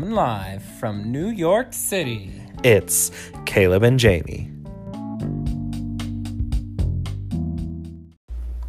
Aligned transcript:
Coming 0.00 0.14
live 0.14 0.62
from 0.62 1.12
New 1.12 1.28
York 1.28 1.74
City. 1.74 2.32
It's 2.64 3.10
Caleb 3.44 3.82
and 3.82 3.98
Jamie. 4.00 4.50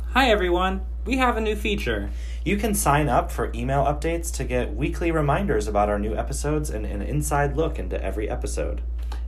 Hi, 0.10 0.30
everyone. 0.30 0.82
We 1.06 1.16
have 1.20 1.38
a 1.38 1.42
new 1.42 1.56
feature. 1.56 2.10
You 2.44 2.58
can 2.58 2.76
sign 2.76 3.08
up 3.08 3.32
for 3.32 3.50
email 3.56 3.86
updates 3.86 4.30
to 4.34 4.44
get 4.44 4.76
weekly 4.76 5.12
reminders 5.12 5.70
about 5.70 5.88
our 5.88 6.00
new 6.00 6.14
episodes 6.14 6.70
and 6.70 6.86
an 6.86 7.02
inside 7.02 7.56
look 7.56 7.80
into 7.80 8.04
every 8.04 8.30
episode. 8.30 8.82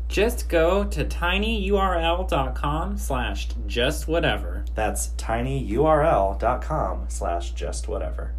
Just 0.09 0.49
go 0.49 0.83
to 0.83 1.05
tinyurl.com 1.05 2.97
slash 2.97 3.47
just 3.65 4.09
whatever. 4.09 4.65
That's 4.75 5.07
tinyurl.com 5.11 7.05
slash 7.07 7.51
just 7.51 7.88
whatever. 7.88 8.33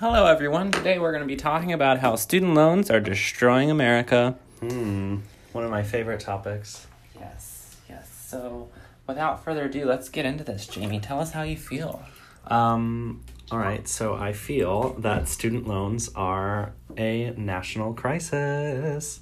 Hello, 0.00 0.26
everyone. 0.26 0.72
Today 0.72 0.98
we're 0.98 1.12
going 1.12 1.22
to 1.22 1.26
be 1.26 1.36
talking 1.36 1.72
about 1.72 2.00
how 2.00 2.16
student 2.16 2.54
loans 2.54 2.90
are 2.90 2.98
destroying 2.98 3.70
America. 3.70 4.36
Hmm, 4.58 5.18
one 5.52 5.62
of 5.62 5.70
my 5.70 5.84
favorite 5.84 6.18
topics. 6.18 6.88
Yes, 7.16 7.76
yes. 7.88 8.26
So, 8.26 8.70
without 9.06 9.44
further 9.44 9.66
ado, 9.66 9.84
let's 9.84 10.08
get 10.08 10.26
into 10.26 10.42
this. 10.42 10.66
Jamie, 10.66 10.98
tell 10.98 11.20
us 11.20 11.30
how 11.30 11.42
you 11.42 11.56
feel. 11.56 12.02
Um, 12.48 13.22
all 13.52 13.60
right, 13.60 13.86
so 13.86 14.16
I 14.16 14.32
feel 14.32 14.94
that 14.94 15.28
student 15.28 15.68
loans 15.68 16.10
are 16.16 16.72
a 16.98 17.30
national 17.36 17.94
crisis. 17.94 19.20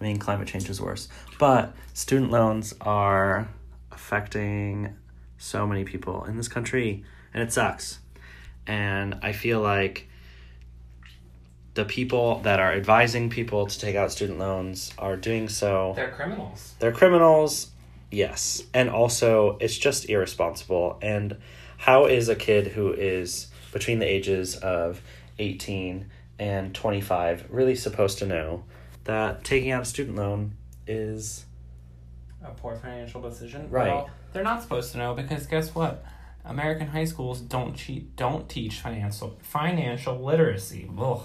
I 0.00 0.04
mean, 0.04 0.18
climate 0.18 0.46
change 0.46 0.70
is 0.70 0.80
worse, 0.80 1.08
but 1.40 1.74
student 1.92 2.30
loans 2.30 2.72
are 2.82 3.48
affecting 3.90 4.94
so 5.38 5.66
many 5.66 5.82
people 5.82 6.24
in 6.26 6.36
this 6.36 6.46
country, 6.46 7.02
and 7.34 7.42
it 7.42 7.52
sucks. 7.52 7.98
And 8.68 9.18
I 9.22 9.32
feel 9.32 9.60
like 9.60 10.08
the 11.74 11.84
people 11.84 12.40
that 12.40 12.60
are 12.60 12.72
advising 12.72 13.30
people 13.30 13.66
to 13.66 13.78
take 13.78 13.96
out 13.96 14.12
student 14.12 14.38
loans 14.38 14.92
are 14.98 15.16
doing 15.16 15.48
so. 15.48 15.94
They're 15.96 16.10
criminals. 16.10 16.74
They're 16.78 16.92
criminals, 16.92 17.70
yes. 18.10 18.62
And 18.74 18.90
also, 18.90 19.56
it's 19.60 19.78
just 19.78 20.08
irresponsible. 20.08 20.98
And 21.02 21.38
how 21.78 22.06
is 22.06 22.28
a 22.28 22.36
kid 22.36 22.68
who 22.68 22.92
is 22.92 23.48
between 23.72 24.00
the 24.00 24.06
ages 24.06 24.56
of 24.56 25.00
18 25.38 26.06
and 26.38 26.74
25 26.74 27.46
really 27.48 27.74
supposed 27.74 28.18
to 28.18 28.26
know 28.26 28.64
that 29.04 29.44
taking 29.44 29.70
out 29.70 29.82
a 29.82 29.86
student 29.86 30.16
loan 30.16 30.54
is. 30.86 31.46
A 32.44 32.50
poor 32.50 32.76
financial 32.76 33.20
decision? 33.20 33.70
Right. 33.70 33.88
Well, 33.88 34.10
they're 34.32 34.44
not 34.44 34.62
supposed 34.62 34.92
to 34.92 34.98
know 34.98 35.14
because 35.14 35.46
guess 35.46 35.74
what? 35.74 36.04
American 36.48 36.88
high 36.88 37.04
schools 37.04 37.40
don't 37.40 37.76
cheat, 37.76 38.16
don't 38.16 38.48
teach 38.48 38.80
financial 38.80 39.38
financial 39.42 40.18
literacy. 40.18 40.90
Ugh. 40.98 41.22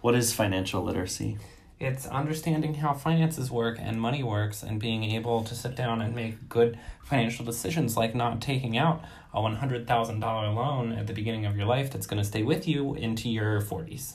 What 0.00 0.14
is 0.14 0.32
financial 0.32 0.82
literacy? 0.82 1.38
It's 1.78 2.06
understanding 2.06 2.74
how 2.74 2.94
finances 2.94 3.50
work 3.50 3.76
and 3.78 4.00
money 4.00 4.22
works 4.22 4.62
and 4.62 4.80
being 4.80 5.04
able 5.04 5.44
to 5.44 5.54
sit 5.54 5.76
down 5.76 6.00
and 6.00 6.14
make 6.14 6.48
good 6.48 6.78
financial 7.04 7.44
decisions 7.44 7.98
like 7.98 8.14
not 8.14 8.40
taking 8.40 8.78
out 8.78 9.04
a 9.34 9.40
$100,000 9.40 10.54
loan 10.54 10.92
at 10.92 11.06
the 11.06 11.12
beginning 11.12 11.44
of 11.44 11.54
your 11.54 11.66
life 11.66 11.90
that's 11.90 12.06
going 12.06 12.22
to 12.22 12.26
stay 12.26 12.42
with 12.42 12.66
you 12.66 12.94
into 12.94 13.28
your 13.28 13.60
40s. 13.60 14.14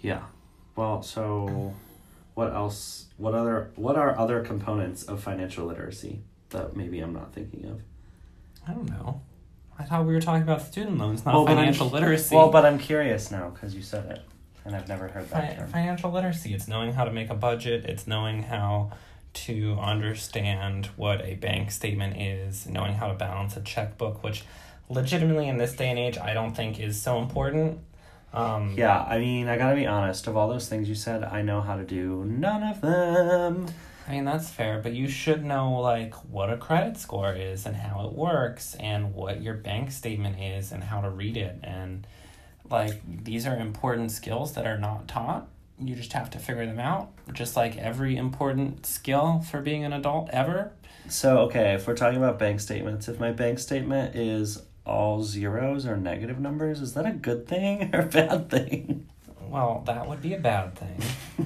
Yeah. 0.00 0.22
Well, 0.74 1.02
so 1.02 1.74
what 2.32 2.54
else? 2.54 3.08
What 3.18 3.34
other? 3.34 3.70
What 3.74 3.96
are 3.96 4.18
other 4.18 4.40
components 4.40 5.02
of 5.02 5.22
financial 5.22 5.66
literacy 5.66 6.20
that 6.48 6.74
maybe 6.74 7.00
I'm 7.00 7.12
not 7.12 7.34
thinking 7.34 7.66
of? 7.66 7.82
I 8.66 8.72
don't 8.72 8.88
know. 8.88 9.20
I 9.80 9.84
thought 9.84 10.04
we 10.06 10.12
were 10.12 10.20
talking 10.20 10.42
about 10.42 10.60
student 10.60 10.98
loans, 10.98 11.24
not 11.24 11.34
Well, 11.34 11.44
but 11.46 11.54
financial 11.54 11.88
literacy. 11.88 12.36
Well, 12.36 12.50
but 12.50 12.66
I'm 12.66 12.78
curious 12.78 13.30
now 13.30 13.48
because 13.48 13.74
you 13.74 13.80
said 13.82 14.10
it, 14.10 14.20
and 14.66 14.76
I've 14.76 14.88
never 14.88 15.08
heard 15.08 15.28
that 15.30 15.50
Fi- 15.52 15.56
term. 15.56 15.68
financial 15.70 16.10
literacy. 16.10 16.52
It's 16.52 16.68
knowing 16.68 16.92
how 16.92 17.04
to 17.04 17.10
make 17.10 17.30
a 17.30 17.34
budget. 17.34 17.86
It's 17.86 18.06
knowing 18.06 18.42
how 18.42 18.90
to 19.32 19.78
understand 19.80 20.86
what 20.96 21.24
a 21.24 21.34
bank 21.34 21.70
statement 21.70 22.20
is, 22.20 22.66
knowing 22.66 22.94
how 22.94 23.08
to 23.08 23.14
balance 23.14 23.56
a 23.56 23.60
checkbook, 23.62 24.22
which 24.22 24.42
legitimately 24.90 25.48
in 25.48 25.56
this 25.56 25.72
day 25.74 25.88
and 25.88 25.98
age 25.98 26.18
I 26.18 26.34
don't 26.34 26.54
think 26.54 26.78
is 26.78 27.00
so 27.00 27.18
important. 27.18 27.78
Um, 28.34 28.74
Yeah, 28.76 29.00
I 29.02 29.18
mean, 29.18 29.48
I 29.48 29.56
gotta 29.56 29.76
be 29.76 29.86
honest. 29.86 30.26
Of 30.26 30.36
all 30.36 30.48
those 30.48 30.68
things 30.68 30.88
you 30.90 30.94
said, 30.94 31.24
I 31.24 31.40
know 31.42 31.62
how 31.62 31.76
to 31.76 31.84
do 31.84 32.24
none 32.26 32.62
of 32.62 32.80
them. 32.82 33.66
I 34.10 34.14
mean 34.14 34.24
that's 34.24 34.50
fair, 34.50 34.80
but 34.82 34.92
you 34.92 35.06
should 35.06 35.44
know 35.44 35.74
like 35.74 36.14
what 36.28 36.52
a 36.52 36.56
credit 36.56 36.96
score 36.96 37.32
is 37.32 37.64
and 37.64 37.76
how 37.76 38.06
it 38.06 38.12
works 38.12 38.74
and 38.80 39.14
what 39.14 39.40
your 39.40 39.54
bank 39.54 39.92
statement 39.92 40.40
is 40.40 40.72
and 40.72 40.82
how 40.82 41.00
to 41.00 41.08
read 41.08 41.36
it 41.36 41.60
and 41.62 42.04
like 42.68 43.00
these 43.22 43.46
are 43.46 43.56
important 43.56 44.10
skills 44.10 44.54
that 44.54 44.66
are 44.66 44.78
not 44.78 45.06
taught. 45.06 45.46
You 45.78 45.94
just 45.94 46.12
have 46.14 46.28
to 46.30 46.40
figure 46.40 46.66
them 46.66 46.80
out, 46.80 47.12
just 47.32 47.54
like 47.54 47.76
every 47.76 48.16
important 48.16 48.84
skill 48.84 49.44
for 49.48 49.60
being 49.60 49.84
an 49.84 49.92
adult 49.92 50.28
ever. 50.30 50.72
So, 51.08 51.38
okay, 51.42 51.74
if 51.74 51.86
we're 51.86 51.94
talking 51.94 52.18
about 52.18 52.36
bank 52.36 52.58
statements, 52.58 53.06
if 53.06 53.20
my 53.20 53.30
bank 53.30 53.60
statement 53.60 54.16
is 54.16 54.60
all 54.84 55.22
zeros 55.22 55.86
or 55.86 55.96
negative 55.96 56.40
numbers, 56.40 56.80
is 56.80 56.94
that 56.94 57.06
a 57.06 57.12
good 57.12 57.46
thing 57.46 57.90
or 57.94 58.00
a 58.00 58.06
bad 58.06 58.50
thing? 58.50 59.06
Well, 59.40 59.84
that 59.86 60.08
would 60.08 60.20
be 60.20 60.34
a 60.34 60.40
bad 60.40 60.74
thing. 60.74 61.00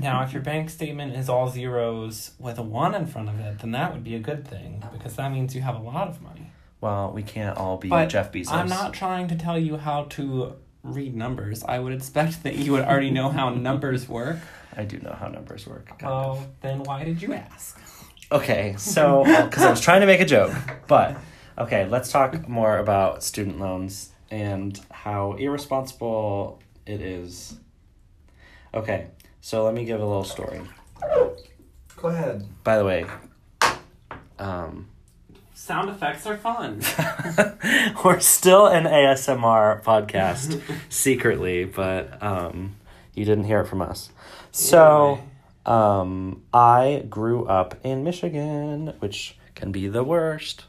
Now, 0.04 0.22
if 0.22 0.32
your 0.32 0.42
bank 0.42 0.68
statement 0.70 1.16
is 1.16 1.28
all 1.28 1.48
zeros 1.48 2.32
with 2.38 2.58
a 2.58 2.62
one 2.62 2.94
in 2.94 3.06
front 3.06 3.30
of 3.30 3.40
it, 3.40 3.58
then 3.60 3.72
that 3.72 3.92
would 3.92 4.04
be 4.04 4.14
a 4.14 4.18
good 4.20 4.46
thing 4.46 4.84
because 4.92 5.16
that 5.16 5.32
means 5.32 5.56
you 5.56 5.62
have 5.62 5.74
a 5.74 5.80
lot 5.82 6.06
of 6.08 6.20
money. 6.22 6.52
Well, 6.80 7.10
we 7.10 7.22
can't 7.22 7.56
all 7.56 7.78
be 7.78 7.88
But 7.88 8.10
Jeff 8.10 8.30
Bezos. 8.30 8.52
I'm 8.52 8.68
not 8.68 8.92
trying 8.92 9.28
to 9.28 9.34
tell 9.34 9.58
you 9.58 9.78
how 9.78 10.04
to 10.10 10.56
read 10.82 11.16
numbers. 11.16 11.64
I 11.64 11.78
would 11.78 11.94
expect 11.94 12.42
that 12.42 12.56
you 12.56 12.72
would 12.72 12.84
already 12.84 13.10
know 13.10 13.30
how 13.30 13.48
numbers 13.48 14.06
work. 14.06 14.36
I 14.76 14.84
do 14.84 14.98
know 14.98 15.16
how 15.18 15.28
numbers 15.28 15.66
work. 15.66 15.86
kind 15.88 16.02
Well, 16.02 16.32
of. 16.32 16.46
then 16.60 16.82
why 16.82 17.04
did 17.04 17.22
you 17.22 17.32
ask? 17.32 17.80
Okay, 18.30 18.74
so 18.76 19.24
because 19.24 19.62
I 19.62 19.70
was 19.70 19.80
trying 19.80 20.02
to 20.02 20.06
make 20.06 20.20
a 20.20 20.26
joke, 20.26 20.54
but 20.86 21.16
okay, 21.56 21.86
let's 21.86 22.12
talk 22.12 22.46
more 22.46 22.76
about 22.76 23.22
student 23.22 23.58
loans 23.58 24.10
and 24.30 24.78
how 24.90 25.32
irresponsible 25.32 26.60
it 26.84 27.00
is. 27.00 27.56
Okay, 28.74 29.06
so 29.44 29.62
let 29.62 29.74
me 29.74 29.84
give 29.84 30.00
a 30.00 30.06
little 30.06 30.24
story. 30.24 30.58
Go 31.96 32.08
ahead. 32.08 32.48
By 32.64 32.78
the 32.78 32.84
way, 32.86 33.04
um, 34.38 34.88
Sound 35.52 35.90
effects 35.90 36.26
are 36.26 36.38
fun. 36.38 36.80
we're 38.04 38.20
still 38.20 38.66
an 38.66 38.84
ASMR 38.84 39.82
podcast 39.82 40.62
secretly, 40.88 41.66
but 41.66 42.22
um, 42.22 42.76
you 43.12 43.26
didn't 43.26 43.44
hear 43.44 43.60
it 43.60 43.66
from 43.66 43.82
us. 43.82 44.08
So, 44.50 45.20
um, 45.66 46.42
I 46.54 47.04
grew 47.10 47.44
up 47.44 47.74
in 47.84 48.02
Michigan, 48.02 48.94
which 49.00 49.36
can 49.54 49.72
be 49.72 49.88
the 49.88 50.04
worst, 50.04 50.64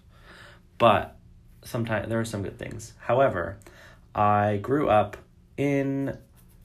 but 0.77 1.15
sometimes 1.63 2.09
there 2.09 2.19
are 2.19 2.25
some 2.25 2.43
good 2.43 2.59
things. 2.59 2.91
However, 2.99 3.57
I 4.13 4.57
grew 4.57 4.89
up 4.89 5.15
in 5.55 6.17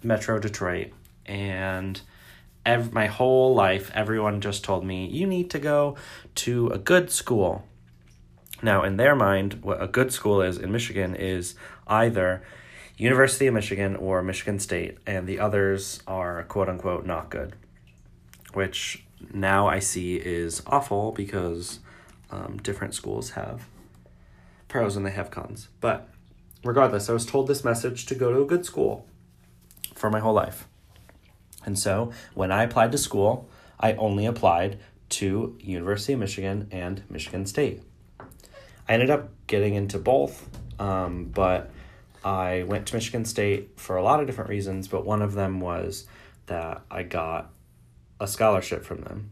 Metro 0.02 0.40
Detroit, 0.40 0.88
and 1.30 2.02
ev- 2.66 2.92
my 2.92 3.06
whole 3.06 3.54
life, 3.54 3.90
everyone 3.94 4.40
just 4.40 4.64
told 4.64 4.84
me, 4.84 5.06
you 5.06 5.26
need 5.26 5.48
to 5.50 5.58
go 5.58 5.96
to 6.34 6.68
a 6.68 6.78
good 6.78 7.10
school. 7.10 7.64
Now, 8.62 8.82
in 8.82 8.96
their 8.96 9.14
mind, 9.14 9.62
what 9.62 9.82
a 9.82 9.86
good 9.86 10.12
school 10.12 10.42
is 10.42 10.58
in 10.58 10.72
Michigan 10.72 11.14
is 11.14 11.54
either 11.86 12.42
University 12.96 13.46
of 13.46 13.54
Michigan 13.54 13.96
or 13.96 14.22
Michigan 14.22 14.58
State, 14.58 14.98
and 15.06 15.26
the 15.26 15.38
others 15.38 16.02
are 16.06 16.42
quote 16.42 16.68
unquote 16.68 17.06
not 17.06 17.30
good, 17.30 17.54
which 18.52 19.04
now 19.32 19.68
I 19.68 19.78
see 19.78 20.16
is 20.16 20.62
awful 20.66 21.12
because 21.12 21.78
um, 22.30 22.58
different 22.62 22.94
schools 22.94 23.30
have 23.30 23.66
pros 24.68 24.96
and 24.96 25.06
they 25.06 25.10
have 25.12 25.30
cons. 25.30 25.68
But 25.80 26.08
regardless, 26.64 27.08
I 27.08 27.12
was 27.12 27.24
told 27.24 27.46
this 27.46 27.64
message 27.64 28.04
to 28.06 28.14
go 28.14 28.32
to 28.32 28.42
a 28.42 28.46
good 28.46 28.66
school 28.66 29.06
for 29.94 30.10
my 30.10 30.20
whole 30.20 30.34
life. 30.34 30.66
And 31.64 31.78
so 31.78 32.12
when 32.34 32.50
I 32.50 32.64
applied 32.64 32.92
to 32.92 32.98
school, 32.98 33.48
I 33.78 33.94
only 33.94 34.26
applied 34.26 34.78
to 35.10 35.56
University 35.60 36.12
of 36.12 36.20
Michigan 36.20 36.68
and 36.70 37.02
Michigan 37.10 37.46
State. 37.46 37.82
I 38.88 38.94
ended 38.94 39.10
up 39.10 39.30
getting 39.46 39.74
into 39.74 39.98
both, 39.98 40.48
um, 40.78 41.26
but 41.26 41.70
I 42.24 42.64
went 42.64 42.86
to 42.88 42.94
Michigan 42.94 43.24
State 43.24 43.70
for 43.76 43.96
a 43.96 44.02
lot 44.02 44.20
of 44.20 44.26
different 44.26 44.50
reasons, 44.50 44.88
but 44.88 45.04
one 45.04 45.22
of 45.22 45.34
them 45.34 45.60
was 45.60 46.06
that 46.46 46.82
I 46.90 47.02
got 47.02 47.50
a 48.20 48.26
scholarship 48.26 48.84
from 48.84 49.02
them. 49.02 49.30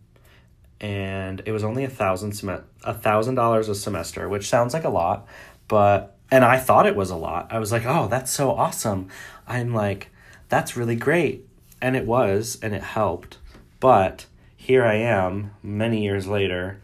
And 0.81 1.43
it 1.45 1.53
was 1.53 1.65
only 1.65 1.85
a 1.85 1.89
thousand 1.89 2.33
sem- 2.33 2.65
a 2.85 2.95
thousand 2.95 3.35
dollars 3.35 3.69
a 3.69 3.75
semester, 3.75 4.29
which 4.29 4.49
sounds 4.49 4.75
like 4.75 4.85
a 4.85 4.89
lot, 4.89 5.27
but 5.67 6.17
and 6.31 6.45
I 6.45 6.59
thought 6.59 6.87
it 6.87 6.95
was 6.95 7.11
a 7.11 7.17
lot. 7.17 7.49
I 7.51 7.59
was 7.59 7.73
like, 7.73 7.85
oh, 7.85 8.07
that's 8.07 8.31
so 8.31 8.51
awesome. 8.53 9.09
I'm 9.47 9.75
like, 9.75 10.11
that's 10.49 10.77
really 10.77 10.95
great. 10.95 11.48
And 11.81 11.97
it 11.97 12.07
was, 12.07 12.59
and 12.63 12.75
it 12.75 12.83
helped. 12.83 13.39
But 13.81 14.27
here 14.57 14.85
I 14.85 14.95
am, 14.95 15.53
many 15.63 16.03
years 16.03 16.27
later, 16.27 16.81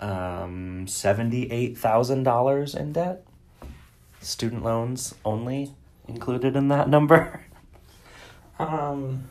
um, 0.00 0.86
$78,000 0.86 2.76
in 2.76 2.92
debt. 2.92 3.24
Student 4.20 4.64
loans 4.64 5.14
only 5.24 5.72
included 6.08 6.56
in 6.56 6.68
that 6.68 6.88
number. 6.96 7.44
Um, 8.58 9.28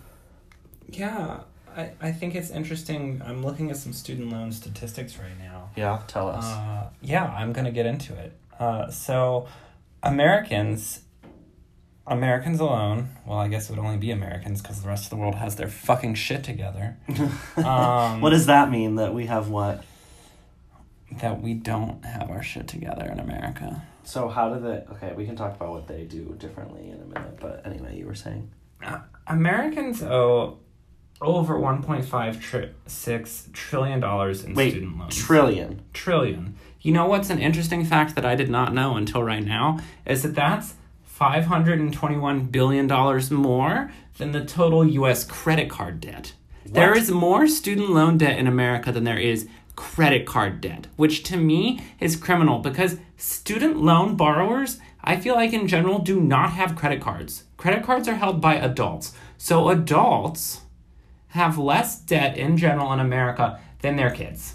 Yeah, 0.89 1.41
I, 1.75 1.91
I 1.99 2.11
think 2.11 2.33
it's 2.35 2.49
interesting. 2.49 3.21
I'm 3.25 3.43
looking 3.43 3.69
at 3.69 3.77
some 3.77 3.93
student 3.93 4.31
loan 4.31 4.51
statistics 4.51 5.17
right 5.17 5.37
now. 5.37 5.69
Yeah, 5.75 6.01
tell 6.07 6.29
us. 6.29 6.45
Uh, 6.45 6.89
yeah, 7.01 7.25
I'm 7.25 7.51
gonna 7.53 7.71
get 7.71 7.85
into 7.85 8.15
it. 8.15 8.37
Uh, 8.57 8.89
so, 8.89 9.47
Americans, 10.01 11.01
Americans 12.07 12.59
alone. 12.59 13.09
Well, 13.25 13.37
I 13.37 13.47
guess 13.47 13.69
it 13.69 13.75
would 13.75 13.83
only 13.83 13.97
be 13.97 14.11
Americans 14.11 14.61
because 14.61 14.81
the 14.81 14.87
rest 14.87 15.03
of 15.05 15.09
the 15.09 15.17
world 15.17 15.35
has 15.35 15.55
their 15.57 15.67
fucking 15.67 16.15
shit 16.15 16.43
together. 16.43 16.97
um, 17.57 18.21
what 18.21 18.29
does 18.31 18.45
that 18.45 18.71
mean? 18.71 18.95
That 18.95 19.13
we 19.13 19.25
have 19.25 19.49
what? 19.49 19.83
that 21.21 21.41
we 21.41 21.53
don't 21.53 22.03
have 22.05 22.29
our 22.29 22.43
shit 22.43 22.67
together 22.67 23.05
in 23.05 23.19
America. 23.19 23.83
So 24.03 24.27
how 24.27 24.53
do 24.53 24.59
they? 24.59 24.83
Okay, 24.93 25.13
we 25.15 25.25
can 25.25 25.35
talk 25.35 25.55
about 25.55 25.71
what 25.71 25.87
they 25.87 26.03
do 26.03 26.35
differently 26.37 26.89
in 26.89 27.01
a 27.01 27.05
minute. 27.05 27.39
But 27.39 27.61
anyway, 27.65 27.97
you 27.97 28.05
were 28.05 28.15
saying. 28.15 28.51
Uh, 28.83 28.99
Americans 29.25 30.03
owe 30.03 30.59
over 31.19 31.55
1.5 31.55 32.41
tri- 32.41 32.69
six 32.85 33.49
trillion 33.53 33.99
dollars 33.99 34.43
in 34.43 34.53
Wait, 34.53 34.71
student 34.71 34.97
loans. 34.97 35.15
trillion. 35.15 35.81
trillion. 35.93 36.55
You 36.81 36.93
know 36.93 37.07
what's 37.07 37.29
an 37.29 37.39
interesting 37.39 37.83
fact 37.83 38.15
that 38.15 38.25
I 38.25 38.35
did 38.35 38.49
not 38.49 38.73
know 38.73 38.95
until 38.95 39.23
right 39.23 39.43
now 39.43 39.79
is 40.05 40.23
that 40.23 40.35
that's 40.35 40.75
521 41.17 42.45
billion 42.45 42.85
dollars 42.85 43.31
more 43.31 43.91
than 44.19 44.33
the 44.33 44.45
total 44.45 44.85
US 44.85 45.23
credit 45.23 45.67
card 45.67 45.99
debt. 45.99 46.33
There 46.63 46.95
is 46.95 47.09
more 47.09 47.47
student 47.47 47.89
loan 47.89 48.19
debt 48.19 48.37
in 48.37 48.45
America 48.45 48.91
than 48.91 49.03
there 49.03 49.17
is 49.17 49.47
credit 49.75 50.27
card 50.27 50.61
debt, 50.61 50.85
which 50.95 51.23
to 51.23 51.35
me 51.35 51.81
is 51.99 52.15
criminal 52.15 52.59
because 52.59 52.99
student 53.15 53.77
loan 53.77 54.15
borrowers, 54.15 54.77
I 55.03 55.15
feel 55.15 55.33
like 55.33 55.53
in 55.53 55.67
general 55.67 55.97
do 55.97 56.21
not 56.21 56.51
have 56.51 56.75
credit 56.75 57.01
cards. 57.01 57.45
Credit 57.57 57.83
cards 57.83 58.07
are 58.07 58.15
held 58.15 58.39
by 58.39 58.53
adults. 58.53 59.13
So 59.39 59.69
adults 59.69 60.61
have 61.29 61.57
less 61.57 61.99
debt 61.99 62.37
in 62.37 62.57
general 62.57 62.93
in 62.93 62.99
America 62.99 63.59
than 63.81 63.95
their 63.95 64.11
kids. 64.11 64.53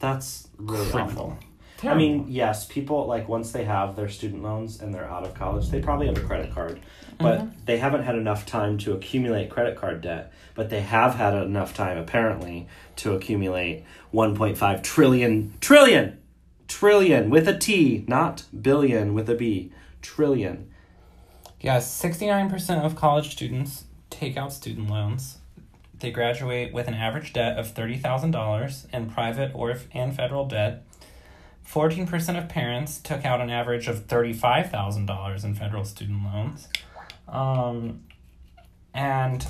That's 0.00 0.48
really 0.56 0.90
Criminal. 0.90 1.36
awful. 1.36 1.45
I 1.82 1.94
mean, 1.94 2.26
yes, 2.28 2.64
people 2.66 3.06
like 3.06 3.28
once 3.28 3.52
they 3.52 3.64
have 3.64 3.96
their 3.96 4.08
student 4.08 4.42
loans 4.42 4.80
and 4.80 4.94
they're 4.94 5.08
out 5.08 5.24
of 5.24 5.34
college, 5.34 5.68
they 5.68 5.80
probably 5.80 6.06
have 6.06 6.16
a 6.16 6.22
credit 6.22 6.52
card, 6.52 6.76
mm-hmm. 6.76 7.22
but 7.22 7.66
they 7.66 7.78
haven't 7.78 8.04
had 8.04 8.14
enough 8.14 8.46
time 8.46 8.78
to 8.78 8.94
accumulate 8.94 9.50
credit 9.50 9.76
card 9.76 10.00
debt. 10.00 10.32
But 10.54 10.70
they 10.70 10.80
have 10.80 11.16
had 11.16 11.34
enough 11.34 11.74
time, 11.74 11.98
apparently, 11.98 12.66
to 12.96 13.12
accumulate 13.12 13.84
1.5 14.14 14.82
trillion, 14.82 15.54
trillion, 15.60 16.18
trillion 16.66 17.28
with 17.28 17.46
a 17.46 17.56
T, 17.56 18.04
not 18.08 18.44
billion 18.58 19.12
with 19.12 19.28
a 19.28 19.34
B, 19.34 19.70
trillion. 20.00 20.70
Yeah, 21.60 21.78
69% 21.78 22.84
of 22.84 22.96
college 22.96 23.32
students 23.32 23.84
take 24.08 24.36
out 24.36 24.52
student 24.52 24.88
loans. 24.88 25.38
They 25.98 26.10
graduate 26.10 26.72
with 26.72 26.88
an 26.88 26.94
average 26.94 27.32
debt 27.32 27.58
of 27.58 27.74
$30,000 27.74 28.94
in 28.94 29.10
private 29.10 29.52
or 29.54 29.76
and 29.92 30.14
federal 30.14 30.46
debt. 30.46 30.85
14% 31.68 32.38
of 32.38 32.48
parents 32.48 32.98
took 32.98 33.24
out 33.24 33.40
an 33.40 33.50
average 33.50 33.88
of 33.88 34.06
$35,000 34.06 35.44
in 35.44 35.54
federal 35.54 35.84
student 35.84 36.24
loans. 36.24 36.68
Um, 37.28 38.04
and 38.94 39.46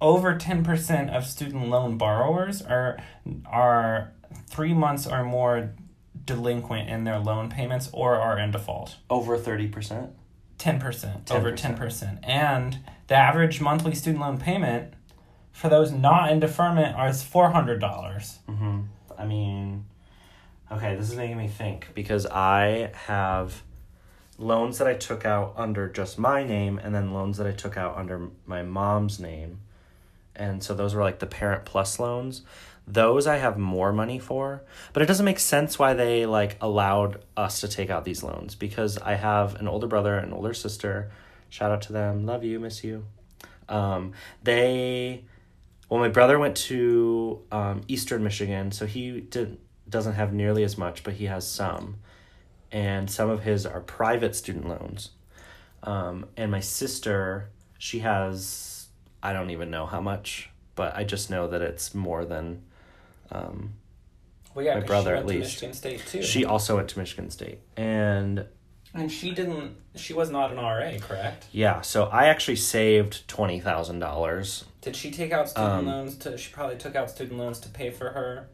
over 0.00 0.34
10% 0.34 1.14
of 1.14 1.26
student 1.26 1.68
loan 1.68 1.98
borrowers 1.98 2.62
are 2.62 2.98
are 3.46 4.12
3 4.48 4.74
months 4.74 5.06
or 5.06 5.24
more 5.24 5.74
delinquent 6.24 6.88
in 6.88 7.04
their 7.04 7.18
loan 7.18 7.50
payments 7.50 7.90
or 7.92 8.16
are 8.16 8.38
in 8.38 8.50
default. 8.50 8.96
Over 9.10 9.38
30%. 9.38 10.10
10%, 10.58 11.30
over 11.30 11.52
10%. 11.52 12.18
And 12.24 12.78
the 13.06 13.14
average 13.14 13.60
monthly 13.60 13.94
student 13.94 14.20
loan 14.20 14.38
payment 14.38 14.92
for 15.52 15.68
those 15.68 15.92
not 15.92 16.30
in 16.30 16.40
deferment 16.40 16.96
is 17.08 17.22
$400. 17.22 17.80
Mm-hmm. 17.80 18.80
I 19.16 19.24
mean, 19.24 19.86
okay, 20.70 20.96
this 20.96 21.10
is 21.10 21.16
making 21.16 21.38
me 21.38 21.48
think 21.48 21.88
because 21.94 22.26
I 22.26 22.90
have 23.06 23.62
loans 24.38 24.78
that 24.78 24.86
I 24.86 24.94
took 24.94 25.24
out 25.24 25.54
under 25.56 25.88
just 25.88 26.18
my 26.18 26.44
name 26.44 26.78
and 26.82 26.94
then 26.94 27.12
loans 27.12 27.38
that 27.38 27.46
I 27.46 27.52
took 27.52 27.76
out 27.76 27.96
under 27.96 28.30
my 28.46 28.62
mom's 28.62 29.18
name. 29.18 29.60
And 30.36 30.62
so 30.62 30.74
those 30.74 30.94
were 30.94 31.02
like 31.02 31.18
the 31.18 31.26
parent 31.26 31.64
plus 31.64 31.98
loans. 31.98 32.42
Those 32.86 33.26
I 33.26 33.36
have 33.36 33.58
more 33.58 33.92
money 33.92 34.18
for, 34.18 34.62
but 34.92 35.02
it 35.02 35.06
doesn't 35.06 35.24
make 35.24 35.40
sense 35.40 35.78
why 35.78 35.92
they 35.94 36.24
like 36.24 36.56
allowed 36.60 37.22
us 37.36 37.60
to 37.60 37.68
take 37.68 37.90
out 37.90 38.04
these 38.04 38.22
loans 38.22 38.54
because 38.54 38.96
I 38.98 39.14
have 39.14 39.56
an 39.56 39.68
older 39.68 39.86
brother 39.86 40.16
and 40.16 40.32
older 40.32 40.54
sister. 40.54 41.10
Shout 41.50 41.70
out 41.70 41.82
to 41.82 41.92
them. 41.92 42.24
Love 42.24 42.44
you, 42.44 42.60
miss 42.60 42.84
you. 42.84 43.04
Um, 43.68 44.12
they 44.42 45.24
well, 45.88 46.00
my 46.00 46.08
brother 46.08 46.38
went 46.38 46.56
to 46.56 47.40
um, 47.50 47.80
Eastern 47.88 48.22
Michigan, 48.22 48.72
so 48.72 48.84
he 48.84 49.20
did, 49.20 49.58
doesn't 49.88 50.14
have 50.14 50.32
nearly 50.32 50.62
as 50.64 50.76
much, 50.78 51.02
but 51.04 51.14
he 51.14 51.26
has 51.26 51.46
some. 51.46 51.98
And 52.70 53.10
some 53.10 53.30
of 53.30 53.42
his 53.42 53.64
are 53.66 53.80
private 53.80 54.34
student 54.36 54.68
loans. 54.68 55.10
Um, 55.82 56.26
and 56.36 56.50
my 56.50 56.60
sister, 56.60 57.50
she 57.78 58.00
has, 58.00 58.88
I 59.22 59.32
don't 59.32 59.50
even 59.50 59.70
know 59.70 59.86
how 59.86 60.00
much, 60.00 60.50
but 60.74 60.94
I 60.96 61.04
just 61.04 61.30
know 61.30 61.48
that 61.48 61.62
it's 61.62 61.94
more 61.94 62.24
than. 62.24 62.62
Um, 63.30 63.74
Well, 64.54 64.64
yeah, 64.64 64.74
My 64.74 64.80
'cause 64.80 64.86
brother, 64.88 65.10
she 65.10 65.18
at 65.18 65.24
went 65.24 65.28
to 65.28 65.34
least. 65.44 65.50
Michigan 65.62 65.74
State 65.74 66.06
too. 66.06 66.22
she 66.22 66.44
also 66.44 66.76
went 66.76 66.88
to 66.90 66.98
Michigan 66.98 67.30
State. 67.30 67.60
And 67.76 68.46
and 68.94 69.12
she 69.12 69.30
didn't. 69.32 69.76
She 69.94 70.12
was 70.14 70.30
not 70.30 70.50
an 70.50 70.58
RA, 70.58 70.98
correct? 70.98 71.46
yeah, 71.52 71.82
so 71.82 72.04
I 72.06 72.26
actually 72.26 72.56
saved 72.56 73.28
$20,000. 73.28 74.64
Did 74.80 74.96
she 74.96 75.10
take 75.10 75.30
out 75.30 75.48
student 75.50 75.72
Um, 75.72 75.86
loans 75.86 76.16
to? 76.18 76.36
She 76.38 76.50
probably 76.52 76.76
took 76.76 76.96
out 76.96 77.10
student 77.10 77.38
loans 77.38 77.60
to 77.60 77.68
pay 77.68 77.90
for 77.90 78.10
her, 78.10 78.48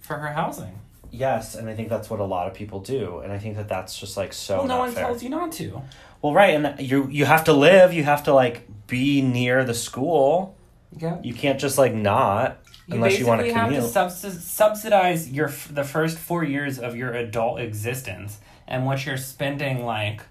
for 0.00 0.16
her 0.18 0.32
housing. 0.32 0.78
Yes, 1.10 1.54
and 1.54 1.68
I 1.68 1.74
think 1.74 1.88
that's 1.88 2.10
what 2.10 2.20
a 2.20 2.24
lot 2.24 2.48
of 2.48 2.54
people 2.54 2.80
do. 2.80 3.20
And 3.20 3.32
I 3.32 3.38
think 3.38 3.56
that 3.56 3.68
that's 3.68 3.98
just 3.98 4.16
like 4.16 4.32
so 4.32 4.58
well, 4.58 4.66
no 4.66 4.78
one 4.78 4.92
fair. 4.92 5.04
tells 5.06 5.22
you 5.22 5.30
not 5.30 5.52
to. 5.52 5.82
Well, 6.20 6.34
right, 6.34 6.54
and 6.54 6.80
you 6.80 7.08
you 7.08 7.24
have 7.24 7.44
to 7.44 7.52
live. 7.52 7.92
You 7.92 8.04
have 8.04 8.24
to 8.24 8.34
like 8.34 8.68
be 8.86 9.22
near 9.22 9.64
the 9.64 9.74
school. 9.74 10.56
Yeah. 10.96 11.18
You 11.22 11.34
can't 11.34 11.60
just 11.60 11.78
like 11.78 11.94
not 11.94 12.58
unless 12.88 13.18
you 13.18 13.26
want 13.26 13.40
to 13.42 13.48
commute. 13.48 13.80
basically 13.80 14.00
have 14.02 14.08
to 14.10 14.20
subs- 14.20 14.44
subsidize 14.44 15.30
your 15.30 15.48
f- 15.48 15.68
the 15.72 15.84
first 15.84 16.18
four 16.18 16.42
years 16.42 16.78
of 16.78 16.96
your 16.96 17.12
adult 17.12 17.60
existence 17.60 18.38
and 18.66 18.86
what 18.86 19.04
you're 19.04 19.18
spending 19.18 19.84
like 19.84 20.22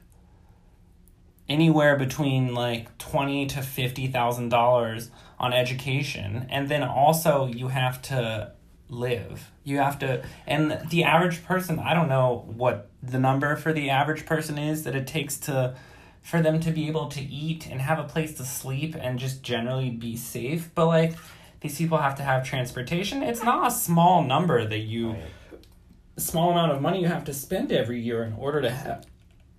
anywhere 1.50 1.96
between 1.96 2.54
like 2.54 2.98
twenty 2.98 3.46
to 3.48 3.62
fifty 3.62 4.08
thousand 4.08 4.50
dollars 4.50 5.10
on 5.40 5.54
education, 5.54 6.48
and 6.50 6.68
then 6.70 6.84
also 6.84 7.48
you 7.48 7.68
have 7.70 8.02
to 8.02 8.52
live. 8.90 9.52
You 9.64 9.78
have 9.78 10.00
to, 10.00 10.24
and 10.46 10.80
the 10.90 11.04
average 11.04 11.44
person. 11.44 11.80
I 11.80 11.94
don't 11.94 12.10
know 12.10 12.46
what 12.56 12.90
the 13.04 13.20
number 13.20 13.56
for 13.56 13.74
the 13.74 13.90
average 13.90 14.26
person 14.26 14.58
is 14.58 14.84
that 14.84 14.96
it 14.96 15.08
takes 15.08 15.38
to 15.40 15.76
for 16.22 16.42
them 16.42 16.60
to 16.60 16.72
be 16.72 16.88
able 16.88 17.08
to 17.08 17.22
eat 17.22 17.68
and 17.68 17.80
have 17.80 18.00
a 18.00 18.04
place 18.04 18.34
to 18.34 18.44
sleep 18.44 18.96
and 19.00 19.18
just 19.18 19.42
generally 19.42 19.90
be 19.90 20.18
safe. 20.18 20.70
But 20.76 20.88
like 20.88 21.14
these 21.62 21.78
people 21.78 21.98
have 21.98 22.16
to 22.16 22.24
have 22.24 22.46
transportation. 22.46 23.24
It's 23.24 23.44
not 23.44 23.68
a 23.68 23.72
small 23.72 24.24
number 24.24 24.68
that 24.68 24.80
you 24.80 25.16
a 26.18 26.22
small 26.22 26.52
amount 26.52 26.72
of 26.72 26.82
money 26.82 27.02
you 27.02 27.08
have 27.08 27.26
to 27.26 27.34
spend 27.34 27.72
every 27.72 28.02
year 28.02 28.24
in 28.24 28.34
order 28.34 28.62
to 28.62 28.70
have 28.70 29.06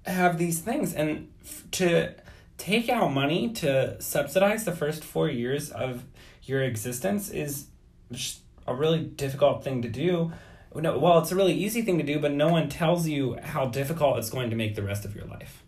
have 0.04 0.38
these 0.38 0.60
things 0.60 0.94
and 0.94 1.28
f- 1.44 1.64
to 1.70 2.14
take 2.56 2.88
out 2.88 3.12
money 3.12 3.50
to 3.52 4.00
subsidize 4.00 4.64
the 4.64 4.72
first 4.72 5.04
4 5.04 5.28
years 5.28 5.70
of 5.70 6.04
your 6.42 6.62
existence 6.62 7.30
is 7.30 7.66
just 8.10 8.40
a 8.68 8.74
really 8.74 9.00
difficult 9.00 9.64
thing 9.64 9.82
to 9.82 9.88
do. 9.88 10.32
No, 10.74 10.98
well, 10.98 11.18
it's 11.18 11.32
a 11.32 11.36
really 11.36 11.54
easy 11.54 11.82
thing 11.82 11.98
to 11.98 12.04
do, 12.04 12.18
but 12.20 12.32
no 12.32 12.48
one 12.48 12.68
tells 12.68 13.08
you 13.08 13.36
how 13.42 13.66
difficult 13.66 14.18
it's 14.18 14.30
going 14.30 14.50
to 14.50 14.56
make 14.56 14.74
the 14.76 14.82
rest 14.82 15.04
of 15.04 15.14
your 15.16 15.24
life. 15.24 15.62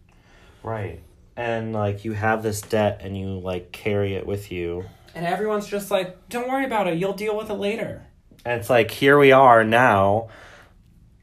Right, 0.62 1.00
and 1.36 1.72
like 1.72 2.04
you 2.04 2.12
have 2.12 2.42
this 2.42 2.60
debt 2.60 3.00
and 3.02 3.16
you 3.18 3.38
like 3.40 3.72
carry 3.72 4.14
it 4.14 4.26
with 4.26 4.52
you, 4.52 4.84
And 5.14 5.24
everyone's 5.26 5.66
just 5.66 5.90
like, 5.90 6.28
"Don't 6.28 6.48
worry 6.48 6.64
about 6.66 6.86
it. 6.86 6.98
You'll 6.98 7.14
deal 7.14 7.36
with 7.36 7.50
it 7.50 7.54
later." 7.54 8.02
and 8.44 8.58
it's 8.60 8.70
like 8.70 8.90
here 8.90 9.18
we 9.18 9.32
are 9.32 9.64
now. 9.64 10.28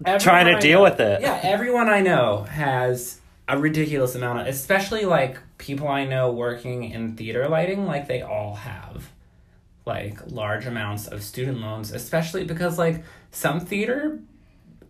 Everyone 0.05 0.19
Trying 0.19 0.45
to 0.47 0.57
I 0.57 0.59
deal 0.59 0.79
know- 0.79 0.83
with 0.83 0.99
it. 0.99 1.21
Yeah, 1.21 1.39
everyone 1.41 1.87
I 1.89 2.01
know 2.01 2.43
has 2.43 3.19
a 3.47 3.57
ridiculous 3.57 4.13
amount 4.15 4.39
of, 4.41 4.47
especially 4.47 5.05
like 5.05 5.37
people 5.57 5.87
I 5.87 6.03
know 6.05 6.31
working 6.31 6.83
in 6.83 7.15
theater 7.15 7.47
lighting, 7.47 7.85
like 7.85 8.07
they 8.07 8.21
all 8.21 8.55
have 8.55 9.09
like 9.87 10.19
large 10.27 10.67
amounts 10.67 11.07
of 11.07 11.23
student 11.23 11.59
loans, 11.59 11.91
especially 11.91 12.43
because 12.43 12.77
like 12.77 13.03
some 13.31 13.59
theater 13.59 14.19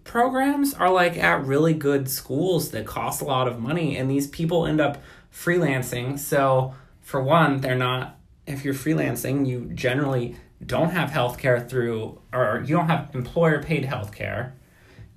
programs 0.03 0.73
are 0.73 0.89
like 0.91 1.17
at 1.17 1.45
really 1.45 1.73
good 1.73 2.09
schools 2.09 2.71
that 2.71 2.85
cost 2.85 3.21
a 3.21 3.25
lot 3.25 3.47
of 3.47 3.59
money 3.59 3.95
and 3.95 4.09
these 4.11 4.27
people 4.27 4.65
end 4.65 4.81
up 4.81 5.01
freelancing. 5.33 6.19
So, 6.19 6.73
for 7.01 7.21
one, 7.21 7.61
they're 7.61 7.75
not 7.75 8.19
if 8.45 8.65
you're 8.65 8.73
freelancing, 8.73 9.47
you 9.47 9.71
generally 9.73 10.35
don't 10.65 10.89
have 10.89 11.11
health 11.11 11.37
care 11.37 11.59
through 11.59 12.19
or 12.33 12.63
you 12.65 12.75
don't 12.75 12.87
have 12.87 13.13
employer 13.13 13.61
paid 13.61 13.85
health 13.85 14.13
care 14.13 14.57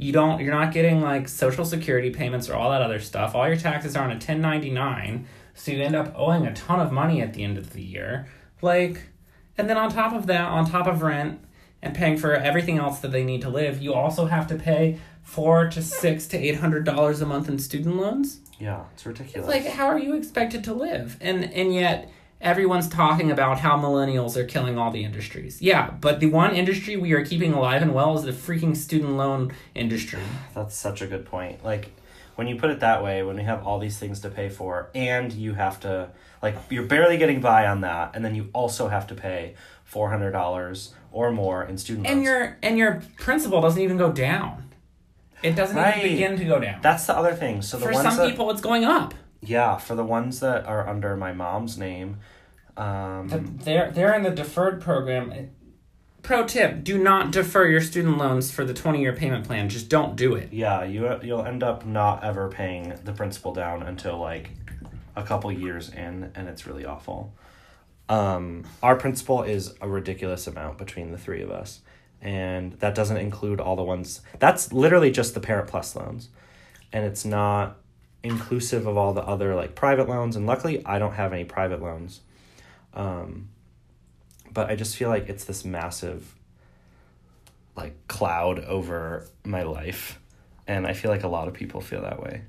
you 0.01 0.13
don't 0.15 0.41
you're 0.41 0.55
not 0.55 0.73
getting 0.73 1.03
like 1.03 1.29
social 1.29 1.63
security 1.63 2.09
payments 2.09 2.49
or 2.49 2.55
all 2.55 2.71
that 2.71 2.81
other 2.81 3.01
stuff. 3.01 3.35
All 3.35 3.47
your 3.47 3.59
taxes 3.59 3.95
are 3.97 4.05
on 4.05 4.11
a 4.11 4.15
1099 4.15 5.27
so 5.53 5.73
you 5.73 5.83
end 5.83 5.95
up 5.95 6.15
owing 6.17 6.47
a 6.47 6.55
ton 6.55 6.81
of 6.81 6.91
money 6.91 7.21
at 7.21 7.35
the 7.35 7.45
end 7.45 7.59
of 7.59 7.75
the 7.75 7.83
year. 7.83 8.27
Like 8.63 9.10
And 9.61 9.69
then 9.69 9.77
on 9.77 9.91
top 9.91 10.15
of 10.15 10.27
that, 10.29 10.49
on 10.49 10.65
top 10.65 10.87
of 10.87 11.03
rent 11.03 11.39
and 11.83 11.95
paying 11.95 12.17
for 12.17 12.35
everything 12.35 12.79
else 12.79 13.01
that 13.01 13.13
they 13.13 13.23
need 13.23 13.43
to 13.43 13.51
live, 13.51 13.83
you 13.83 13.93
also 13.93 14.25
have 14.25 14.47
to 14.47 14.55
pay 14.55 14.99
four 15.23 15.69
to 15.69 15.83
six 15.83 16.27
to 16.29 16.39
eight 16.39 16.57
hundred 16.57 16.85
dollars 16.85 17.21
a 17.21 17.27
month 17.27 17.47
in 17.47 17.59
student 17.59 17.97
loans. 17.97 18.41
Yeah, 18.59 18.85
it's 18.95 19.05
ridiculous. 19.05 19.47
It's 19.47 19.65
like 19.67 19.75
how 19.75 19.87
are 19.87 19.99
you 19.99 20.15
expected 20.15 20.65
to 20.65 20.73
live? 20.73 21.19
And 21.21 21.45
and 21.53 21.75
yet 21.75 22.11
everyone's 22.41 22.89
talking 22.89 23.31
about 23.31 23.59
how 23.59 23.77
millennials 23.77 24.35
are 24.37 24.47
killing 24.47 24.79
all 24.79 24.91
the 24.91 25.05
industries. 25.05 25.61
Yeah, 25.61 25.91
but 25.91 26.21
the 26.21 26.31
one 26.31 26.57
industry 26.57 26.97
we 26.97 27.13
are 27.13 27.23
keeping 27.23 27.53
alive 27.53 27.83
and 27.83 27.93
well 27.93 28.17
is 28.17 28.25
the 28.25 28.33
freaking 28.33 28.75
student 28.75 29.19
loan 29.19 29.53
industry. 29.75 30.23
That's 30.55 30.75
such 30.75 31.03
a 31.03 31.07
good 31.07 31.27
point. 31.27 31.63
Like 31.63 31.93
when 32.41 32.47
you 32.47 32.57
put 32.57 32.71
it 32.71 32.81
that 32.81 33.05
way, 33.05 33.23
when 33.23 33.37
we 33.37 33.43
have 33.43 33.67
all 33.67 33.79
these 33.79 33.99
things 33.99 34.21
to 34.21 34.31
pay 34.31 34.49
for 34.49 34.89
and 34.95 35.31
you 35.31 35.53
have 35.53 35.79
to 35.81 36.09
like 36.43 36.57
you're 36.71 36.87
barely 36.87 37.19
getting 37.19 37.39
by 37.43 37.67
on 37.67 37.83
that 37.83 38.13
and 38.17 38.25
then 38.25 38.35
you 38.35 38.49
also 38.55 38.89
have 38.89 39.07
to 39.09 39.15
pay 39.15 39.55
$400 39.93 40.89
or 41.13 41.31
more 41.31 41.63
in 41.63 41.77
student 41.77 42.07
loans. 42.07 42.15
And 42.17 42.25
your 42.25 42.57
and 42.63 42.79
your 42.79 43.03
principal 43.19 43.61
doesn't 43.61 43.83
even 43.83 43.99
go 43.99 44.11
down. 44.11 44.71
It 45.43 45.55
doesn't 45.55 45.77
Right. 45.77 45.99
even 45.99 46.11
begin 46.13 46.39
to 46.39 46.45
go 46.47 46.59
down. 46.59 46.81
That's 46.81 47.07
the 47.07 47.15
other 47.15 47.35
thing. 47.35 47.61
So 47.61 47.77
the 47.77 47.85
For 47.85 47.93
ones 47.93 48.09
some 48.09 48.17
that, 48.17 48.31
people 48.31 48.51
it's 48.51 48.63
going 48.63 48.87
up. 48.87 49.13
Yeah, 49.43 49.77
for 49.77 49.95
the 49.95 50.05
ones 50.05 50.41
that 50.41 50.65
are 50.65 50.89
under 50.89 51.19
my 51.19 51.35
mom's 51.35 51.77
name, 51.77 52.21
um, 52.79 53.29
They're 53.63 53.91
they're 53.91 54.15
in 54.15 54.23
the 54.23 54.31
deferred 54.31 54.81
program. 54.81 55.51
Pro 56.23 56.47
tip: 56.47 56.85
Do 56.85 56.99
not 56.99 57.31
defer 57.31 57.67
your 57.67 57.81
student 57.81 58.19
loans 58.19 58.51
for 58.51 58.65
the 58.65 58.75
twenty 58.75 59.01
year 59.01 59.13
payment 59.15 59.47
plan. 59.47 59.69
Just 59.69 59.89
don't 59.89 60.17
do 60.17 60.35
it. 60.35 60.53
yeah, 60.53 60.85
you 60.85 61.19
you'll 61.23 61.45
end 61.45 61.63
up 61.63 61.87
not 61.87 62.23
ever 62.25 62.49
paying 62.49 62.95
the 63.05 63.13
principal 63.13 63.53
down 63.53 63.83
until 63.83 64.19
like 64.19 64.51
a 65.17 65.23
couple 65.23 65.51
years 65.51 65.89
in, 65.89 66.31
and 66.35 66.49
it's 66.49 66.67
really 66.67 66.85
awful. 66.85 67.33
Um, 68.09 68.65
our 68.83 68.97
principal 68.97 69.43
is 69.43 69.75
a 69.81 69.89
ridiculous 69.89 70.47
amount 70.47 70.79
between 70.79 71.13
the 71.13 71.19
three 71.19 71.43
of 71.43 71.51
us, 71.51 71.81
and 72.21 72.73
that 72.75 72.95
doesn't 72.95 73.17
include 73.17 73.61
all 73.61 73.77
the 73.77 73.85
ones. 73.85 74.21
That's 74.39 74.73
literally 74.73 75.11
just 75.11 75.35
the 75.35 75.41
Parent 75.41 75.69
Plus 75.69 75.95
loans, 75.95 76.29
and 76.93 77.05
it's 77.05 77.25
not 77.25 77.77
inclusive 78.23 78.87
of 78.87 78.97
all 78.97 79.15
the 79.15 79.23
other 79.23 79.55
like 79.55 79.75
private 79.75 80.09
loans. 80.09 80.37
And 80.37 80.47
luckily, 80.47 80.85
I 80.85 80.99
don't 80.99 81.15
have 81.15 81.33
any 81.33 81.45
private 81.45 81.81
loans. 81.81 82.21
Um, 82.95 83.49
but 84.53 84.71
I 84.71 84.77
just 84.77 84.97
feel 84.97 85.09
like 85.09 85.29
it's 85.29 85.45
this 85.45 85.65
massive 85.65 86.35
like 87.77 87.95
cloud 88.09 88.59
over 88.65 89.27
my 89.45 89.63
life 89.63 90.19
and 90.71 90.87
I 90.87 90.93
feel 90.93 91.11
like 91.11 91.25
a 91.25 91.29
lot 91.29 91.49
of 91.49 91.55
people 91.55 91.81
feel 91.81 92.03
that 92.03 92.23
way. 92.23 92.43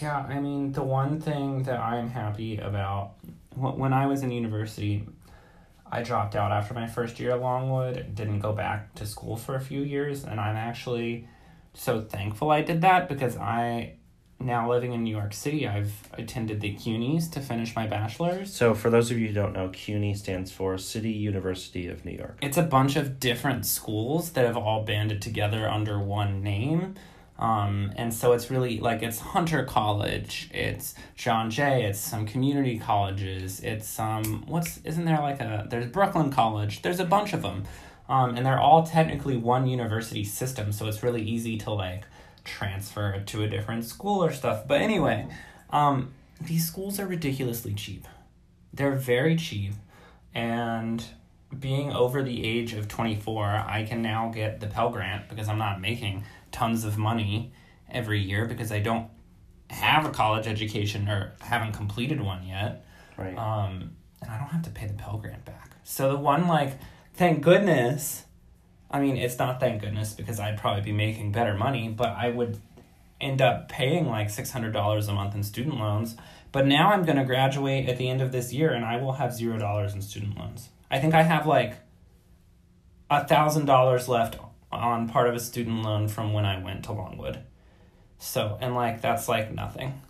Yeah, 0.00 0.18
I 0.18 0.38
mean, 0.40 0.72
the 0.72 0.82
one 0.82 1.20
thing 1.20 1.62
that 1.64 1.80
I'm 1.80 2.10
happy 2.10 2.58
about 2.58 3.12
when 3.54 3.92
I 3.92 4.06
was 4.06 4.22
in 4.22 4.30
university, 4.30 5.06
I 5.90 6.02
dropped 6.02 6.34
out 6.34 6.52
after 6.52 6.74
my 6.74 6.86
first 6.86 7.20
year 7.20 7.32
at 7.32 7.40
Longwood, 7.40 8.14
didn't 8.14 8.40
go 8.40 8.52
back 8.52 8.94
to 8.96 9.06
school 9.06 9.36
for 9.36 9.54
a 9.54 9.60
few 9.60 9.82
years, 9.82 10.24
and 10.24 10.40
I'm 10.40 10.56
actually 10.56 11.28
so 11.74 12.02
thankful 12.02 12.50
I 12.50 12.60
did 12.62 12.82
that 12.82 13.08
because 13.08 13.36
I, 13.36 13.94
now 14.44 14.70
living 14.70 14.92
in 14.92 15.04
New 15.04 15.14
York 15.14 15.32
City, 15.32 15.66
I've 15.66 15.92
attended 16.14 16.60
the 16.60 16.74
CUNYs 16.74 17.30
to 17.32 17.40
finish 17.40 17.74
my 17.74 17.86
bachelor's. 17.86 18.52
So 18.52 18.74
for 18.74 18.90
those 18.90 19.10
of 19.10 19.18
you 19.18 19.28
who 19.28 19.34
don't 19.34 19.52
know, 19.52 19.68
CUNY 19.68 20.14
stands 20.14 20.50
for 20.50 20.78
City 20.78 21.10
University 21.10 21.88
of 21.88 22.04
New 22.04 22.12
York. 22.12 22.38
It's 22.42 22.56
a 22.56 22.62
bunch 22.62 22.96
of 22.96 23.20
different 23.20 23.66
schools 23.66 24.32
that 24.32 24.46
have 24.46 24.56
all 24.56 24.84
banded 24.84 25.22
together 25.22 25.68
under 25.68 25.98
one 25.98 26.42
name. 26.42 26.94
Um, 27.38 27.92
and 27.96 28.14
so 28.14 28.32
it's 28.34 28.50
really 28.50 28.78
like 28.78 29.02
it's 29.02 29.18
Hunter 29.18 29.64
College, 29.64 30.48
it's 30.52 30.94
John 31.16 31.50
Jay, 31.50 31.84
it's 31.84 31.98
some 31.98 32.24
community 32.24 32.78
colleges, 32.78 33.58
it's 33.60 33.88
some 33.88 34.44
what's 34.46 34.78
isn't 34.84 35.04
there 35.04 35.18
like 35.18 35.40
a 35.40 35.66
there's 35.68 35.86
Brooklyn 35.86 36.30
College, 36.30 36.82
there's 36.82 37.00
a 37.00 37.04
bunch 37.04 37.32
of 37.32 37.42
them, 37.42 37.64
um, 38.08 38.36
and 38.36 38.46
they're 38.46 38.60
all 38.60 38.84
technically 38.86 39.36
one 39.36 39.66
university 39.66 40.22
system, 40.22 40.70
so 40.70 40.86
it's 40.86 41.02
really 41.02 41.22
easy 41.22 41.56
to 41.58 41.72
like 41.72 42.04
transfer 42.44 43.22
to 43.26 43.42
a 43.42 43.48
different 43.48 43.84
school 43.84 44.24
or 44.24 44.32
stuff. 44.32 44.66
But 44.66 44.80
anyway, 44.80 45.26
um, 45.70 46.12
these 46.40 46.66
schools 46.66 46.98
are 46.98 47.06
ridiculously 47.06 47.74
cheap. 47.74 48.06
They're 48.72 48.96
very 48.96 49.36
cheap, 49.36 49.74
and 50.34 51.04
being 51.58 51.92
over 51.92 52.22
the 52.22 52.44
age 52.44 52.72
of 52.72 52.88
24, 52.88 53.44
I 53.44 53.84
can 53.84 54.02
now 54.02 54.30
get 54.34 54.60
the 54.60 54.66
Pell 54.66 54.90
Grant 54.90 55.28
because 55.28 55.48
I'm 55.48 55.58
not 55.58 55.80
making 55.80 56.24
tons 56.50 56.84
of 56.84 56.96
money 56.96 57.52
every 57.90 58.20
year 58.20 58.46
because 58.46 58.72
I 58.72 58.80
don't 58.80 59.08
have 59.68 60.06
a 60.06 60.10
college 60.10 60.46
education 60.46 61.08
or 61.08 61.34
haven't 61.40 61.72
completed 61.72 62.20
one 62.20 62.46
yet. 62.46 62.84
Right. 63.16 63.36
Um, 63.36 63.92
and 64.20 64.30
I 64.30 64.38
don't 64.38 64.48
have 64.48 64.62
to 64.62 64.70
pay 64.70 64.86
the 64.86 64.94
Pell 64.94 65.18
Grant 65.18 65.44
back. 65.44 65.72
So 65.84 66.10
the 66.10 66.18
one, 66.18 66.46
like, 66.46 66.78
thank 67.14 67.42
goodness, 67.42 68.24
I 68.92 69.00
mean, 69.00 69.16
it's 69.16 69.38
not 69.38 69.60
thank 69.60 69.80
goodness 69.80 70.12
because 70.12 70.38
I'd 70.38 70.58
probably 70.58 70.82
be 70.82 70.92
making 70.92 71.32
better 71.32 71.54
money, 71.54 71.88
but 71.88 72.10
I 72.10 72.30
would 72.30 72.58
end 73.20 73.40
up 73.40 73.68
paying 73.68 74.06
like 74.06 74.28
$600 74.28 75.08
a 75.08 75.12
month 75.12 75.34
in 75.34 75.42
student 75.42 75.78
loans. 75.78 76.16
But 76.50 76.66
now 76.66 76.92
I'm 76.92 77.04
going 77.04 77.16
to 77.16 77.24
graduate 77.24 77.88
at 77.88 77.96
the 77.96 78.08
end 78.10 78.20
of 78.20 78.32
this 78.32 78.52
year 78.52 78.72
and 78.72 78.84
I 78.84 78.98
will 78.98 79.12
have 79.12 79.30
$0 79.30 79.94
in 79.94 80.02
student 80.02 80.36
loans. 80.38 80.68
I 80.90 80.98
think 80.98 81.14
I 81.14 81.22
have 81.22 81.46
like 81.46 81.76
a 83.10 83.26
thousand 83.26 83.66
dollars 83.66 84.08
left 84.08 84.36
on 84.70 85.08
part 85.08 85.28
of 85.28 85.34
a 85.34 85.40
student 85.40 85.82
loan 85.82 86.08
from 86.08 86.32
when 86.32 86.44
I 86.44 86.62
went 86.62 86.84
to 86.84 86.92
Longwood. 86.92 87.38
So, 88.18 88.58
and 88.60 88.74
like 88.74 89.00
that's 89.00 89.28
like 89.28 89.52
nothing. 89.52 90.00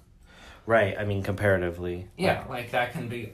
right. 0.66 0.96
I 0.98 1.04
mean 1.04 1.22
comparatively. 1.22 2.08
Yeah, 2.16 2.44
like 2.48 2.72
that 2.72 2.92
can 2.92 3.08
be 3.08 3.32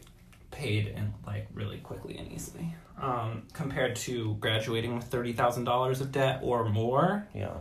paid 0.50 0.88
in 0.88 1.14
like 1.26 1.48
really 1.54 1.78
quickly 1.78 2.16
and 2.16 2.30
easily. 2.32 2.74
Um, 3.00 3.44
compared 3.52 3.94
to 3.96 4.34
graduating 4.40 4.96
with 4.96 5.04
thirty 5.04 5.32
thousand 5.32 5.64
dollars 5.64 6.00
of 6.00 6.10
debt 6.10 6.40
or 6.42 6.68
more. 6.68 7.26
Yeah. 7.34 7.54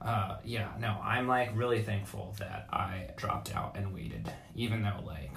Uh, 0.00 0.38
yeah, 0.44 0.68
no, 0.78 0.96
I'm 1.02 1.28
like 1.28 1.50
really 1.54 1.82
thankful 1.82 2.34
that 2.38 2.66
I 2.72 3.10
dropped 3.16 3.54
out 3.54 3.76
and 3.76 3.94
waited, 3.94 4.30
even 4.54 4.82
though 4.82 5.00
like 5.06 5.32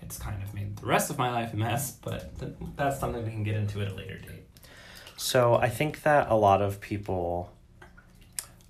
it's 0.00 0.18
kind 0.18 0.42
of 0.42 0.52
made 0.52 0.76
the 0.76 0.86
rest 0.86 1.08
of 1.10 1.18
my 1.18 1.30
life 1.30 1.54
a 1.54 1.56
mess. 1.56 1.92
But 1.92 2.38
th- 2.38 2.52
that's 2.76 2.98
something 2.98 3.24
we 3.24 3.30
can 3.30 3.44
get 3.44 3.56
into 3.56 3.80
at 3.80 3.88
a 3.88 3.94
later 3.94 4.18
date. 4.18 4.44
So 5.16 5.54
I 5.54 5.68
think 5.68 6.02
that 6.02 6.30
a 6.30 6.34
lot 6.34 6.62
of 6.62 6.80
people 6.80 7.52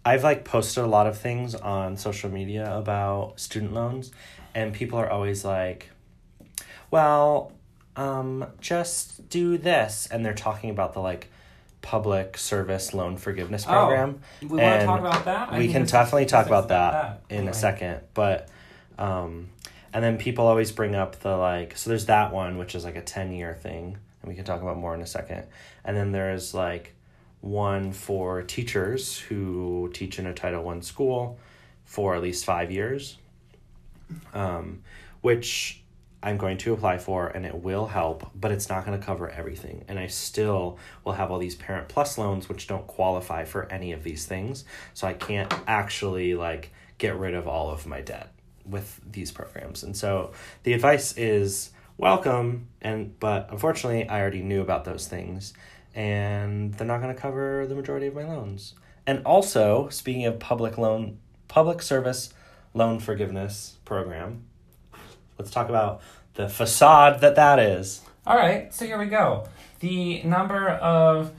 I've 0.04 0.24
like 0.24 0.44
posted 0.44 0.84
a 0.84 0.86
lot 0.86 1.06
of 1.06 1.18
things 1.18 1.54
on 1.54 1.96
social 1.96 2.30
media 2.30 2.74
about 2.76 3.38
student 3.38 3.72
loans 3.72 4.12
and 4.54 4.72
people 4.72 4.98
are 4.98 5.10
always 5.10 5.44
like 5.44 5.90
well 6.90 7.52
um 7.96 8.46
just 8.60 9.28
do 9.28 9.58
this. 9.58 10.08
And 10.10 10.24
they're 10.24 10.34
talking 10.34 10.70
about 10.70 10.94
the 10.94 11.00
like 11.00 11.28
public 11.82 12.36
service 12.36 12.92
loan 12.92 13.16
forgiveness 13.16 13.64
Oh, 13.66 13.70
program. 13.70 14.20
We 14.42 14.48
want 14.48 14.80
to 14.80 14.86
talk 14.86 15.00
about 15.00 15.24
that. 15.24 15.52
I 15.52 15.58
we 15.58 15.68
can 15.68 15.84
definitely 15.84 16.26
talk 16.26 16.46
about 16.46 16.68
that, 16.68 17.22
in 17.30 17.36
Anyway. 17.38 17.50
a 17.50 17.54
second. 17.54 18.00
But 18.14 18.48
um 18.98 19.48
and 19.92 20.04
then 20.04 20.18
people 20.18 20.46
always 20.46 20.70
bring 20.72 20.94
up 20.94 21.20
the 21.20 21.36
like 21.36 21.76
so 21.76 21.90
there's 21.90 22.06
that 22.06 22.32
one 22.32 22.58
which 22.58 22.74
is 22.74 22.84
like 22.84 22.96
a 22.96 23.02
10 23.02 23.32
year 23.32 23.54
thing. 23.54 23.96
And 24.22 24.28
we 24.28 24.34
can 24.36 24.44
talk 24.44 24.60
about 24.62 24.76
more 24.76 24.94
in 24.94 25.00
a 25.00 25.06
second. 25.06 25.44
And 25.84 25.96
then 25.96 26.12
there's 26.12 26.52
like 26.54 26.94
one 27.40 27.92
for 27.92 28.42
teachers 28.42 29.18
who 29.18 29.90
teach 29.94 30.18
in 30.18 30.26
a 30.26 30.34
title 30.34 30.62
one 30.62 30.82
school 30.82 31.38
for 31.86 32.14
at 32.14 32.20
least 32.22 32.44
five 32.44 32.70
years. 32.70 33.16
Um, 34.34 34.82
which 35.22 35.79
i'm 36.22 36.36
going 36.36 36.58
to 36.58 36.72
apply 36.72 36.98
for 36.98 37.28
and 37.28 37.46
it 37.46 37.54
will 37.54 37.86
help 37.86 38.30
but 38.34 38.52
it's 38.52 38.68
not 38.68 38.84
going 38.84 38.98
to 38.98 39.04
cover 39.04 39.28
everything. 39.30 39.84
And 39.88 39.98
i 39.98 40.06
still 40.06 40.78
will 41.04 41.12
have 41.12 41.30
all 41.30 41.38
these 41.38 41.54
parent 41.54 41.88
plus 41.88 42.18
loans 42.18 42.48
which 42.48 42.66
don't 42.66 42.86
qualify 42.86 43.44
for 43.44 43.70
any 43.72 43.92
of 43.92 44.02
these 44.02 44.26
things. 44.26 44.64
So 44.94 45.06
i 45.06 45.12
can't 45.12 45.52
actually 45.66 46.34
like 46.34 46.72
get 46.98 47.16
rid 47.16 47.34
of 47.34 47.48
all 47.48 47.70
of 47.70 47.86
my 47.86 48.00
debt 48.00 48.32
with 48.66 49.00
these 49.10 49.32
programs. 49.32 49.82
And 49.82 49.96
so 49.96 50.32
the 50.62 50.74
advice 50.74 51.16
is 51.16 51.70
welcome 51.96 52.68
and 52.80 53.18
but 53.20 53.48
unfortunately 53.50 54.08
i 54.08 54.20
already 54.20 54.42
knew 54.42 54.62
about 54.62 54.86
those 54.86 55.06
things 55.06 55.52
and 55.94 56.72
they're 56.74 56.86
not 56.86 57.02
going 57.02 57.14
to 57.14 57.20
cover 57.20 57.66
the 57.66 57.74
majority 57.74 58.06
of 58.06 58.14
my 58.14 58.24
loans. 58.24 58.74
And 59.06 59.24
also 59.24 59.88
speaking 59.88 60.26
of 60.26 60.38
public 60.38 60.78
loan 60.78 61.18
public 61.48 61.82
service 61.82 62.32
loan 62.74 63.00
forgiveness 63.00 63.78
program 63.84 64.44
let's 65.40 65.50
talk 65.50 65.70
about 65.70 66.02
the 66.34 66.48
facade 66.48 67.20
that 67.22 67.34
that 67.36 67.58
is 67.58 68.02
All 68.26 68.36
right, 68.36 68.72
so 68.74 68.84
here 68.84 68.98
we 68.98 69.06
go. 69.06 69.48
The 69.80 70.22
number 70.22 70.68
of 70.68 71.32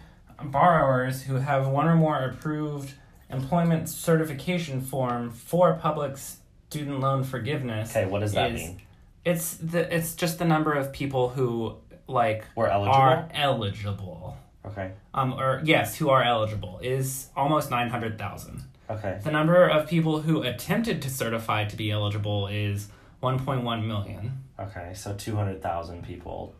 borrowers 0.43 1.21
who 1.23 1.35
have 1.35 1.67
one 1.67 1.87
or 1.87 1.95
more 1.95 2.17
approved 2.25 2.93
employment 3.29 3.87
certification 3.87 4.81
form 4.81 5.29
for 5.29 5.75
public 5.75 6.17
student 6.17 6.99
loan 6.99 7.23
forgiveness. 7.23 7.91
okay 7.91 8.05
what 8.07 8.19
does 8.21 8.33
that 8.33 8.51
is- 8.51 8.61
mean 8.61 8.81
It's 9.23 9.53
the 9.57 9.93
it's 9.95 10.15
just 10.15 10.39
the 10.39 10.45
number 10.45 10.73
of 10.73 10.91
people 10.91 11.29
who 11.29 11.75
like 12.07 12.43
we're 12.55 12.67
eligible 12.67 12.95
are 12.97 13.29
eligible. 13.35 14.35
okay 14.65 14.93
Um 15.13 15.33
or 15.33 15.61
yes, 15.63 15.95
who 15.97 16.09
are 16.09 16.23
eligible 16.23 16.79
is 16.81 17.29
almost 17.37 17.69
900,000. 17.69 18.63
okay 18.89 19.19
The 19.23 19.31
number 19.31 19.67
of 19.67 19.87
people 19.87 20.21
who 20.21 20.41
attempted 20.41 21.03
to 21.03 21.09
certify 21.09 21.65
to 21.65 21.75
be 21.75 21.91
eligible 21.91 22.47
is 22.47 22.89
1.1 23.21 23.85
million. 23.85 24.43
okay 24.59 24.91
so 24.93 25.13
200000 25.13 26.03
people 26.03 26.53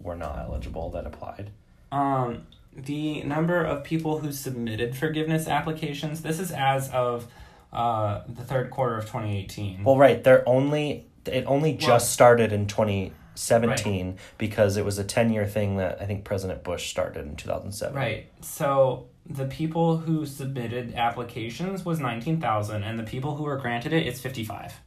were 0.00 0.16
not 0.16 0.38
eligible 0.38 0.90
that 0.90 1.06
applied? 1.06 1.50
Um, 1.92 2.46
the 2.74 3.22
number 3.24 3.62
of 3.64 3.84
people 3.84 4.20
who 4.20 4.32
submitted 4.32 4.96
forgiveness 4.96 5.48
applications. 5.48 6.22
This 6.22 6.38
is 6.38 6.52
as 6.52 6.88
of 6.90 7.26
uh, 7.72 8.22
the 8.28 8.42
third 8.44 8.70
quarter 8.70 8.96
of 8.96 9.06
twenty 9.06 9.38
eighteen. 9.38 9.84
Well, 9.84 9.96
right. 9.98 10.22
They're 10.22 10.48
only 10.48 11.06
it 11.26 11.44
only 11.46 11.72
just 11.74 11.88
Well- 11.88 12.00
started 12.00 12.52
in 12.52 12.66
2017 12.66 14.16
because 14.38 14.76
it 14.76 14.84
was 14.84 14.98
a 14.98 15.04
10 15.04 15.32
year 15.32 15.46
thing 15.46 15.76
that 15.76 16.00
I 16.00 16.06
think 16.06 16.24
President 16.24 16.62
Bush 16.64 16.90
started 16.90 17.26
in 17.26 17.36
2007. 17.36 17.94
Right. 17.94 18.26
So 18.40 19.06
the 19.28 19.46
people 19.46 19.98
who 19.98 20.24
submitted 20.26 20.94
applications 20.94 21.84
was 21.84 22.00
nineteen 22.00 22.40
thousand, 22.40 22.82
and 22.84 22.98
the 22.98 23.04
people 23.04 23.36
who 23.36 23.44
were 23.44 23.56
granted 23.58 23.92
it 23.92 24.06
it 24.06 24.08
is 24.08 24.20
fifty 24.20 24.44
five. 24.44 24.80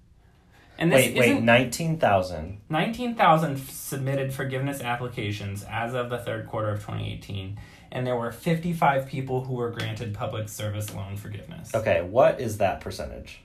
And 0.77 0.91
this 0.91 1.13
Wait, 1.13 1.35
wait, 1.35 1.43
19,000. 1.43 2.61
19,000 2.69 3.57
submitted 3.69 4.33
forgiveness 4.33 4.81
applications 4.81 5.63
as 5.63 5.93
of 5.93 6.09
the 6.09 6.17
third 6.17 6.47
quarter 6.47 6.69
of 6.69 6.79
2018, 6.79 7.59
and 7.91 8.07
there 8.07 8.15
were 8.15 8.31
55 8.31 9.07
people 9.07 9.43
who 9.45 9.53
were 9.53 9.69
granted 9.69 10.13
public 10.13 10.49
service 10.49 10.93
loan 10.93 11.15
forgiveness. 11.15 11.73
Okay, 11.75 12.01
what 12.01 12.41
is 12.41 12.57
that 12.57 12.81
percentage? 12.81 13.41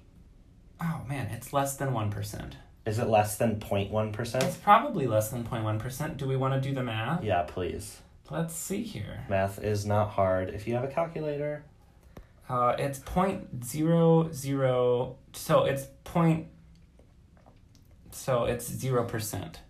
Oh 0.81 1.03
man, 1.09 1.27
it's 1.27 1.53
less 1.53 1.77
than 1.77 1.91
1%. 1.91 2.53
Is 2.87 2.99
it 2.99 3.09
less 3.09 3.37
than 3.37 3.61
0.1%? 3.61 4.43
It's 4.45 4.57
probably 4.57 5.07
less 5.07 5.29
than 5.29 5.45
0.1%. 5.45 6.17
Do 6.17 6.27
we 6.27 6.37
want 6.37 6.55
to 6.55 6.61
do 6.67 6.75
the 6.75 6.83
math? 6.83 7.23
Yeah, 7.23 7.43
please. 7.43 8.01
Let's 8.31 8.55
see 8.55 8.83
here. 8.83 9.25
Math 9.29 9.63
is 9.63 9.85
not 9.85 10.11
hard. 10.11 10.51
If 10.51 10.67
you 10.67 10.75
have 10.75 10.85
a 10.85 10.89
calculator, 10.89 11.65
Uh, 12.49 12.75
it's 12.79 12.99
point 13.01 13.63
zero 13.63 14.31
zero. 14.33 15.17
So 15.35 15.65
it's 15.65 15.87
point. 16.05 16.47
So 18.19 18.45
it's 18.45 18.67
zero 18.71 19.05
percent. 19.05 19.61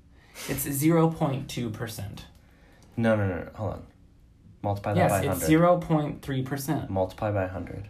It's 0.48 0.62
zero 0.62 1.10
point 1.10 1.48
two 1.48 1.70
percent. 1.70 2.24
no, 2.96 3.14
no, 3.16 3.26
no, 3.28 3.34
no, 3.44 3.50
hold 3.54 3.72
on. 3.74 3.82
Multiply 4.62 4.94
that 4.94 4.98
Yes, 5.00 5.10
by 5.10 5.18
it's 5.18 5.26
100. 5.26 5.46
zero 5.46 5.78
point 5.78 6.22
three 6.22 6.42
percent. 6.42 6.90
Multiply 6.90 7.30
by 7.30 7.42
100. 7.42 7.88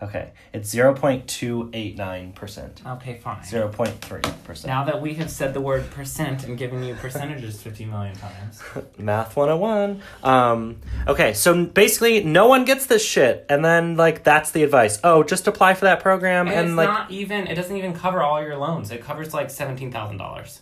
Okay, 0.00 0.30
it's 0.52 0.72
0.289%. 0.72 2.86
Okay, 2.86 3.18
fine. 3.18 3.42
0.3%. 3.42 4.66
Now 4.66 4.84
that 4.84 5.02
we 5.02 5.14
have 5.14 5.28
said 5.28 5.54
the 5.54 5.60
word 5.60 5.90
percent 5.90 6.44
and 6.44 6.56
given 6.56 6.84
you 6.84 6.94
percentages 6.94 7.60
50 7.60 7.84
million 7.86 8.14
times. 8.14 8.62
Math 8.98 9.34
101. 9.36 10.00
Um, 10.22 10.76
okay, 11.08 11.34
so 11.34 11.64
basically, 11.66 12.22
no 12.22 12.46
one 12.46 12.64
gets 12.64 12.86
this 12.86 13.04
shit. 13.04 13.44
And 13.48 13.64
then, 13.64 13.96
like, 13.96 14.22
that's 14.22 14.52
the 14.52 14.62
advice. 14.62 15.00
Oh, 15.02 15.24
just 15.24 15.48
apply 15.48 15.74
for 15.74 15.86
that 15.86 15.98
program. 16.00 16.46
And, 16.46 16.56
And, 16.56 16.68
it's 16.68 16.76
like, 16.76 16.88
not 16.88 17.10
even, 17.10 17.48
it 17.48 17.56
doesn't 17.56 17.76
even 17.76 17.92
cover 17.92 18.22
all 18.22 18.40
your 18.40 18.56
loans. 18.56 18.92
It 18.92 19.02
covers 19.02 19.34
like 19.34 19.48
$17,000. 19.48 20.60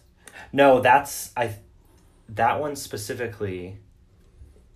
no, 0.53 0.81
that's, 0.81 1.31
I, 1.37 1.57
that 2.31 2.59
one 2.59 2.75
specifically, 2.75 3.77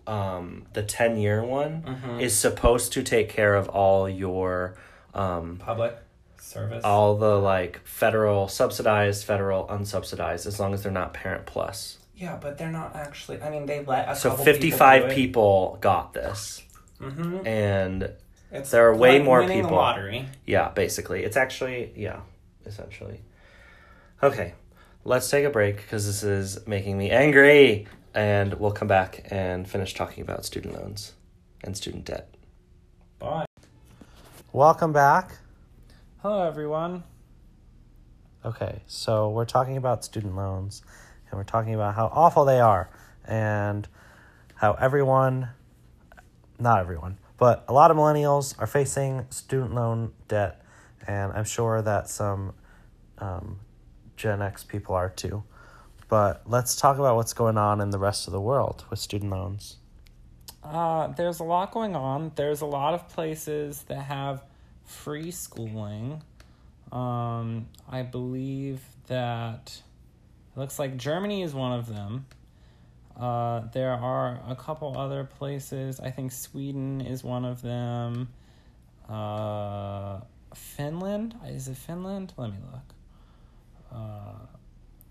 um, 0.07 0.67
the 0.73 0.83
10 0.83 1.17
year 1.19 1.45
one, 1.45 1.83
Mm-hmm. 1.83 2.21
is 2.21 2.37
supposed 2.39 2.93
to 2.95 3.03
take 3.03 3.29
care 3.29 3.55
of 3.55 3.69
all 3.69 4.09
your, 4.09 4.77
um, 5.15 5.57
Public 5.59 5.97
service. 6.39 6.83
all 6.85 7.17
the, 7.17 7.39
like, 7.39 7.81
federal 7.85 8.49
subsidized, 8.49 9.25
federal 9.25 9.67
unsubsidized, 9.69 10.47
as 10.47 10.59
long 10.61 10.75
as 10.75 10.83
they're 10.83 10.93
not 10.93 11.13
Parent 11.15 11.47
Plus. 11.47 11.99
yeah, 12.15 12.37
but 12.41 12.59
they're 12.59 12.71
not 12.73 12.95
actually, 12.95 13.41
I 13.43 13.49
mean, 13.51 13.65
they 13.67 13.83
let 13.85 14.09
a 14.09 14.15
So 14.17 14.31
couple 14.31 14.45
55 14.45 15.03
people. 15.03 15.15
people 15.15 15.79
got 15.81 16.13
this. 16.13 16.63
Mm-hmm. 17.01 17.47
And 17.47 18.11
It's 18.53 18.71
There 18.73 18.87
are 18.89 18.95
way 18.95 19.15
like 19.19 19.25
more 19.25 19.41
winning 19.41 19.59
the 19.59 19.63
people. 19.65 19.77
lottery. 19.79 20.29
Yeah, 20.47 20.69
basically. 20.71 21.23
It's 21.25 21.37
actually, 21.39 21.93
yeah, 21.97 22.21
essentially. 22.67 23.23
Okay, 24.23 24.53
let's 25.05 25.31
take 25.31 25.45
a 25.47 25.51
break 25.51 25.77
because 25.79 26.05
this 26.07 26.23
is 26.23 26.67
making 26.67 26.99
me 26.99 27.11
angry. 27.11 27.87
And 28.15 28.55
we'll 28.55 28.73
come 28.73 28.89
back 28.89 29.27
and 29.31 29.69
finish 29.69 29.95
talking 29.95 30.23
about 30.23 30.45
student 30.45 30.75
loans 30.75 31.13
and 31.63 31.77
student 31.77 32.05
debt. 32.05 32.35
Bye. 33.19 33.47
Welcome 34.53 34.93
back. 34.93 35.39
Hello, 36.23 36.43
everyone. 36.47 37.05
Okay, 38.45 38.83
so 38.87 39.31
we're 39.31 39.45
talking 39.45 39.77
about 39.77 40.05
student 40.05 40.35
loans 40.35 40.83
and 41.31 41.39
we're 41.39 41.45
talking 41.45 41.75
about 41.75 41.95
how 41.95 42.07
awful 42.13 42.45
they 42.45 42.59
are 42.59 42.91
and 43.25 43.87
how 44.57 44.73
everyone, 44.75 45.49
not 46.59 46.81
everyone, 46.81 47.19
but 47.37 47.65
a 47.69 47.73
lot 47.73 47.91
of 47.91 47.97
millennials 47.97 48.55
are 48.59 48.67
facing 48.67 49.27
student 49.31 49.75
loan 49.75 50.13
debt. 50.27 50.63
And 51.07 51.33
I'm 51.33 51.45
sure 51.45 51.81
that 51.81 52.09
some 52.09 52.55
um, 53.19 53.61
Gen 54.17 54.43
X 54.43 54.65
people 54.65 54.95
are 54.95 55.11
too. 55.11 55.45
But 56.11 56.43
let's 56.45 56.75
talk 56.75 56.99
about 56.99 57.15
what's 57.15 57.33
going 57.33 57.57
on 57.57 57.81
in 57.81 57.91
the 57.91 57.99
rest 57.99 58.27
of 58.27 58.33
the 58.33 58.41
world 58.41 58.85
with 58.91 58.99
student 58.99 59.31
loans. 59.31 59.77
Uh, 60.63 61.07
there's 61.09 61.39
a 61.39 61.45
lot 61.45 61.71
going 61.71 61.95
on. 61.95 62.33
There's 62.35 62.61
a 62.63 62.67
lot 62.67 62.95
of 62.95 63.09
places 63.09 63.85
that 63.85 64.03
have 64.03 64.43
free 64.85 65.31
schooling. 65.31 66.23
Um, 66.91 67.69
I 67.89 68.03
believe 68.03 68.81
that 69.07 69.81
it 70.53 70.59
looks 70.59 70.81
like 70.81 70.97
Germany 70.97 71.43
is 71.43 71.55
one 71.55 71.79
of 71.79 71.87
them. 71.87 72.27
Uh, 73.17 73.63
there 73.73 73.93
are 73.93 74.41
a 74.49 74.57
couple 74.57 74.99
other 74.99 75.23
places. 75.23 76.01
I 76.01 76.11
think 76.11 76.33
Sweden 76.33 77.01
is 77.01 77.23
one 77.23 77.45
of 77.45 77.63
them. 77.63 78.31
Uh, 79.09 80.21
Finland 80.55 81.37
is 81.47 81.69
it 81.69 81.77
Finland? 81.77 82.33
Let 82.37 82.51
me 82.51 82.57
look. 82.73 82.95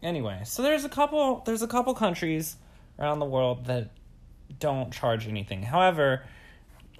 Anyway, 0.01 0.41
so 0.45 0.61
there's 0.61 0.85
a 0.85 0.89
couple. 0.89 1.41
There's 1.45 1.61
a 1.61 1.67
couple 1.67 1.93
countries 1.93 2.55
around 2.97 3.19
the 3.19 3.25
world 3.25 3.65
that 3.65 3.91
don't 4.59 4.91
charge 4.91 5.27
anything. 5.27 5.61
However, 5.63 6.23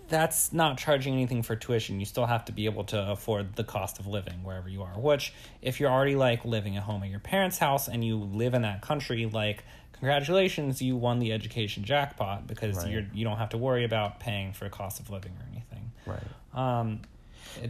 that's 0.09 0.51
not 0.51 0.77
charging 0.77 1.13
anything 1.13 1.43
for 1.43 1.55
tuition. 1.55 1.99
You 1.99 2.05
still 2.05 2.25
have 2.25 2.45
to 2.45 2.51
be 2.51 2.65
able 2.65 2.83
to 2.85 3.12
afford 3.12 3.55
the 3.55 3.63
cost 3.63 3.99
of 3.99 4.07
living 4.07 4.43
wherever 4.43 4.67
you 4.67 4.81
are. 4.83 4.99
Which, 4.99 5.33
if 5.62 5.79
you're 5.79 5.89
already 5.91 6.15
like 6.15 6.43
living 6.45 6.75
at 6.77 6.83
home 6.83 7.03
at 7.03 7.09
your 7.09 7.19
parents' 7.19 7.57
house 7.57 7.88
and 7.88 8.03
you 8.03 8.17
live 8.17 8.53
in 8.53 8.63
that 8.63 8.81
country, 8.81 9.25
like 9.27 9.63
congratulations, 9.93 10.81
you 10.81 10.95
won 10.97 11.19
the 11.19 11.31
education 11.31 11.83
jackpot 11.83 12.47
because 12.47 12.77
Right. 12.77 12.91
you're 12.91 13.05
you 13.13 13.23
don't 13.23 13.38
have 13.38 13.49
to 13.49 13.57
worry 13.57 13.83
about 13.85 14.19
paying 14.19 14.51
for 14.53 14.65
a 14.65 14.69
cost 14.69 14.99
of 14.99 15.09
living 15.09 15.33
or 15.39 15.45
anything. 15.51 15.91
Right. 16.05 16.23
Um, 16.53 17.01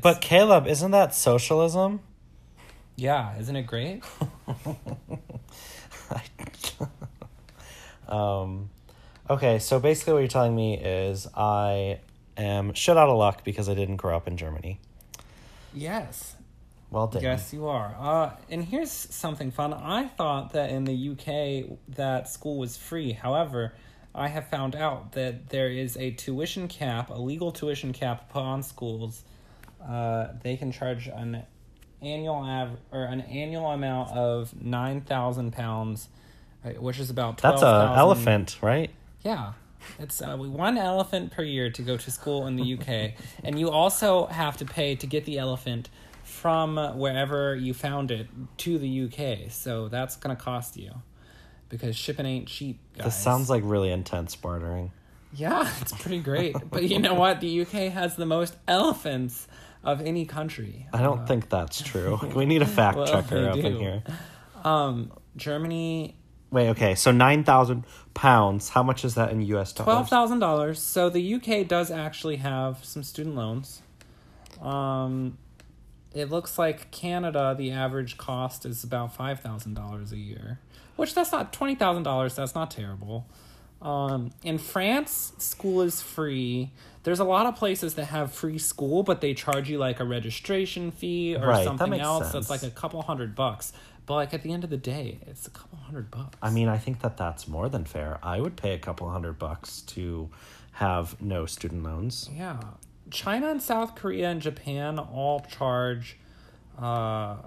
But 0.01 0.21
Caleb, 0.21 0.65
isn't 0.67 0.91
that 0.91 1.13
socialism? 1.15 2.01
Yeah, 2.99 3.37
isn't 3.37 3.55
it 3.55 3.63
great? 3.63 4.03
Um, 8.09 8.71
okay, 9.29 9.59
so 9.59 9.79
basically, 9.79 10.13
what 10.13 10.19
you're 10.19 10.27
telling 10.27 10.55
me 10.55 10.77
is 10.77 11.27
I 11.35 11.99
am 12.35 12.73
shit 12.73 12.97
out 12.97 13.07
of 13.07 13.17
luck 13.17 13.43
because 13.43 13.69
I 13.69 13.75
didn't 13.75 13.97
grow 13.97 14.17
up 14.17 14.27
in 14.27 14.35
Germany. 14.35 14.79
Yes, 15.73 16.35
Well 16.89 17.05
done. 17.07 17.21
Yes, 17.21 17.53
you 17.53 17.67
are. 17.67 17.95
Uh, 17.99 18.31
and 18.49 18.65
here's 18.65 18.91
something 18.91 19.51
fun. 19.51 19.73
I 19.73 20.07
thought 20.07 20.53
that 20.53 20.71
in 20.71 20.85
the 20.85 21.09
UK 21.11 21.77
that 21.89 22.27
school 22.27 22.57
was 22.57 22.75
free. 22.75 23.11
However, 23.11 23.75
I 24.15 24.27
have 24.27 24.47
found 24.47 24.75
out 24.75 25.11
that 25.11 25.49
there 25.49 25.69
is 25.69 25.95
a 25.97 26.09
tuition 26.09 26.67
cap, 26.67 27.11
a 27.11 27.21
legal 27.21 27.51
tuition 27.51 27.93
cap 27.93 28.29
put 28.29 28.41
on 28.41 28.63
schools. 28.63 29.23
Uh, 29.87 30.29
they 30.41 30.57
can 30.57 30.71
charge 30.71 31.07
an 31.07 31.43
annual 32.01 32.35
av- 32.35 32.77
or 32.91 33.03
an 33.03 33.21
annual 33.21 33.71
amount 33.71 34.11
of 34.11 34.53
nine 34.61 35.01
thousand 35.01 35.51
pounds, 35.53 36.09
uh, 36.63 36.69
which 36.71 36.99
is 36.99 37.09
about 37.09 37.37
That's 37.37 37.61
twelve 37.61 37.91
a 37.91 37.99
elephant, 37.99 38.57
right? 38.61 38.91
Yeah. 39.23 39.53
It's 39.97 40.21
uh, 40.21 40.35
one 40.35 40.77
elephant 40.77 41.31
per 41.31 41.41
year 41.41 41.69
to 41.71 41.81
go 41.81 41.95
to 41.95 42.11
school 42.11 42.47
in 42.47 42.57
the 42.57 42.73
UK. 42.73 43.13
and 43.43 43.57
you 43.57 43.69
also 43.71 44.25
have 44.27 44.57
to 44.57 44.65
pay 44.65 44.95
to 44.95 45.07
get 45.07 45.23
the 45.25 45.37
elephant 45.37 45.89
from 46.23 46.77
wherever 46.97 47.55
you 47.55 47.73
found 47.73 48.11
it 48.11 48.27
to 48.57 48.77
the 48.77 49.03
UK. 49.05 49.51
So 49.51 49.87
that's 49.87 50.15
going 50.15 50.35
to 50.35 50.41
cost 50.41 50.77
you 50.77 50.91
because 51.69 51.95
shipping 51.95 52.25
ain't 52.25 52.47
cheap, 52.47 52.79
guys. 52.97 53.05
This 53.05 53.15
sounds 53.15 53.49
like 53.49 53.63
really 53.65 53.91
intense 53.91 54.35
bartering. 54.35 54.91
Yeah, 55.33 55.69
it's 55.81 55.91
pretty 55.93 56.19
great. 56.19 56.55
but 56.69 56.83
you 56.83 56.99
know 56.99 57.13
what? 57.13 57.39
The 57.39 57.61
UK 57.61 57.91
has 57.93 58.15
the 58.15 58.25
most 58.25 58.55
elephants 58.67 59.47
of 59.83 60.01
any 60.01 60.25
country. 60.25 60.87
I 60.93 61.01
don't 61.01 61.27
think 61.27 61.49
that's 61.49 61.81
true. 61.83 62.19
We 62.35 62.45
need 62.45 62.61
a 62.61 62.67
fact 62.67 62.97
well, 62.97 63.07
checker 63.07 63.49
up 63.49 63.57
in 63.57 63.77
here. 63.77 64.03
Um, 64.63 65.11
Germany 65.35 66.15
Wait, 66.51 66.69
okay, 66.69 66.95
so 66.95 67.11
9,000 67.11 67.85
pounds. 68.15 68.69
How 68.69 68.81
much 68.81 69.05
is 69.05 69.15
that 69.15 69.31
in 69.31 69.41
US 69.41 69.71
dollars? 69.71 69.85
Twelve 69.85 70.09
thousand 70.09 70.39
dollars. 70.39 70.81
So 70.81 71.09
the 71.09 71.35
UK 71.35 71.67
does 71.67 71.91
actually 71.91 72.37
have 72.37 72.83
some 72.83 73.03
student 73.03 73.35
loans. 73.35 73.81
Um, 74.61 75.37
it 76.13 76.29
looks 76.29 76.57
like 76.57 76.91
Canada, 76.91 77.55
the 77.57 77.71
average 77.71 78.17
cost 78.17 78.65
is 78.65 78.83
about 78.83 79.15
five 79.15 79.39
thousand 79.41 79.75
dollars 79.75 80.11
a 80.11 80.17
year, 80.17 80.59
which 80.95 81.13
that's 81.13 81.31
not 81.31 81.53
twenty 81.53 81.75
thousand 81.75 82.03
dollars. 82.03 82.35
That's 82.35 82.55
not 82.55 82.71
terrible. 82.71 83.27
Um, 83.81 84.31
in 84.43 84.57
France, 84.57 85.33
school 85.37 85.81
is 85.81 86.01
free. 86.01 86.71
There's 87.03 87.19
a 87.19 87.23
lot 87.23 87.45
of 87.45 87.55
places 87.55 87.93
that 87.95 88.05
have 88.05 88.33
free 88.33 88.57
school, 88.57 89.03
but 89.03 89.21
they 89.21 89.33
charge 89.33 89.69
you 89.69 89.77
like 89.77 89.99
a 89.99 90.05
registration 90.05 90.91
fee 90.91 91.35
or 91.35 91.47
Right, 91.47 91.63
something 91.63 91.89
makes 91.89 92.03
else 92.03 92.31
sense. 92.31 92.47
that's 92.47 92.49
like 92.49 92.69
a 92.69 92.73
couple 92.75 93.01
hundred 93.01 93.35
bucks. 93.35 93.71
But 94.05 94.15
like 94.15 94.33
at 94.33 94.41
the 94.43 94.51
end 94.51 94.63
of 94.63 94.69
the 94.69 94.77
day, 94.77 95.19
it's 95.27 95.47
a 95.47 95.51
couple 95.51 95.77
hundred 95.77 96.11
bucks. 96.11 96.37
I 96.41 96.49
mean, 96.49 96.67
I 96.67 96.77
think 96.77 96.99
that 97.01 97.15
that's 97.15 97.47
more 97.47 97.69
than 97.69 97.85
fair. 97.85 98.19
I 98.21 98.41
would 98.41 98.57
pay 98.57 98.73
a 98.73 98.79
couple 98.79 99.09
hundred 99.09 99.39
bucks 99.39 99.81
to 99.81 100.29
have 100.73 101.19
no 101.21 101.45
student 101.45 101.83
loans. 101.83 102.29
Yeah. 102.35 102.59
China 103.11 103.49
and 103.49 103.61
South 103.61 103.95
Korea 103.95 104.29
and 104.29 104.41
Japan 104.41 104.99
all 104.99 105.39
charge. 105.41 106.17
Uh, 106.77 107.37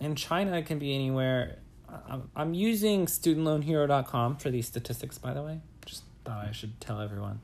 in 0.00 0.14
China, 0.14 0.56
it 0.56 0.66
can 0.66 0.78
be 0.78 0.94
anywhere. 0.94 1.58
I'm, 2.08 2.30
I'm 2.36 2.54
using 2.54 3.06
studentloanhero.com 3.06 4.36
for 4.36 4.50
these 4.50 4.66
statistics, 4.66 5.18
by 5.18 5.34
the 5.34 5.42
way. 5.42 5.60
Just 5.84 6.02
thought 6.24 6.46
I 6.46 6.52
should 6.52 6.80
tell 6.80 7.00
everyone. 7.00 7.40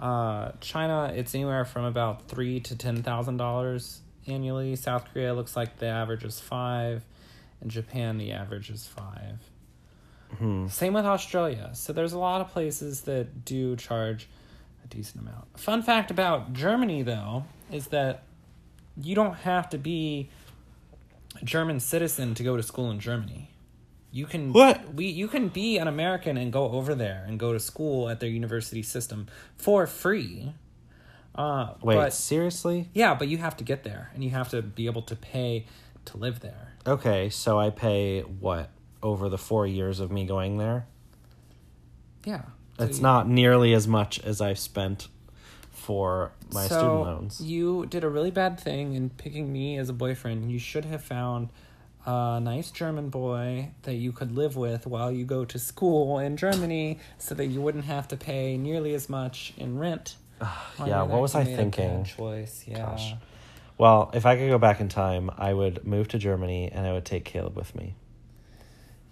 Uh, 0.00 0.52
China, 0.60 1.12
it's 1.14 1.34
anywhere 1.34 1.64
from 1.64 1.84
about 1.84 2.28
three 2.28 2.60
to 2.60 2.76
ten 2.76 3.02
thousand 3.02 3.36
dollars 3.38 4.00
annually. 4.26 4.76
South 4.76 5.06
Korea 5.12 5.34
looks 5.34 5.56
like 5.56 5.78
the 5.78 5.86
average 5.86 6.24
is 6.24 6.38
five, 6.38 7.02
and 7.60 7.70
Japan 7.70 8.18
the 8.18 8.32
average 8.32 8.70
is 8.70 8.86
five. 8.86 9.40
Same 10.68 10.92
with 10.92 11.06
Australia. 11.06 11.70
So 11.72 11.92
there's 11.92 12.12
a 12.12 12.18
lot 12.18 12.40
of 12.42 12.48
places 12.50 13.02
that 13.02 13.44
do 13.46 13.76
charge 13.76 14.28
a 14.84 14.86
decent 14.88 15.22
amount. 15.22 15.58
Fun 15.58 15.82
fact 15.82 16.10
about 16.10 16.52
Germany, 16.52 17.02
though, 17.02 17.44
is 17.72 17.88
that 17.88 18.24
you 19.00 19.14
don't 19.14 19.34
have 19.36 19.70
to 19.70 19.78
be 19.78 20.28
a 21.40 21.44
German 21.44 21.80
citizen 21.80 22.34
to 22.34 22.42
go 22.42 22.56
to 22.56 22.62
school 22.62 22.90
in 22.90 23.00
Germany. 23.00 23.50
You 24.10 24.26
can 24.26 24.52
What? 24.52 24.94
we 24.94 25.06
you 25.06 25.28
can 25.28 25.48
be 25.48 25.76
an 25.78 25.86
American 25.88 26.36
and 26.36 26.52
go 26.52 26.70
over 26.72 26.94
there 26.94 27.24
and 27.26 27.38
go 27.38 27.52
to 27.52 27.60
school 27.60 28.08
at 28.08 28.20
their 28.20 28.28
university 28.30 28.82
system 28.82 29.26
for 29.56 29.86
free. 29.86 30.52
Uh, 31.34 31.74
Wait, 31.82 31.94
but, 31.94 32.12
seriously? 32.12 32.88
yeah, 32.94 33.14
but 33.14 33.28
you 33.28 33.38
have 33.38 33.56
to 33.58 33.64
get 33.64 33.84
there 33.84 34.10
and 34.14 34.24
you 34.24 34.30
have 34.30 34.48
to 34.48 34.60
be 34.62 34.86
able 34.86 35.02
to 35.02 35.14
pay 35.14 35.66
to 36.06 36.16
live 36.16 36.40
there. 36.40 36.72
Okay, 36.86 37.28
so 37.28 37.58
I 37.60 37.70
pay 37.70 38.22
what 38.22 38.70
over 39.02 39.28
the 39.28 39.38
four 39.38 39.66
years 39.66 40.00
of 40.00 40.10
me 40.10 40.24
going 40.26 40.56
there? 40.58 40.86
Yeah, 42.24 42.42
So 42.78 42.84
It's 42.86 42.96
you- 42.98 43.02
not 43.02 43.28
nearly 43.28 43.72
as 43.74 43.86
much 43.86 44.18
as 44.20 44.40
I've 44.40 44.58
spent 44.58 45.08
for 45.70 46.32
my 46.52 46.66
so 46.66 46.76
student 46.78 47.00
loans. 47.02 47.40
You 47.40 47.86
did 47.86 48.02
a 48.04 48.08
really 48.08 48.30
bad 48.32 48.58
thing 48.58 48.94
in 48.94 49.10
picking 49.10 49.52
me 49.52 49.76
as 49.78 49.88
a 49.88 49.92
boyfriend. 49.92 50.50
You 50.50 50.58
should 50.58 50.84
have 50.86 51.04
found 51.04 51.50
a 52.06 52.40
nice 52.40 52.70
German 52.70 53.08
boy 53.10 53.70
that 53.82 53.94
you 53.94 54.12
could 54.12 54.34
live 54.34 54.56
with 54.56 54.86
while 54.86 55.10
you 55.12 55.24
go 55.24 55.44
to 55.44 55.58
school 55.58 56.18
in 56.18 56.36
Germany 56.36 56.98
so 57.18 57.34
that 57.34 57.46
you 57.46 57.60
wouldn't 57.60 57.84
have 57.84 58.08
to 58.08 58.16
pay 58.16 58.56
nearly 58.56 58.94
as 58.94 59.08
much 59.08 59.52
in 59.56 59.78
rent. 59.78 60.16
yeah, 60.86 61.02
what 61.02 61.20
was 61.20 61.34
I 61.34 61.44
thinking? 61.44 62.04
choice, 62.04 62.64
yeah. 62.66 62.78
Gosh. 62.78 63.14
Well, 63.76 64.10
if 64.12 64.26
I 64.26 64.36
could 64.36 64.48
go 64.48 64.58
back 64.58 64.80
in 64.80 64.88
time, 64.88 65.30
I 65.36 65.52
would 65.52 65.86
move 65.86 66.08
to 66.08 66.18
Germany 66.18 66.70
and 66.72 66.86
I 66.86 66.92
would 66.92 67.04
take 67.04 67.24
Caleb 67.24 67.56
with 67.56 67.74
me. 67.74 67.94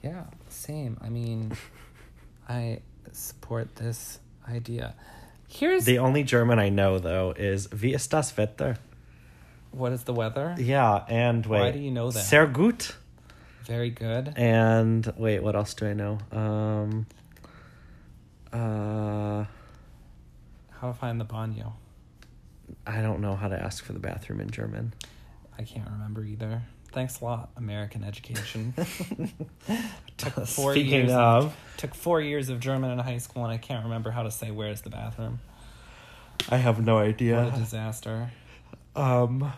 Yeah, 0.03 0.25
same. 0.49 0.99
I 1.01 1.09
mean, 1.09 1.53
I 2.49 2.81
support 3.12 3.77
this 3.77 4.18
idea. 4.49 4.94
Here's 5.49 5.85
The 5.85 5.99
only 5.99 6.25
German 6.25 6.59
I 6.59 6.68
know 6.70 6.99
though 6.99 7.33
is 7.37 7.68
Wie 7.68 7.94
ist 7.94 8.11
das 8.11 8.37
Wetter? 8.37 8.79
What 9.77 9.93
is 9.93 10.05
the 10.05 10.15
weather? 10.15 10.55
Yeah, 10.59 11.05
and 11.09 11.45
wait. 11.45 11.61
Why 11.61 11.71
do 11.71 11.79
you 11.79 11.91
know 11.91 12.11
that? 12.11 12.25
Sehr 12.25 12.47
gut. 12.47 12.97
Very 13.65 13.91
good. 13.91 14.33
And 14.37 15.12
wait, 15.17 15.43
what 15.43 15.57
else 15.57 15.75
do 15.75 15.87
I 15.87 15.93
know? 15.93 16.19
Um 16.33 17.07
uh 18.53 19.45
How 20.71 20.89
to 20.89 20.95
find 20.95 21.21
the 21.21 21.25
baño? 21.25 21.73
I 22.87 23.03
don't 23.03 23.21
know 23.21 23.37
how 23.37 23.49
to 23.49 23.61
ask 23.61 23.85
for 23.85 23.93
the 23.93 23.99
bathroom 23.99 24.41
in 24.41 24.51
German. 24.51 24.95
I 25.59 25.62
can't 25.62 25.89
remember 25.91 26.25
either. 26.25 26.62
Thanks 26.93 27.21
a 27.21 27.25
lot, 27.25 27.51
American 27.57 28.05
education. 28.05 28.73
took 30.17 30.47
four 30.47 30.73
Speaking 30.73 30.93
years 30.93 31.12
of, 31.12 31.55
took 31.77 31.95
four 31.95 32.21
years 32.21 32.49
of 32.49 32.61
German 32.61 32.91
in 32.91 32.99
high 32.99 33.19
school, 33.19 33.45
and 33.45 33.53
I 33.53 33.59
can't 33.59 33.85
remember 33.85 34.11
how 34.11 34.23
to 34.23 34.31
say 34.31 34.51
"Where's 34.51 34.81
the 34.81 34.91
bathroom." 34.91 35.41
I 36.49 36.57
have 36.57 36.85
no 36.85 36.99
idea. 36.99 37.45
What 37.45 37.55
a 37.55 37.59
disaster! 37.59 38.31
Um 38.95 39.53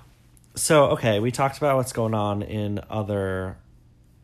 so 0.58 0.86
okay, 0.90 1.20
we 1.20 1.30
talked 1.30 1.58
about 1.58 1.76
what's 1.76 1.92
going 1.92 2.14
on 2.14 2.42
in 2.42 2.80
other 2.90 3.56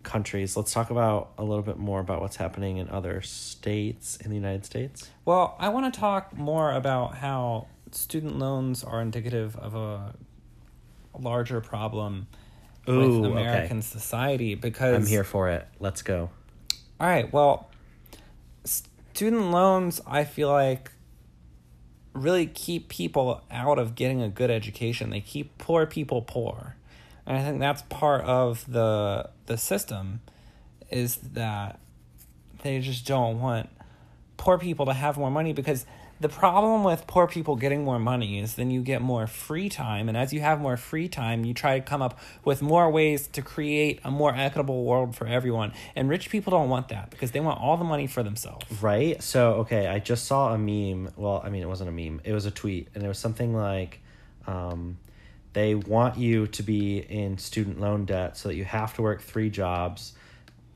countries. 0.03 0.57
Let's 0.57 0.73
talk 0.73 0.91
about 0.91 1.33
a 1.39 1.45
little 1.45 1.63
bit 1.63 1.79
more 1.79 2.01
about 2.01 2.21
what's 2.21 2.37
happening 2.37 2.77
in 2.77 2.89
other 2.91 3.23
states 3.23 4.17
in 4.17 4.31
the 4.31 4.37
United 4.37 4.65
States. 4.65 5.11
Well, 5.25 5.57
I 5.59 5.71
want 5.71 5.93
to 5.93 5.99
talk 5.99 6.37
more 6.37 6.73
about 6.73 7.17
how 7.17 7.67
student 7.91 8.39
loans 8.39 8.85
are 8.85 9.01
indicative 9.01 9.57
of 9.57 9.75
a 9.75 10.15
larger 11.19 11.61
problem 11.61 12.27
Ooh, 12.89 12.99
with 12.99 13.31
okay. 13.31 13.41
American 13.41 13.83
society 13.83 14.55
because 14.55 14.95
I'm 14.95 15.07
here 15.07 15.25
for 15.25 15.49
it. 15.49 15.67
Let's 15.81 16.03
go. 16.03 16.31
All 17.01 17.09
right. 17.09 17.33
Well, 17.33 17.71
student 18.65 19.51
loans, 19.51 20.01
I 20.07 20.25
feel 20.25 20.49
like, 20.49 20.91
really 22.15 22.47
keep 22.47 22.89
people 22.89 23.43
out 23.51 23.79
of 23.79 23.95
getting 23.95 24.23
a 24.23 24.29
good 24.29 24.51
education. 24.51 25.11
They 25.11 25.21
keep 25.21 25.59
poor 25.59 25.85
people 25.85 26.23
poor, 26.23 26.77
and 27.27 27.37
I 27.37 27.43
think 27.43 27.61
that's 27.61 27.83
part 27.83 28.23
of 28.23 28.65
the 28.71 29.29
the 29.47 29.59
system, 29.59 30.21
is 30.91 31.17
that 31.17 31.79
they 32.63 32.81
just 32.81 33.07
don't 33.07 33.41
want 33.41 33.69
poor 34.37 34.59
people 34.59 34.87
to 34.87 34.95
have 34.95 35.19
more 35.19 35.31
money 35.31 35.53
because 35.53 35.85
the 36.21 36.29
problem 36.29 36.85
with 36.85 37.07
poor 37.07 37.27
people 37.27 37.57
getting 37.57 37.85
more 37.85 37.99
money 37.99 38.39
is 38.39 38.55
then 38.55 38.71
you 38.71 38.83
get 38.83 39.03
more 39.03 39.27
free 39.27 39.69
time 39.69 40.09
and 40.09 40.17
as 40.17 40.33
you 40.33 40.41
have 40.41 40.61
more 40.61 40.77
free 40.77 41.09
time 41.09 41.45
you 41.45 41.53
try 41.53 41.79
to 41.79 41.85
come 41.85 42.01
up 42.03 42.19
with 42.45 42.63
more 42.63 42.91
ways 42.91 43.27
to 43.27 43.43
create 43.43 44.01
a 44.05 44.11
more 44.11 44.35
equitable 44.35 44.85
world 44.85 45.15
for 45.17 45.27
everyone 45.27 45.73
and 45.97 46.09
rich 46.09 46.31
people 46.31 46.51
don't 46.51 46.69
want 46.69 46.89
that 46.89 47.11
because 47.11 47.33
they 47.33 47.41
want 47.41 47.61
all 47.61 47.77
the 47.77 47.85
money 47.85 48.07
for 48.07 48.23
themselves 48.23 48.65
Right? 48.81 49.23
So, 49.23 49.55
okay, 49.55 49.87
I 49.87 49.99
just 49.99 50.27
saw 50.27 50.53
a 50.53 50.59
meme. 50.59 51.13
Well, 51.17 51.43
I 51.45 51.51
mean, 51.51 51.63
it 51.63 51.69
wasn't 51.69 51.89
a 51.89 51.93
meme, 51.93 52.21
it 52.25 52.33
was 52.33 52.47
a 52.47 52.51
tweet, 52.51 52.89
and 52.95 53.03
it 53.03 53.09
was 53.09 53.19
something 53.19 53.55
like 53.55 54.01
um, 54.47 54.99
they 55.53 55.75
want 55.75 56.19
you 56.19 56.47
to 56.49 56.63
be 56.63 56.99
in 56.99 57.39
student 57.39 57.81
loan 57.81 58.05
debt 58.05 58.37
so 58.37 58.49
that 58.49 58.57
you 58.57 58.65
have 58.65 58.95
to 58.95 59.03
work 59.03 59.23
three 59.23 59.51
jobs 59.51 60.13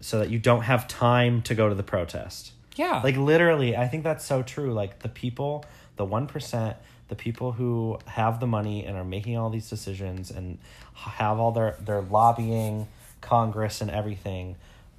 so 0.01 0.21
that 0.21 0.31
you 0.31 0.39
don't 0.39 0.63
have 0.63 0.87
time 0.87 1.43
to 1.43 1.55
go 1.55 1.69
to 1.69 1.75
the 1.75 1.83
protest. 1.83 2.53
Yeah. 2.79 3.01
Like, 3.03 3.17
literally, 3.17 3.77
I 3.77 3.89
think 3.89 4.05
that's 4.05 4.25
so 4.25 4.43
true. 4.43 4.73
Like, 4.73 5.01
the 5.01 5.09
people, 5.09 5.65
the 5.97 6.07
1%, 6.07 6.77
the 7.09 7.17
people 7.17 7.53
who 7.53 7.99
have 8.07 8.41
the 8.41 8.47
money 8.47 8.85
and 8.85 8.97
are 8.97 9.05
making 9.05 9.37
all 9.37 9.51
these 9.51 9.69
decisions 9.69 10.31
and 10.31 10.59
have 10.95 11.39
all 11.39 11.53
their, 11.53 11.77
their 11.81 12.01
lobbying, 12.01 12.87
Congress, 13.21 13.81
and 13.81 13.91
everything, 13.91 14.57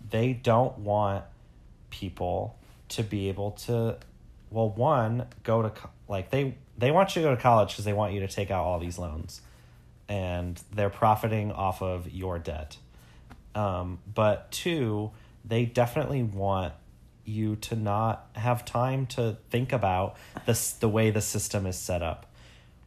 they 0.09 0.33
don't 0.33 0.77
want 0.79 1.23
people 1.89 2.55
to 2.89 3.03
be 3.03 3.29
able 3.29 3.51
to 3.51 3.97
well 4.51 4.69
one 4.69 5.25
go 5.43 5.61
to 5.61 5.71
like 6.07 6.29
they 6.31 6.55
they 6.77 6.91
want 6.91 7.15
you 7.15 7.21
to 7.21 7.29
go 7.29 7.35
to 7.35 7.41
college 7.41 7.69
because 7.69 7.85
they 7.85 7.93
want 7.93 8.13
you 8.13 8.21
to 8.21 8.27
take 8.27 8.51
out 8.51 8.63
all 8.63 8.79
these 8.79 8.97
loans. 8.97 9.41
And 10.07 10.59
they're 10.73 10.89
profiting 10.89 11.51
off 11.51 11.83
of 11.83 12.11
your 12.11 12.39
debt. 12.39 12.77
Um, 13.53 13.99
but 14.11 14.51
two 14.51 15.11
they 15.45 15.65
definitely 15.65 16.23
want 16.23 16.73
you 17.29 17.55
to 17.55 17.75
not 17.75 18.27
have 18.33 18.65
time 18.65 19.05
to 19.05 19.37
think 19.49 19.71
about 19.71 20.17
this 20.45 20.71
the 20.71 20.89
way 20.89 21.11
the 21.11 21.21
system 21.21 21.65
is 21.65 21.77
set 21.77 22.01
up 22.01 22.25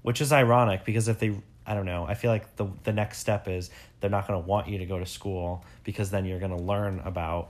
which 0.03 0.21
is 0.21 0.33
ironic 0.33 0.85
because 0.85 1.09
if 1.09 1.19
they 1.19 1.35
i 1.67 1.75
don't 1.75 1.87
know 1.87 2.05
i 2.07 2.15
feel 2.15 2.31
like 2.31 2.57
the 2.57 2.67
the 2.85 2.93
next 2.93 3.19
step 3.19 3.49
is 3.49 3.71
they're 4.01 4.11
not 4.11 4.27
going 4.27 4.41
to 4.41 4.47
want 4.47 4.69
you 4.69 4.79
to 4.79 4.87
go 4.87 4.99
to 4.99 5.07
school 5.07 5.65
because 5.85 6.11
then 6.11 6.25
you're 6.25 6.41
going 6.41 6.57
to 6.57 6.63
learn 6.63 7.01
about 7.05 7.49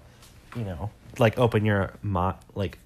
you 0.55 0.65
know 0.65 0.91
like 1.19 1.39
open 1.39 1.65
your 1.65 1.93
mind 2.03 2.37
like 2.55 2.79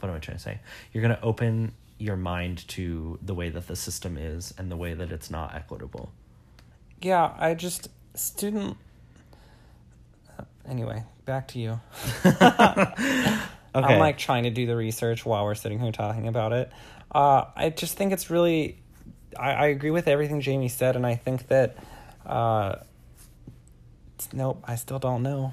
what 0.00 0.08
am 0.08 0.16
i 0.16 0.18
trying 0.18 0.38
to 0.38 0.42
say? 0.42 0.60
You're 0.92 1.02
going 1.02 1.14
to 1.14 1.22
open 1.22 1.72
your 1.98 2.16
mind 2.16 2.66
to 2.68 3.18
the 3.20 3.34
way 3.34 3.50
that 3.50 3.66
the 3.66 3.76
system 3.76 4.16
is 4.16 4.54
and 4.56 4.70
the 4.70 4.76
way 4.76 4.94
that 4.94 5.12
it's 5.12 5.30
not 5.30 5.54
equitable. 5.54 6.12
Yeah 7.02 7.32
i 7.38 7.54
just 7.54 7.88
student 8.14 8.76
anyway 10.70 11.04
back 11.26 11.48
to 11.48 11.58
you 11.58 11.80
okay 12.24 13.36
I'm 13.74 13.98
like 13.98 14.18
trying 14.18 14.44
to 14.44 14.50
do 14.50 14.66
the 14.66 14.76
research 14.76 15.24
while 15.24 15.44
we're 15.44 15.54
sitting 15.54 15.78
here 15.78 15.92
talking 15.92 16.26
about 16.26 16.52
it. 16.52 16.72
Uh, 17.12 17.44
I 17.56 17.70
just 17.70 17.96
think 17.96 18.12
it's 18.12 18.30
really, 18.30 18.78
I, 19.38 19.52
I 19.52 19.66
agree 19.66 19.90
with 19.90 20.08
everything 20.08 20.40
Jamie 20.40 20.68
said, 20.68 20.96
and 20.96 21.06
I 21.06 21.16
think 21.16 21.48
that, 21.48 21.76
uh, 22.24 22.76
nope, 24.32 24.62
I 24.64 24.76
still 24.76 24.98
don't 24.98 25.22
know. 25.22 25.52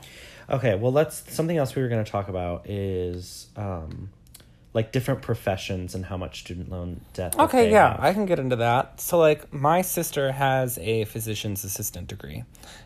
Okay, 0.50 0.76
well, 0.76 0.92
let's 0.92 1.34
something 1.34 1.58
else 1.58 1.76
we 1.76 1.82
were 1.82 1.90
going 1.90 2.04
to 2.04 2.10
talk 2.10 2.30
about 2.30 2.70
is 2.70 3.48
um, 3.56 4.10
like 4.78 4.92
different 4.92 5.24
professions 5.24 5.96
and 5.96 6.06
how 6.06 6.18
much 6.18 6.42
student 6.42 6.70
loan 6.70 7.02
debt. 7.14 7.36
Okay, 7.40 7.72
yeah, 7.72 7.94
have. 7.94 8.00
I 8.00 8.14
can 8.14 8.28
get 8.28 8.38
into 8.38 8.58
that. 8.58 9.02
So, 9.02 9.18
like, 9.18 9.52
my 9.52 9.82
sister 9.82 10.32
has 10.32 10.78
a 10.78 11.06
physician's 11.06 11.64
assistant 11.64 12.06
degree. 12.08 12.44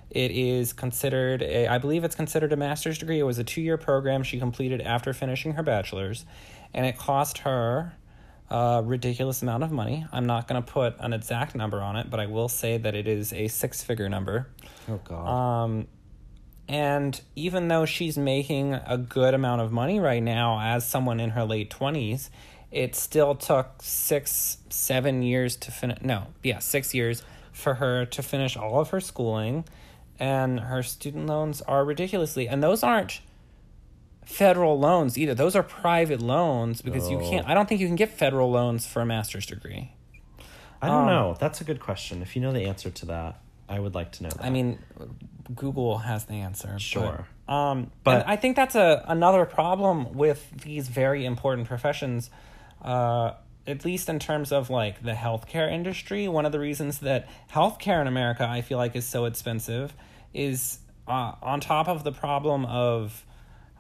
It 0.10 0.32
is 0.32 0.71
considered 0.71 1.41
a, 1.41 1.67
I 1.67 1.80
believe 1.80 2.06
it's 2.06 2.15
considered 2.15 2.54
a 2.54 2.56
master's 2.56 2.97
degree. 2.97 3.19
It 3.19 3.23
was 3.23 3.39
a 3.39 3.43
two 3.43 3.60
year 3.60 3.77
program 3.77 4.23
she 4.23 4.39
completed 4.39 4.80
after 4.80 5.12
finishing 5.12 5.56
her 5.56 5.63
bachelor's, 5.63 6.23
and 6.73 6.86
it 6.86 6.97
cost 6.97 7.39
her 7.39 7.91
a 8.49 8.82
ridiculous 8.82 9.41
amount 9.41 9.63
of 9.63 9.71
money. 9.73 10.06
I'm 10.13 10.25
not 10.25 10.47
going 10.47 10.63
to 10.63 10.71
put 10.71 10.95
an 10.97 11.12
exact 11.12 11.56
number 11.56 11.82
on 11.82 11.97
it, 11.97 12.10
but 12.10 12.21
I 12.21 12.27
will 12.27 12.47
say 12.47 12.77
that 12.77 12.95
it 12.95 13.06
is 13.06 13.34
a 13.34 13.49
six 13.49 13.84
figure 13.84 14.08
number. 14.08 14.47
Oh 14.88 15.01
God. 15.04 15.27
Um, 15.27 15.88
and 16.71 17.19
even 17.36 17.67
though 17.67 17.86
she's 17.86 18.17
making 18.17 18.75
a 18.75 18.97
good 18.97 19.34
amount 19.34 19.60
of 19.60 19.73
money 19.73 19.99
right 19.99 20.23
now 20.23 20.57
as 20.62 20.88
someone 20.88 21.19
in 21.19 21.31
her 21.31 21.43
late 21.43 21.69
20s, 21.69 22.29
it 22.71 22.95
still 22.95 23.36
took 23.36 23.81
six, 23.81 24.57
seven 24.69 25.21
years 25.21 25.57
to 25.57 25.71
finish. 25.71 26.01
No, 26.01 26.27
yeah, 26.41 26.60
six 26.60 26.93
years 26.93 27.23
for 27.51 27.73
her 27.73 28.05
to 28.05 28.23
finish 28.23 28.55
all 28.55 28.79
of 28.79 28.91
her 28.91 29.01
schooling. 29.01 29.65
And 30.17 30.62
her 30.62 30.81
student 30.81 31.25
loans 31.25 31.62
are 31.62 31.84
ridiculously, 31.84 32.47
and 32.47 32.63
those 32.63 32.84
aren't 32.84 33.19
federal 34.23 34.79
loans 34.79 35.17
either. 35.17 35.36
Those 35.36 35.57
are 35.57 35.63
private 35.63 36.21
loans 36.21 36.81
because 36.81 37.10
you 37.10 37.17
Oh. 37.17 37.29
can't, 37.29 37.49
I 37.49 37.53
don't 37.53 37.67
think 37.67 37.81
you 37.81 37.88
can 37.88 37.97
get 37.97 38.12
federal 38.12 38.49
loans 38.49 38.88
for 38.88 39.01
a 39.01 39.05
master's 39.05 39.45
degree. 39.45 39.91
I 40.81 40.88
don't 40.88 41.01
um, 41.01 41.07
know. 41.07 41.38
That's 41.38 41.60
a 41.60 41.65
good 41.65 41.81
question. 41.81 42.21
If 42.21 42.38
you 42.38 42.41
know 42.41 42.53
the 42.53 42.62
answer 42.62 42.89
to 42.89 43.05
that, 43.07 43.41
I 43.71 43.79
would 43.79 43.95
like 43.95 44.12
to 44.13 44.23
know. 44.23 44.29
That. 44.29 44.43
I 44.45 44.49
mean, 44.49 44.79
Google 45.55 45.97
has 45.99 46.25
the 46.25 46.36
answer. 46.36 46.69
but- 46.73 46.81
Sure. 46.81 47.27
um, 47.47 47.91
But- 48.03 48.19
but 48.19 48.27
I 48.27 48.36
think 48.36 48.55
that's 48.55 48.75
a 48.75 49.03
another 49.07 49.45
problem 49.45 50.13
with 50.13 50.39
these 50.63 50.88
very 50.88 51.25
important 51.25 51.67
professions. 51.67 52.29
Uh, 52.81 53.34
at 53.67 53.86
least 53.86 54.10
in 54.10 54.17
terms 54.17 54.51
of 54.51 54.69
like 54.69 55.03
the 55.03 55.13
healthcare 55.13 55.71
industry, 55.71 56.27
one 56.27 56.45
of 56.47 56.51
the 56.51 56.60
reasons 56.60 56.99
that 56.99 57.27
healthcare 57.51 58.01
in 58.01 58.07
America 58.07 58.47
I 58.47 58.62
feel 58.62 58.77
like 58.79 58.95
is 58.95 59.05
so 59.07 59.25
expensive 59.25 59.93
is 60.34 60.79
uh, 61.07 61.34
on 61.43 61.60
top 61.60 61.88
of 61.88 62.03
the 62.03 62.12
problem 62.12 62.65
of 62.65 63.23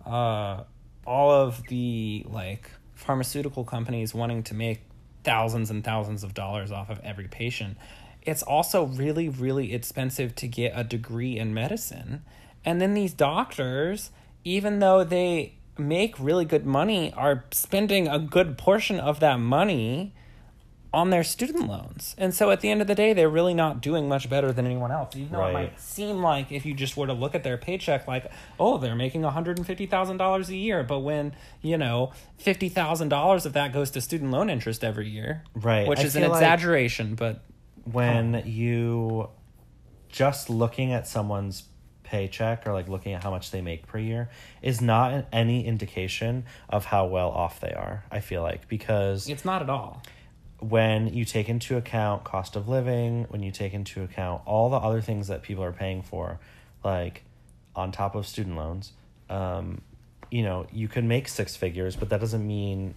uh, 0.05 0.63
all 1.05 1.31
of 1.31 1.63
the 1.67 2.25
like 2.29 2.69
pharmaceutical 2.93 3.63
companies 3.63 4.13
wanting 4.13 4.43
to 4.43 4.53
make 4.53 4.81
thousands 5.23 5.69
and 5.71 5.83
thousands 5.83 6.23
of 6.23 6.33
dollars 6.33 6.71
off 6.71 6.89
of 6.89 6.99
every 7.03 7.27
patient. 7.27 7.77
It's 8.23 8.43
also 8.43 8.85
really, 8.85 9.29
really 9.29 9.73
expensive 9.73 10.35
to 10.35 10.47
get 10.47 10.73
a 10.75 10.83
degree 10.83 11.37
in 11.37 11.53
medicine. 11.53 12.23
And 12.63 12.79
then 12.79 12.93
these 12.93 13.13
doctors, 13.13 14.11
even 14.43 14.79
though 14.79 15.03
they 15.03 15.55
make 15.77 16.19
really 16.19 16.45
good 16.45 16.65
money, 16.65 17.11
are 17.13 17.45
spending 17.51 18.07
a 18.07 18.19
good 18.19 18.57
portion 18.57 18.99
of 18.99 19.19
that 19.21 19.39
money 19.39 20.13
on 20.93 21.09
their 21.09 21.23
student 21.23 21.67
loans. 21.69 22.13
And 22.17 22.35
so 22.35 22.51
at 22.51 22.59
the 22.59 22.69
end 22.69 22.81
of 22.81 22.87
the 22.87 22.93
day, 22.93 23.13
they're 23.13 23.29
really 23.29 23.53
not 23.53 23.81
doing 23.81 24.09
much 24.09 24.29
better 24.29 24.51
than 24.51 24.65
anyone 24.65 24.91
else. 24.91 25.15
Even 25.15 25.31
though 25.31 25.45
it 25.47 25.53
might 25.53 25.79
seem 25.79 26.17
like 26.21 26.51
if 26.51 26.65
you 26.65 26.73
just 26.73 26.97
were 26.97 27.07
to 27.07 27.13
look 27.13 27.33
at 27.33 27.43
their 27.45 27.57
paycheck, 27.57 28.09
like, 28.09 28.29
oh, 28.59 28.77
they're 28.77 28.93
making 28.93 29.21
$150,000 29.21 30.49
a 30.49 30.55
year. 30.55 30.83
But 30.83 30.99
when, 30.99 31.33
you 31.61 31.77
know, 31.77 32.11
$50,000 32.43 33.45
of 33.45 33.53
that 33.53 33.71
goes 33.71 33.89
to 33.91 34.01
student 34.01 34.31
loan 34.31 34.49
interest 34.49 34.83
every 34.83 35.07
year, 35.09 35.43
Right. 35.55 35.87
which 35.87 35.99
I 35.99 36.03
is 36.03 36.15
an 36.17 36.23
feel 36.23 36.31
like- 36.31 36.39
exaggeration, 36.41 37.15
but 37.15 37.41
when 37.85 38.43
you 38.45 39.29
just 40.09 40.49
looking 40.49 40.91
at 40.93 41.07
someone's 41.07 41.63
paycheck 42.03 42.67
or 42.67 42.73
like 42.73 42.89
looking 42.89 43.13
at 43.13 43.23
how 43.23 43.31
much 43.31 43.51
they 43.51 43.61
make 43.61 43.87
per 43.87 43.97
year 43.97 44.29
is 44.61 44.81
not 44.81 45.25
any 45.31 45.65
indication 45.65 46.43
of 46.67 46.85
how 46.85 47.05
well 47.05 47.29
off 47.29 47.61
they 47.61 47.71
are. 47.71 48.03
I 48.11 48.19
feel 48.19 48.41
like 48.41 48.67
because 48.67 49.29
it's 49.29 49.45
not 49.45 49.61
at 49.61 49.69
all. 49.69 50.03
when 50.59 51.13
you 51.13 51.23
take 51.23 51.47
into 51.47 51.77
account 51.77 52.25
cost 52.25 52.55
of 52.57 52.67
living, 52.67 53.25
when 53.29 53.41
you 53.41 53.51
take 53.51 53.73
into 53.73 54.03
account 54.03 54.41
all 54.45 54.69
the 54.69 54.75
other 54.77 54.99
things 55.01 55.29
that 55.29 55.41
people 55.41 55.63
are 55.63 55.71
paying 55.71 56.01
for, 56.01 56.39
like 56.83 57.23
on 57.75 57.93
top 57.93 58.13
of 58.15 58.27
student 58.27 58.57
loans, 58.57 58.91
um, 59.29 59.81
you 60.29 60.43
know, 60.43 60.67
you 60.73 60.89
can 60.89 61.07
make 61.07 61.29
six 61.29 61.55
figures, 61.55 61.95
but 61.95 62.09
that 62.09 62.19
doesn't 62.19 62.45
mean 62.45 62.93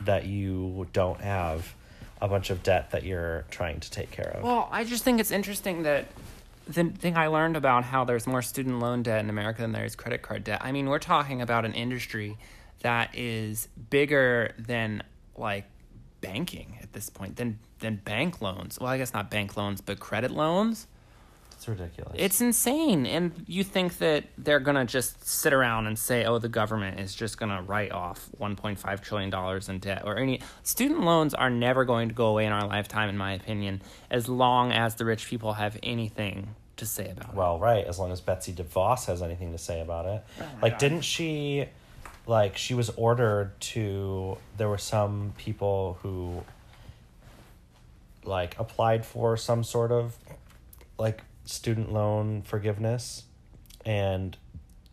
that 0.00 0.26
you 0.26 0.88
don't 0.92 1.20
have 1.20 1.74
a 2.20 2.28
bunch 2.28 2.50
of 2.50 2.62
debt 2.62 2.90
that 2.90 3.04
you're 3.04 3.44
trying 3.50 3.80
to 3.80 3.90
take 3.90 4.10
care 4.10 4.32
of. 4.36 4.42
Well, 4.42 4.68
I 4.70 4.84
just 4.84 5.04
think 5.04 5.20
it's 5.20 5.30
interesting 5.30 5.84
that 5.84 6.06
the 6.68 6.84
thing 6.84 7.16
I 7.16 7.26
learned 7.28 7.56
about 7.56 7.84
how 7.84 8.04
there's 8.04 8.26
more 8.26 8.42
student 8.42 8.78
loan 8.78 9.02
debt 9.02 9.20
in 9.20 9.30
America 9.30 9.62
than 9.62 9.72
there 9.72 9.84
is 9.84 9.96
credit 9.96 10.22
card 10.22 10.44
debt. 10.44 10.60
I 10.62 10.72
mean, 10.72 10.88
we're 10.88 10.98
talking 10.98 11.42
about 11.42 11.64
an 11.64 11.72
industry 11.72 12.36
that 12.82 13.16
is 13.16 13.68
bigger 13.90 14.54
than 14.58 15.02
like 15.36 15.64
banking 16.20 16.78
at 16.82 16.92
this 16.92 17.08
point 17.10 17.36
than 17.36 17.58
than 17.80 17.96
bank 17.96 18.40
loans. 18.40 18.78
Well, 18.78 18.90
I 18.90 18.98
guess 18.98 19.12
not 19.12 19.30
bank 19.30 19.56
loans, 19.56 19.80
but 19.80 19.98
credit 19.98 20.30
loans. 20.30 20.86
It's 21.60 21.68
ridiculous. 21.68 22.14
It's 22.14 22.40
insane. 22.40 23.04
And 23.04 23.44
you 23.46 23.64
think 23.64 23.98
that 23.98 24.24
they're 24.38 24.60
going 24.60 24.76
to 24.76 24.86
just 24.86 25.28
sit 25.28 25.52
around 25.52 25.88
and 25.88 25.98
say, 25.98 26.24
oh, 26.24 26.38
the 26.38 26.48
government 26.48 26.98
is 26.98 27.14
just 27.14 27.36
going 27.36 27.54
to 27.54 27.60
write 27.60 27.92
off 27.92 28.30
$1.5 28.40 29.00
trillion 29.02 29.60
in 29.68 29.78
debt 29.78 30.02
or 30.06 30.16
any. 30.16 30.40
Student 30.62 31.02
loans 31.02 31.34
are 31.34 31.50
never 31.50 31.84
going 31.84 32.08
to 32.08 32.14
go 32.14 32.28
away 32.28 32.46
in 32.46 32.52
our 32.52 32.66
lifetime, 32.66 33.10
in 33.10 33.18
my 33.18 33.34
opinion, 33.34 33.82
as 34.10 34.26
long 34.26 34.72
as 34.72 34.94
the 34.94 35.04
rich 35.04 35.26
people 35.26 35.52
have 35.52 35.76
anything 35.82 36.54
to 36.78 36.86
say 36.86 37.10
about 37.10 37.32
it. 37.32 37.34
well, 37.34 37.58
right, 37.58 37.84
as 37.84 37.98
long 37.98 38.10
as 38.10 38.22
Betsy 38.22 38.54
DeVos 38.54 39.04
has 39.04 39.20
anything 39.20 39.52
to 39.52 39.58
say 39.58 39.82
about 39.82 40.06
it. 40.06 40.24
Oh 40.40 40.44
my 40.54 40.62
like, 40.62 40.72
God. 40.72 40.78
didn't 40.78 41.02
she, 41.02 41.66
like, 42.26 42.56
she 42.56 42.72
was 42.72 42.88
ordered 42.96 43.60
to, 43.60 44.38
there 44.56 44.70
were 44.70 44.78
some 44.78 45.34
people 45.36 45.98
who, 46.00 46.42
like, 48.24 48.58
applied 48.58 49.04
for 49.04 49.36
some 49.36 49.62
sort 49.62 49.92
of, 49.92 50.16
like, 50.96 51.22
student 51.50 51.92
loan 51.92 52.42
forgiveness, 52.42 53.24
and 53.84 54.36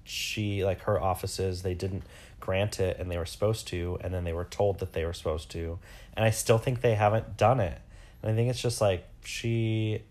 she, 0.04 0.64
like, 0.64 0.82
her 0.82 1.02
offices, 1.02 1.62
they 1.62 1.74
didn't 1.74 2.04
grant 2.40 2.80
it, 2.80 2.98
and 3.00 3.12
they 3.12 3.18
were 3.18 3.26
supposed 3.26 3.68
to, 3.68 3.98
and 4.02 4.14
then 4.14 4.24
they 4.24 4.34
were 4.34 4.46
told 4.46 4.80
that 4.80 4.94
they 4.94 5.06
were 5.06 5.14
supposed 5.14 5.52
to, 5.52 5.80
and 6.16 6.26
I 6.26 6.30
still 6.30 6.58
think 6.58 6.82
they 6.82 6.96
haven't 6.96 7.38
done 7.38 7.60
it. 7.60 7.82
And 8.22 8.32
I 8.32 8.36
think 8.36 8.50
it's 8.50 8.62
just 8.62 8.82
like 8.82 9.06
she 9.24 10.02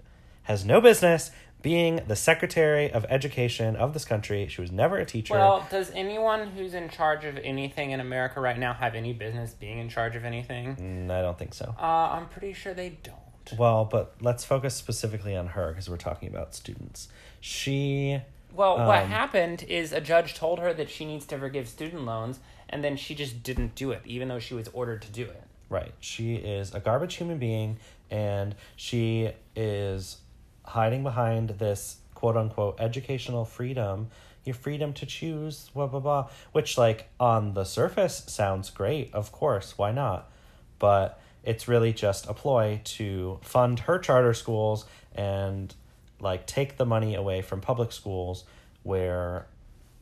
has 0.44 0.64
no 0.64 0.80
business 0.80 1.30
being 1.62 2.00
the 2.06 2.14
Secretary 2.14 2.92
of 2.92 3.04
Education 3.08 3.74
of 3.74 3.92
this 3.92 4.04
country. 4.04 4.46
She 4.46 4.60
was 4.60 4.70
never 4.70 4.98
a 4.98 5.04
teacher. 5.04 5.34
Well, 5.34 5.66
does 5.68 5.90
anyone 5.94 6.48
who's 6.48 6.74
in 6.74 6.88
charge 6.88 7.24
of 7.24 7.38
anything 7.38 7.90
in 7.90 7.98
America 7.98 8.40
right 8.40 8.58
now 8.58 8.72
have 8.72 8.94
any 8.94 9.12
business 9.12 9.52
being 9.52 9.78
in 9.78 9.88
charge 9.88 10.14
of 10.14 10.24
anything? 10.24 10.76
Mm, 10.76 11.10
I 11.10 11.22
don't 11.22 11.36
think 11.36 11.54
so. 11.54 11.74
Uh, 11.76 11.82
I'm 11.82 12.28
pretty 12.28 12.52
sure 12.52 12.72
they 12.72 12.90
don't. 13.02 13.16
Well, 13.56 13.84
but 13.84 14.14
let's 14.20 14.44
focus 14.44 14.74
specifically 14.74 15.36
on 15.36 15.48
her 15.48 15.68
because 15.70 15.88
we're 15.88 15.96
talking 15.96 16.28
about 16.28 16.54
students. 16.54 17.08
She, 17.40 18.20
Well, 18.54 18.78
what 18.78 19.02
Um, 19.04 19.08
happened 19.10 19.64
is 19.68 19.92
a 19.92 20.00
judge 20.00 20.34
told 20.34 20.58
her 20.60 20.72
that 20.72 20.88
she 20.88 21.04
needs 21.04 21.26
to 21.26 21.38
forgive 21.38 21.68
student 21.68 22.04
loans, 22.04 22.40
and 22.68 22.82
then 22.82 22.96
she 22.96 23.14
just 23.14 23.42
didn't 23.42 23.74
do 23.74 23.90
it, 23.92 24.00
even 24.06 24.28
though 24.28 24.38
she 24.38 24.54
was 24.54 24.68
ordered 24.68 25.02
to 25.02 25.10
do 25.10 25.24
it. 25.24 25.42
right, 25.68 25.92
she 26.00 26.36
is 26.36 26.72
a 26.74 26.78
garbage 26.80 27.16
human 27.16 27.38
being 27.38 27.76
and 28.08 28.54
she 28.76 29.32
is 29.56 30.18
hiding 30.64 31.02
behind 31.02 31.50
this 31.58 31.96
quote 32.14 32.36
unquote 32.36 32.80
educational 32.80 33.44
freedom, 33.44 34.08
your 34.44 34.54
freedom 34.54 34.92
to 34.92 35.04
choose, 35.04 35.70
blah, 35.74 35.86
blah, 35.88 35.98
blah, 36.00 36.28
which, 36.52 36.78
like, 36.78 37.08
on 37.18 37.54
the 37.54 37.64
surface 37.64 38.22
sounds 38.28 38.70
great, 38.70 39.12
of 39.12 39.32
course, 39.32 39.76
why 39.76 39.90
not? 39.90 40.30
But 40.78 41.20
it's 41.46 41.68
really 41.68 41.92
just 41.92 42.28
a 42.28 42.34
ploy 42.34 42.80
to 42.84 43.38
fund 43.40 43.80
her 43.80 43.98
charter 43.98 44.34
schools 44.34 44.84
and, 45.14 45.74
like, 46.20 46.46
take 46.46 46.76
the 46.76 46.84
money 46.84 47.14
away 47.14 47.40
from 47.40 47.60
public 47.60 47.92
schools 47.92 48.44
where 48.82 49.46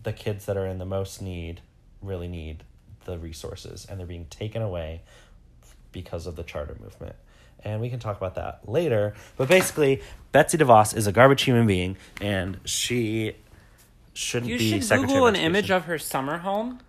the 0.02 0.12
kids 0.12 0.46
that 0.46 0.56
are 0.56 0.66
in 0.66 0.78
the 0.78 0.84
most 0.84 1.22
need 1.22 1.60
really 2.02 2.28
need 2.28 2.64
the 3.04 3.18
resources 3.18 3.86
and 3.88 4.00
they're 4.00 4.06
being 4.06 4.26
taken 4.26 4.62
away 4.62 5.02
because 5.92 6.26
of 6.26 6.34
the 6.34 6.42
charter 6.42 6.76
movement. 6.80 7.14
And 7.62 7.80
we 7.80 7.88
can 7.88 7.98
talk 7.98 8.16
about 8.16 8.34
that 8.34 8.68
later. 8.68 9.14
But 9.36 9.48
basically, 9.48 10.02
Betsy 10.32 10.58
DeVos 10.58 10.96
is 10.96 11.06
a 11.06 11.12
garbage 11.12 11.42
human 11.42 11.66
being 11.66 11.96
and 12.20 12.58
she 12.64 13.36
shouldn't 14.14 14.50
You 14.50 14.58
be 14.58 14.70
should 14.70 14.84
Secretary 14.84 15.12
Google 15.12 15.26
an 15.26 15.36
image 15.36 15.70
of 15.70 15.84
her 15.84 15.98
summer 15.98 16.38
home. 16.38 16.80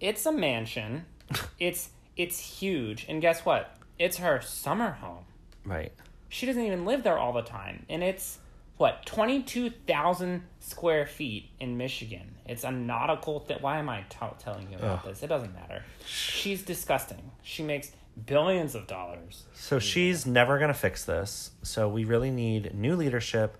It's 0.00 0.26
a 0.26 0.32
mansion. 0.32 1.04
it's 1.58 1.90
it's 2.16 2.38
huge, 2.38 3.06
and 3.08 3.20
guess 3.20 3.44
what? 3.44 3.76
It's 3.98 4.16
her 4.18 4.40
summer 4.40 4.92
home. 4.92 5.24
Right. 5.64 5.92
She 6.28 6.46
doesn't 6.46 6.62
even 6.62 6.84
live 6.84 7.02
there 7.04 7.18
all 7.18 7.32
the 7.32 7.42
time, 7.42 7.86
and 7.88 8.02
it's 8.02 8.38
what 8.76 9.06
twenty 9.06 9.42
two 9.42 9.70
thousand 9.70 10.42
square 10.60 11.06
feet 11.06 11.48
in 11.60 11.76
Michigan. 11.76 12.34
It's 12.46 12.64
a 12.64 12.70
nautical. 12.72 13.40
Th- 13.40 13.60
Why 13.60 13.78
am 13.78 13.88
I 13.88 14.02
t- 14.08 14.16
telling 14.38 14.70
you 14.70 14.78
about 14.78 15.00
Ugh. 15.00 15.04
this? 15.06 15.22
It 15.22 15.28
doesn't 15.28 15.54
matter. 15.54 15.84
She's 16.06 16.62
disgusting. 16.62 17.30
She 17.42 17.62
makes 17.62 17.92
billions 18.26 18.74
of 18.74 18.86
dollars. 18.86 19.44
So 19.54 19.78
she's 19.78 20.26
never 20.26 20.58
going 20.58 20.68
to 20.68 20.74
fix 20.78 21.04
this. 21.04 21.52
So 21.62 21.88
we 21.88 22.04
really 22.04 22.30
need 22.30 22.74
new 22.74 22.96
leadership 22.96 23.56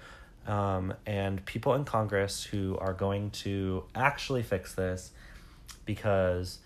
um, 0.47 0.95
and 1.07 1.45
people 1.47 1.75
in 1.75 1.85
Congress 1.85 2.45
who 2.45 2.77
are 2.79 2.93
going 2.93 3.31
to 3.31 3.85
actually 3.95 4.43
fix 4.43 4.75
this 4.75 5.11
because 5.85 6.59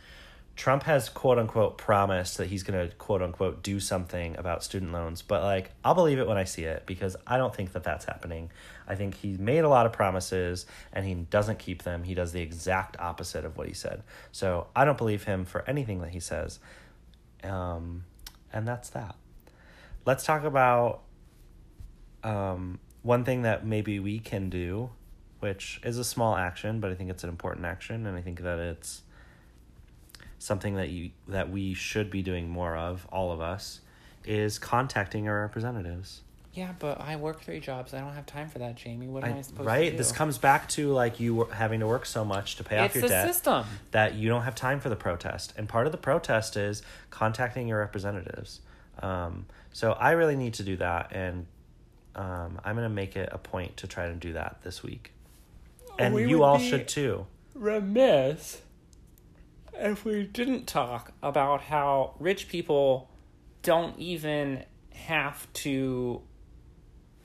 Trump 0.58 0.82
has 0.82 1.08
quote 1.08 1.38
unquote 1.38 1.78
promised 1.78 2.36
that 2.38 2.48
he's 2.48 2.64
going 2.64 2.88
to 2.88 2.92
quote 2.96 3.22
unquote 3.22 3.62
do 3.62 3.78
something 3.78 4.36
about 4.36 4.64
student 4.64 4.90
loans, 4.90 5.22
but 5.22 5.44
like 5.44 5.70
I'll 5.84 5.94
believe 5.94 6.18
it 6.18 6.26
when 6.26 6.36
I 6.36 6.42
see 6.42 6.64
it 6.64 6.82
because 6.84 7.14
I 7.28 7.38
don't 7.38 7.54
think 7.54 7.72
that 7.74 7.84
that's 7.84 8.04
happening. 8.04 8.50
I 8.88 8.96
think 8.96 9.14
he 9.14 9.36
made 9.36 9.60
a 9.60 9.68
lot 9.68 9.86
of 9.86 9.92
promises 9.92 10.66
and 10.92 11.06
he 11.06 11.14
doesn't 11.14 11.60
keep 11.60 11.84
them. 11.84 12.02
He 12.02 12.12
does 12.12 12.32
the 12.32 12.40
exact 12.40 12.98
opposite 12.98 13.44
of 13.44 13.56
what 13.56 13.68
he 13.68 13.72
said. 13.72 14.02
So 14.32 14.66
I 14.74 14.84
don't 14.84 14.98
believe 14.98 15.22
him 15.22 15.44
for 15.44 15.62
anything 15.70 16.00
that 16.00 16.10
he 16.10 16.18
says. 16.18 16.58
Um, 17.44 18.02
and 18.52 18.66
that's 18.66 18.90
that. 18.90 19.14
Let's 20.04 20.24
talk 20.24 20.42
about 20.42 21.02
um, 22.24 22.80
one 23.02 23.22
thing 23.22 23.42
that 23.42 23.64
maybe 23.64 24.00
we 24.00 24.18
can 24.18 24.50
do, 24.50 24.90
which 25.38 25.80
is 25.84 25.98
a 25.98 26.04
small 26.04 26.34
action, 26.34 26.80
but 26.80 26.90
I 26.90 26.96
think 26.96 27.10
it's 27.10 27.22
an 27.22 27.30
important 27.30 27.64
action, 27.64 28.06
and 28.06 28.16
I 28.16 28.22
think 28.22 28.42
that 28.42 28.58
it's 28.58 29.02
something 30.38 30.74
that 30.76 30.88
you 30.90 31.10
that 31.28 31.50
we 31.50 31.74
should 31.74 32.10
be 32.10 32.22
doing 32.22 32.48
more 32.48 32.76
of, 32.76 33.06
all 33.12 33.32
of 33.32 33.40
us, 33.40 33.80
is 34.24 34.58
contacting 34.58 35.28
our 35.28 35.40
representatives. 35.42 36.22
Yeah, 36.54 36.72
but 36.80 37.00
I 37.00 37.14
work 37.16 37.42
three 37.42 37.60
jobs. 37.60 37.94
I 37.94 38.00
don't 38.00 38.14
have 38.14 38.26
time 38.26 38.48
for 38.48 38.58
that, 38.58 38.74
Jamie. 38.74 39.06
What 39.06 39.22
am 39.22 39.34
I, 39.34 39.38
I- 39.38 39.42
supposed 39.42 39.66
right? 39.66 39.76
to 39.78 39.84
do? 39.84 39.90
Right? 39.90 39.98
This 39.98 40.10
comes 40.12 40.38
back 40.38 40.68
to 40.70 40.90
like 40.90 41.20
you 41.20 41.44
having 41.52 41.80
to 41.80 41.86
work 41.86 42.04
so 42.06 42.24
much 42.24 42.56
to 42.56 42.64
pay 42.64 42.78
off 42.78 42.86
it's 42.86 42.94
your 42.96 43.02
the 43.02 43.08
debt 43.08 43.28
system. 43.28 43.64
that 43.92 44.14
you 44.14 44.28
don't 44.28 44.42
have 44.42 44.54
time 44.56 44.80
for 44.80 44.88
the 44.88 44.96
protest. 44.96 45.52
And 45.56 45.68
part 45.68 45.86
of 45.86 45.92
the 45.92 45.98
protest 45.98 46.56
is 46.56 46.82
contacting 47.10 47.68
your 47.68 47.78
representatives. 47.78 48.60
Um, 49.00 49.46
so 49.72 49.92
I 49.92 50.12
really 50.12 50.34
need 50.34 50.54
to 50.54 50.64
do 50.64 50.76
that, 50.78 51.12
and 51.12 51.46
um, 52.16 52.58
I'm 52.64 52.74
going 52.74 52.88
to 52.88 52.94
make 52.94 53.14
it 53.14 53.28
a 53.30 53.38
point 53.38 53.76
to 53.76 53.86
try 53.86 54.08
to 54.08 54.14
do 54.14 54.32
that 54.32 54.56
this 54.64 54.82
week. 54.82 55.12
And 55.98 56.14
We 56.14 56.26
you 56.28 56.42
all 56.42 56.58
be- 56.58 56.68
should 56.68 56.88
too. 56.88 57.26
remiss 57.54 58.62
if 59.78 60.04
we 60.04 60.24
didn't 60.24 60.66
talk 60.66 61.12
about 61.22 61.62
how 61.62 62.14
rich 62.18 62.48
people 62.48 63.08
don't 63.62 63.98
even 63.98 64.64
have 64.92 65.50
to 65.52 66.22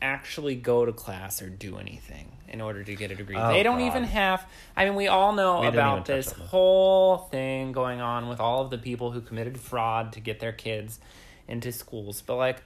actually 0.02 0.56
go 0.56 0.86
to 0.86 0.92
class 0.92 1.42
or 1.42 1.50
do 1.50 1.78
anything 1.78 2.38
in 2.48 2.62
order 2.62 2.84
to 2.84 2.96
get 2.96 3.10
a 3.10 3.16
degree. 3.16 3.36
Oh, 3.36 3.52
they 3.52 3.64
don't 3.64 3.80
God. 3.80 3.86
even 3.88 4.04
have 4.04 4.46
I 4.76 4.86
mean 4.86 4.96
we 4.96 5.08
all 5.08 5.34
know 5.34 5.62
We 5.62 5.68
about 5.68 6.06
touch 6.06 6.16
this 6.16 6.34
on 6.34 6.40
this. 6.40 6.50
whole 6.50 7.18
thing 7.18 7.72
going 7.72 8.02
on 8.02 8.28
with 8.28 8.40
all 8.40 8.62
of 8.62 8.70
the 8.70 8.78
people 8.78 9.12
who 9.12 9.22
committed 9.22 9.60
fraud 9.60 10.14
to 10.14 10.20
get 10.20 10.40
their 10.40 10.52
kids 10.52 11.00
into 11.48 11.72
schools. 11.72 12.22
But 12.22 12.36
like 12.36 12.64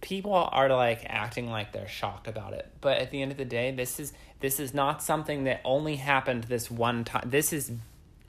people 0.00 0.32
are 0.32 0.68
like 0.70 1.04
acting 1.06 1.50
like 1.50 1.72
they're 1.72 1.86
shocked 1.86 2.26
about 2.26 2.54
it 2.54 2.66
but 2.80 2.96
at 2.98 3.10
the 3.10 3.20
end 3.20 3.30
of 3.30 3.36
the 3.36 3.44
day 3.44 3.70
this 3.70 4.00
is 4.00 4.14
this 4.40 4.58
is 4.58 4.72
not 4.72 5.02
something 5.02 5.44
that 5.44 5.60
only 5.62 5.96
happened 5.96 6.44
this 6.44 6.70
one 6.70 7.04
time 7.04 7.28
this 7.28 7.52
is 7.52 7.70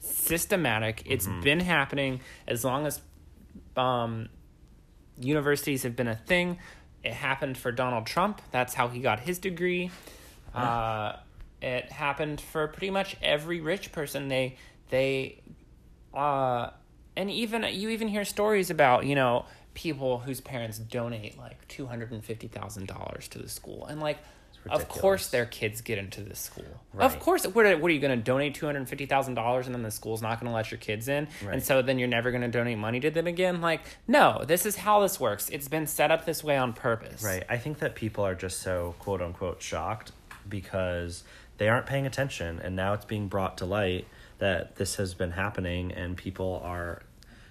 systematic. 0.01 1.03
It's 1.05 1.25
Mm-hmm. 1.27 1.41
been 1.41 1.59
happening 1.61 2.19
as 2.47 2.65
long 2.65 2.85
as 2.85 3.01
um 3.77 4.27
universities 5.19 5.83
have 5.83 5.95
been 5.95 6.07
a 6.07 6.15
thing. 6.15 6.57
It 7.03 7.13
happened 7.13 7.57
for 7.57 7.71
donald 7.71 8.05
trump. 8.05 8.41
That's 8.51 8.73
how 8.73 8.87
he 8.89 8.99
got 8.99 9.21
his 9.21 9.39
degree. 9.39 9.89
Uh 10.53 11.15
it 11.61 11.91
happened 11.91 12.41
for 12.41 12.67
pretty 12.67 12.89
much 12.89 13.15
every 13.21 13.61
rich 13.61 13.91
person 13.91 14.27
they 14.27 14.57
they 14.89 15.41
uh 16.13 16.71
and 17.15 17.29
even 17.29 17.63
you 17.71 17.89
even 17.89 18.07
hear 18.07 18.25
stories 18.25 18.69
about 18.69 19.05
you 19.05 19.15
know 19.15 19.45
people 19.73 20.17
whose 20.19 20.41
parents 20.41 20.77
donate 20.79 21.37
like 21.37 21.65
two 21.67 21.85
hundred 21.85 22.11
and 22.11 22.25
fifty 22.25 22.47
thousand 22.47 22.87
dollars 22.87 23.27
to 23.29 23.39
the 23.39 23.47
school, 23.47 23.85
and 23.85 24.01
like, 24.01 24.17
of 24.69 24.87
course 24.87 25.27
their 25.27 25.45
kids 25.45 25.81
get 25.81 25.97
into 25.97 26.21
this 26.21 26.39
school. 26.39 26.65
Right. 26.93 27.05
Of 27.05 27.19
course, 27.19 27.45
what 27.47 27.65
are, 27.65 27.77
what 27.77 27.89
are 27.89 27.93
you 27.93 27.99
going 27.99 28.17
to 28.17 28.23
donate 28.23 28.55
two 28.55 28.65
hundred 28.65 28.79
and 28.79 28.89
fifty 28.89 29.05
thousand 29.05 29.33
dollars, 29.35 29.65
and 29.65 29.73
then 29.73 29.83
the 29.83 29.91
school's 29.91 30.21
not 30.21 30.39
going 30.39 30.49
to 30.51 30.55
let 30.55 30.71
your 30.71 30.77
kids 30.77 31.07
in, 31.07 31.27
Right. 31.43 31.53
and 31.53 31.63
so 31.63 31.81
then 31.81 31.97
you're 31.99 32.07
never 32.07 32.31
going 32.31 32.41
to 32.41 32.47
donate 32.47 32.77
money 32.77 32.99
to 32.99 33.09
them 33.09 33.27
again? 33.27 33.61
Like, 33.61 33.81
no, 34.07 34.43
this 34.45 34.65
is 34.65 34.75
how 34.75 35.01
this 35.01 35.19
works. 35.19 35.49
It's 35.49 35.67
been 35.67 35.87
set 35.87 36.11
up 36.11 36.25
this 36.25 36.43
way 36.43 36.57
on 36.57 36.73
purpose. 36.73 37.23
Right. 37.23 37.43
I 37.49 37.57
think 37.57 37.79
that 37.79 37.95
people 37.95 38.25
are 38.25 38.35
just 38.35 38.59
so 38.59 38.95
quote 38.99 39.21
unquote 39.21 39.61
shocked 39.61 40.11
because 40.47 41.23
they 41.57 41.69
aren't 41.69 41.85
paying 41.85 42.05
attention 42.07 42.59
and 42.63 42.75
now 42.75 42.93
it's 42.93 43.05
being 43.05 43.27
brought 43.27 43.57
to 43.59 43.65
light 43.65 44.07
that 44.39 44.75
this 44.77 44.95
has 44.95 45.13
been 45.13 45.31
happening 45.31 45.91
and 45.91 46.17
people 46.17 46.59
are 46.63 47.03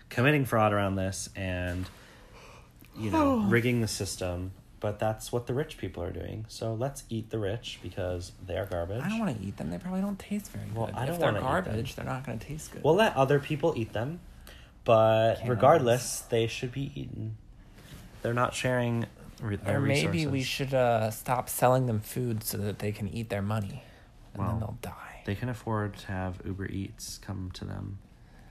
committing 0.09 0.45
fraud 0.45 0.73
around 0.73 0.97
this 0.97 1.29
and 1.37 1.87
you 2.99 3.11
know 3.11 3.39
rigging 3.49 3.81
the 3.81 3.87
system 3.87 4.51
but 4.81 4.99
that's 4.99 5.31
what 5.31 5.47
the 5.47 5.55
rich 5.55 5.77
people 5.79 6.03
are 6.03 6.11
doing 6.11 6.45
so 6.49 6.75
let's 6.75 7.05
eat 7.11 7.31
the 7.31 7.39
rich 7.39 7.79
because 7.83 8.33
they 8.47 8.57
are 8.57 8.67
garbage 8.67 9.03
I 9.03 9.09
don't 9.09 9.19
want 9.21 9.39
to 9.39 9.47
eat 9.47 9.57
them. 9.59 9.71
They 9.71 9.79
probably 9.79 10.01
don't 10.01 10.19
taste 10.19 10.51
very 10.51 10.65
Well, 10.75 10.87
good. 10.87 10.95
I 10.97 11.05
don't 11.07 11.15
if 11.15 11.21
they're 11.21 11.27
wanna 11.29 11.39
eat 11.39 11.43
them. 11.43 11.51
garbage, 11.65 11.95
they're 11.95 12.05
not 12.05 12.25
going 12.27 12.39
to 12.39 12.47
taste 12.47 12.73
good. 12.73 12.83
we'll 12.83 12.95
let 12.95 13.15
other 13.17 13.39
people 13.39 13.75
eat 13.77 13.93
them 13.93 14.21
but 14.85 15.35
Cannibals. 15.35 15.49
regardless 15.51 16.21
they 16.23 16.47
should 16.47 16.73
be 16.73 16.91
eaten 16.95 17.37
they're 18.23 18.35
not 18.35 18.55
sharing 18.55 19.07
re- 19.43 19.57
their 19.57 19.77
or 19.77 19.81
maybe 19.81 20.27
we 20.27 20.43
should 20.43 20.73
uh, 20.75 21.11
stop 21.11 21.49
selling 21.49 21.87
them 21.87 22.01
food 22.01 22.43
so 22.43 22.57
that 22.59 22.79
they 22.79 22.93
can 22.93 23.09
eat 23.09 23.29
their 23.31 23.41
money, 23.43 23.83
and 24.35 24.43
Well, 24.43 24.51
then 24.53 24.61
they'll 24.61 24.79
die. 24.83 25.23
They 25.27 25.35
can 25.35 25.49
afford 25.49 25.97
to 25.99 26.07
have 26.09 26.41
Uber 26.45 26.67
Eats 26.67 27.19
come 27.19 27.51
to 27.55 27.65
them 27.65 27.99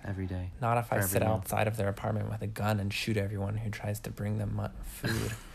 every 0.04 0.26
day. 0.26 0.50
Not 0.62 0.78
if 0.80 0.92
I 0.92 1.02
sit 1.02 1.22
meal. 1.22 1.32
outside 1.34 1.68
of 1.68 1.78
their 1.78 1.88
apartment 1.89 2.30
with 2.32 2.42
a 2.42 2.48
gun 2.48 2.80
and 2.80 2.92
shoot 2.92 3.15
everyone 3.18 3.58
who 3.58 3.70
tries 3.70 4.00
to 4.02 4.10
bring 4.10 4.38
them 4.39 4.56
mu- 4.56 5.10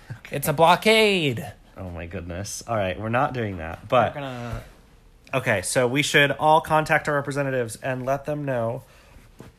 food. 0.09 0.17
It's 0.31 0.49
a 0.49 0.53
blockade. 0.53 1.47
Oh 1.77 1.91
my 1.91 2.07
goodness. 2.07 2.63
All 2.67 2.77
right, 2.77 2.99
we're 2.99 3.09
not 3.09 3.33
doing 3.35 3.59
that. 3.59 3.89
But 3.89 4.15
We're 4.15 4.21
gonna. 4.21 4.63
okay, 5.35 5.63
so 5.63 5.87
we 5.89 6.03
should 6.03 6.31
all 6.33 6.61
contact 6.61 7.09
our 7.09 7.15
representatives 7.15 7.77
and 7.77 8.05
let 8.07 8.25
them 8.25 8.45
know 8.45 8.83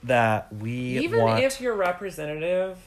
that 0.03 0.53
we 0.53 0.99
Even 0.99 1.21
want 1.21 1.43
if 1.43 1.59
your 1.59 1.75
representative 1.75 2.77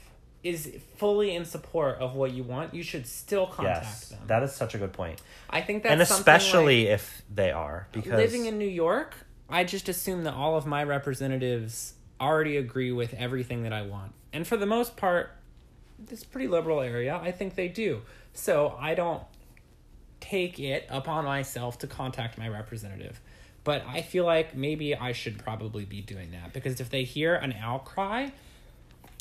is 0.44 0.72
fully 0.96 1.34
in 1.34 1.44
support 1.44 1.98
of 1.98 2.14
what 2.14 2.32
you 2.32 2.44
want, 2.44 2.72
you 2.72 2.82
should 2.82 3.06
still 3.06 3.46
contact 3.46 3.84
Yes. 3.84 4.08
them. 4.10 4.20
That 4.28 4.42
is 4.44 4.52
such 4.52 4.74
a 4.74 4.78
good 4.78 4.92
point. 4.92 5.20
I 5.50 5.60
think 5.60 5.82
that's 5.82 5.92
and 5.92 6.08
something 6.08 6.32
like- 6.32 6.40
especially 6.40 6.86
if 6.86 7.22
they 7.32 7.50
are 7.50 7.88
because 7.92 8.12
living 8.12 8.46
in 8.46 8.56
New 8.56 8.68
York, 8.68 9.14
I 9.50 9.64
just 9.64 9.88
assume 9.88 10.24
that 10.24 10.34
all 10.34 10.56
of 10.56 10.64
my 10.64 10.82
representatives 10.84 11.94
already 12.20 12.56
agree 12.56 12.92
with 12.92 13.14
everything 13.14 13.64
that 13.64 13.72
I 13.72 13.82
want. 13.82 14.12
And 14.32 14.46
for 14.46 14.56
the 14.56 14.66
most 14.66 14.96
part, 14.96 15.30
this 15.98 16.24
pretty 16.24 16.48
liberal 16.48 16.80
area, 16.80 17.18
I 17.22 17.32
think 17.32 17.54
they 17.54 17.68
do. 17.68 18.02
So 18.34 18.76
I 18.78 18.94
don't 18.94 19.22
take 20.20 20.58
it 20.58 20.86
upon 20.88 21.24
myself 21.24 21.78
to 21.80 21.86
contact 21.86 22.38
my 22.38 22.48
representative. 22.48 23.20
But 23.64 23.84
I 23.86 24.02
feel 24.02 24.24
like 24.24 24.54
maybe 24.54 24.94
I 24.94 25.12
should 25.12 25.38
probably 25.38 25.84
be 25.84 26.00
doing 26.00 26.30
that 26.30 26.52
because 26.52 26.80
if 26.80 26.90
they 26.90 27.04
hear 27.04 27.34
an 27.34 27.52
outcry 27.60 28.30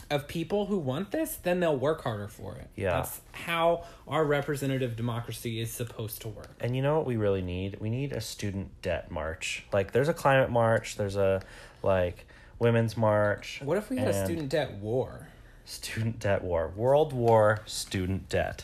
of 0.10 0.28
people 0.28 0.68
who 0.68 0.78
want 0.78 1.12
this, 1.12 1.36
then 1.36 1.60
they'll 1.60 1.76
work 1.76 2.04
harder 2.04 2.28
for 2.28 2.56
it. 2.56 2.70
Yeah. 2.76 2.92
That's 2.92 3.20
how 3.34 3.84
our 4.08 4.24
representative 4.24 4.96
democracy 4.96 5.60
is 5.60 5.72
supposed 5.72 6.22
to 6.22 6.30
work. 6.30 6.50
And 6.62 6.76
you 6.76 6.82
know 6.82 6.98
what 6.98 7.06
we 7.06 7.18
really 7.18 7.42
need? 7.42 7.78
We 7.82 7.90
need 7.90 8.14
a 8.14 8.22
student 8.22 8.82
debt 8.82 9.12
march. 9.12 9.66
Like 9.74 9.92
there's 9.92 10.08
a 10.08 10.14
climate 10.14 10.50
march, 10.50 10.96
there's 10.96 11.18
a 11.18 11.42
like 11.84 12.26
women's 12.60 12.96
march. 12.96 13.60
What 13.64 13.78
if 13.78 13.90
we 13.90 13.98
had 13.98 14.08
a 14.08 14.26
student 14.26 14.50
debt 14.50 14.76
war? 14.76 15.28
Student 15.70 16.20
debt 16.22 16.46
war. 16.46 16.72
World 16.78 17.12
War 17.12 17.60
student 17.66 18.30
debt. 18.30 18.64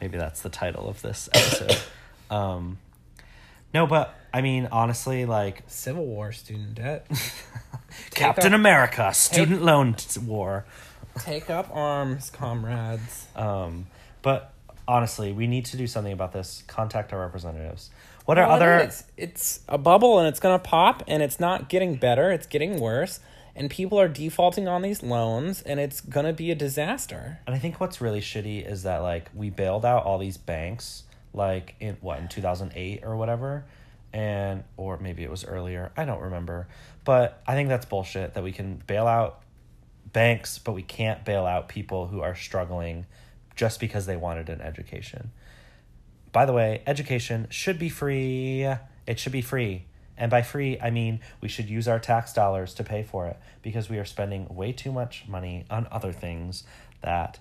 Maybe 0.00 0.18
that's 0.18 0.42
the 0.42 0.48
title 0.48 0.88
of 0.88 1.00
this 1.00 1.28
episode. 1.32 1.78
um, 2.34 2.78
no, 3.72 3.86
but 3.86 4.12
I 4.34 4.40
mean, 4.40 4.68
honestly, 4.72 5.24
like 5.24 5.62
Civil 5.68 6.04
War 6.04 6.32
student 6.32 6.74
debt. 6.74 7.06
Captain 8.10 8.52
up- 8.52 8.58
America, 8.58 9.14
student 9.14 9.62
loan 9.62 9.94
t- 9.94 10.18
war. 10.18 10.64
Take 11.20 11.48
up 11.48 11.68
arms, 11.72 12.28
comrades. 12.30 13.28
Um, 13.36 13.86
but 14.22 14.52
honestly, 14.88 15.32
we 15.32 15.46
need 15.46 15.66
to 15.66 15.76
do 15.76 15.86
something 15.86 16.12
about 16.12 16.32
this. 16.32 16.64
Contact 16.66 17.12
our 17.12 17.20
representatives. 17.20 17.90
What 18.24 18.36
are 18.36 18.48
Well, 18.48 18.56
other? 18.56 18.78
It's, 18.78 19.04
it's 19.16 19.60
a 19.68 19.78
bubble 19.78 20.18
and 20.18 20.26
it's 20.26 20.40
gonna 20.40 20.58
pop 20.58 21.04
and 21.06 21.22
it's 21.22 21.38
not 21.38 21.68
getting 21.68 21.94
better. 21.94 22.32
It's 22.32 22.46
getting 22.48 22.80
worse, 22.80 23.20
and 23.54 23.70
people 23.70 24.00
are 24.00 24.08
defaulting 24.08 24.66
on 24.66 24.82
these 24.82 25.02
loans, 25.02 25.62
and 25.62 25.78
it's 25.78 26.00
gonna 26.00 26.32
be 26.32 26.50
a 26.50 26.54
disaster. 26.54 27.40
And 27.46 27.54
I 27.54 27.58
think 27.58 27.80
what's 27.80 28.00
really 28.00 28.20
shitty 28.20 28.66
is 28.66 28.82
that 28.84 28.98
like 28.98 29.30
we 29.34 29.50
bailed 29.50 29.84
out 29.84 30.04
all 30.04 30.18
these 30.18 30.36
banks 30.36 31.04
like 31.34 31.74
in 31.80 31.96
what 32.00 32.18
in 32.18 32.28
2008 32.28 33.04
or 33.04 33.16
whatever 33.16 33.64
and 34.12 34.64
or 34.76 34.98
maybe 34.98 35.22
it 35.22 35.30
was 35.30 35.44
earlier. 35.44 35.90
I 35.96 36.04
don't 36.04 36.20
remember. 36.20 36.68
But 37.04 37.42
I 37.46 37.54
think 37.54 37.68
that's 37.68 37.86
bullshit 37.86 38.34
that 38.34 38.44
we 38.44 38.52
can 38.52 38.82
bail 38.86 39.06
out 39.06 39.42
banks 40.12 40.58
but 40.58 40.72
we 40.72 40.82
can't 40.82 41.24
bail 41.24 41.46
out 41.46 41.68
people 41.68 42.08
who 42.08 42.20
are 42.20 42.34
struggling 42.34 43.06
just 43.56 43.80
because 43.80 44.06
they 44.06 44.16
wanted 44.16 44.48
an 44.48 44.60
education. 44.60 45.30
By 46.32 46.46
the 46.46 46.52
way, 46.52 46.82
education 46.86 47.46
should 47.50 47.78
be 47.78 47.88
free. 47.88 48.66
It 49.06 49.18
should 49.18 49.32
be 49.32 49.42
free. 49.42 49.84
And 50.16 50.30
by 50.30 50.42
free, 50.42 50.78
I 50.80 50.90
mean 50.90 51.20
we 51.40 51.48
should 51.48 51.68
use 51.68 51.88
our 51.88 51.98
tax 51.98 52.32
dollars 52.32 52.74
to 52.74 52.84
pay 52.84 53.02
for 53.02 53.26
it 53.26 53.38
because 53.62 53.88
we 53.88 53.98
are 53.98 54.04
spending 54.04 54.46
way 54.54 54.72
too 54.72 54.92
much 54.92 55.24
money 55.28 55.64
on 55.70 55.88
other 55.90 56.12
things 56.12 56.64
that 57.00 57.38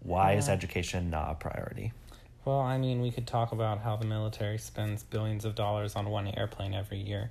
why 0.00 0.34
is 0.34 0.48
education 0.48 1.10
not 1.10 1.30
a 1.30 1.34
priority? 1.34 1.92
Well, 2.44 2.60
I 2.60 2.76
mean, 2.76 3.00
we 3.00 3.10
could 3.10 3.26
talk 3.26 3.52
about 3.52 3.78
how 3.80 3.96
the 3.96 4.04
military 4.04 4.58
spends 4.58 5.02
billions 5.02 5.46
of 5.46 5.54
dollars 5.54 5.96
on 5.96 6.10
one 6.10 6.28
airplane 6.28 6.74
every 6.74 6.98
year. 6.98 7.30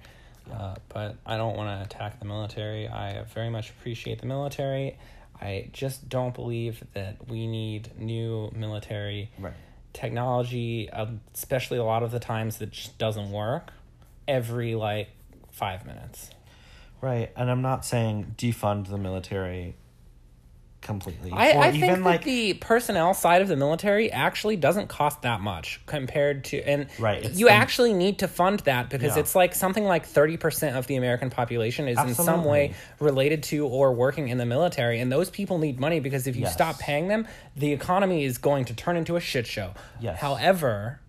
Uh, 0.51 0.75
but 0.89 1.15
I 1.25 1.37
don't 1.37 1.55
want 1.55 1.69
to 1.69 1.85
attack 1.85 2.19
the 2.19 2.25
military. 2.25 2.87
I 2.87 3.23
very 3.33 3.49
much 3.49 3.69
appreciate 3.69 4.19
the 4.19 4.25
military. 4.25 4.97
I 5.39 5.69
just 5.71 6.09
don't 6.09 6.33
believe 6.33 6.83
that 6.93 7.29
we 7.29 7.47
need 7.47 7.91
new 7.99 8.51
military 8.55 9.29
Right. 9.37 9.53
technology, 9.93 10.89
uh, 10.89 11.07
especially 11.33 11.77
a 11.77 11.83
lot 11.83 12.01
of 12.01 12.11
the 12.11 12.19
times 12.19 12.57
that 12.57 12.71
just 12.71 12.97
doesn't 12.97 13.31
work 13.31 13.71
every 14.27 14.75
like 14.75 15.09
five 15.51 15.85
minutes. 15.85 16.29
Right. 17.01 17.31
And 17.35 17.51
I'm 17.51 17.61
not 17.61 17.85
saying 17.85 18.35
defund 18.37 18.87
the 18.89 18.97
military 18.97 19.75
completely. 20.81 21.31
I, 21.31 21.51
I 21.51 21.67
even 21.69 21.79
think 21.79 22.05
like 22.05 22.21
that 22.21 22.25
the 22.25 22.53
personnel 22.55 23.13
side 23.13 23.41
of 23.41 23.47
the 23.47 23.55
military 23.55 24.11
actually 24.11 24.57
doesn't 24.57 24.89
cost 24.89 25.21
that 25.21 25.39
much 25.39 25.79
compared 25.85 26.43
to 26.45 26.61
and 26.61 26.87
Right, 26.99 27.31
you 27.31 27.47
actually 27.47 27.93
need 27.93 28.19
to 28.19 28.27
fund 28.27 28.59
that 28.61 28.89
because 28.89 29.15
Yeah. 29.15 29.21
it's 29.21 29.33
like 29.33 29.55
something 29.55 29.85
like 29.85 30.05
30% 30.05 30.75
of 30.77 30.85
the 30.87 30.97
American 30.97 31.29
population 31.29 31.87
is 31.87 31.97
in 31.99 32.13
some 32.15 32.43
way 32.43 32.73
related 32.99 33.43
to 33.43 33.65
or 33.65 33.93
working 33.93 34.27
in 34.27 34.37
the 34.37 34.45
military 34.45 34.99
and 34.99 35.09
those 35.09 35.29
people 35.29 35.57
need 35.57 35.79
money 35.79 36.01
because 36.01 36.27
if 36.27 36.35
you 36.35 36.43
Yes. 36.43 36.53
stop 36.53 36.79
paying 36.79 37.07
them 37.07 37.27
the 37.55 37.71
economy 37.71 38.25
is 38.25 38.37
going 38.37 38.65
to 38.65 38.73
turn 38.73 38.97
into 38.97 39.15
a 39.15 39.21
shit 39.21 39.47
show. 39.47 39.73
Yes. 40.01 40.19
However, 40.19 40.99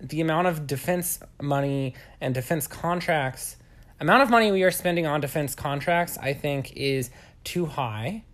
the 0.00 0.20
amount 0.20 0.46
of 0.46 0.66
defense 0.66 1.20
money 1.40 1.94
and 2.20 2.34
defense 2.34 2.66
contracts 2.66 3.56
amount 4.00 4.22
of 4.22 4.30
money 4.30 4.50
we 4.50 4.62
are 4.62 4.70
spending 4.70 5.06
on 5.06 5.20
defense 5.20 5.54
contracts 5.54 6.16
i 6.18 6.32
think 6.32 6.72
is 6.76 7.10
too 7.44 7.66
high. 7.66 8.24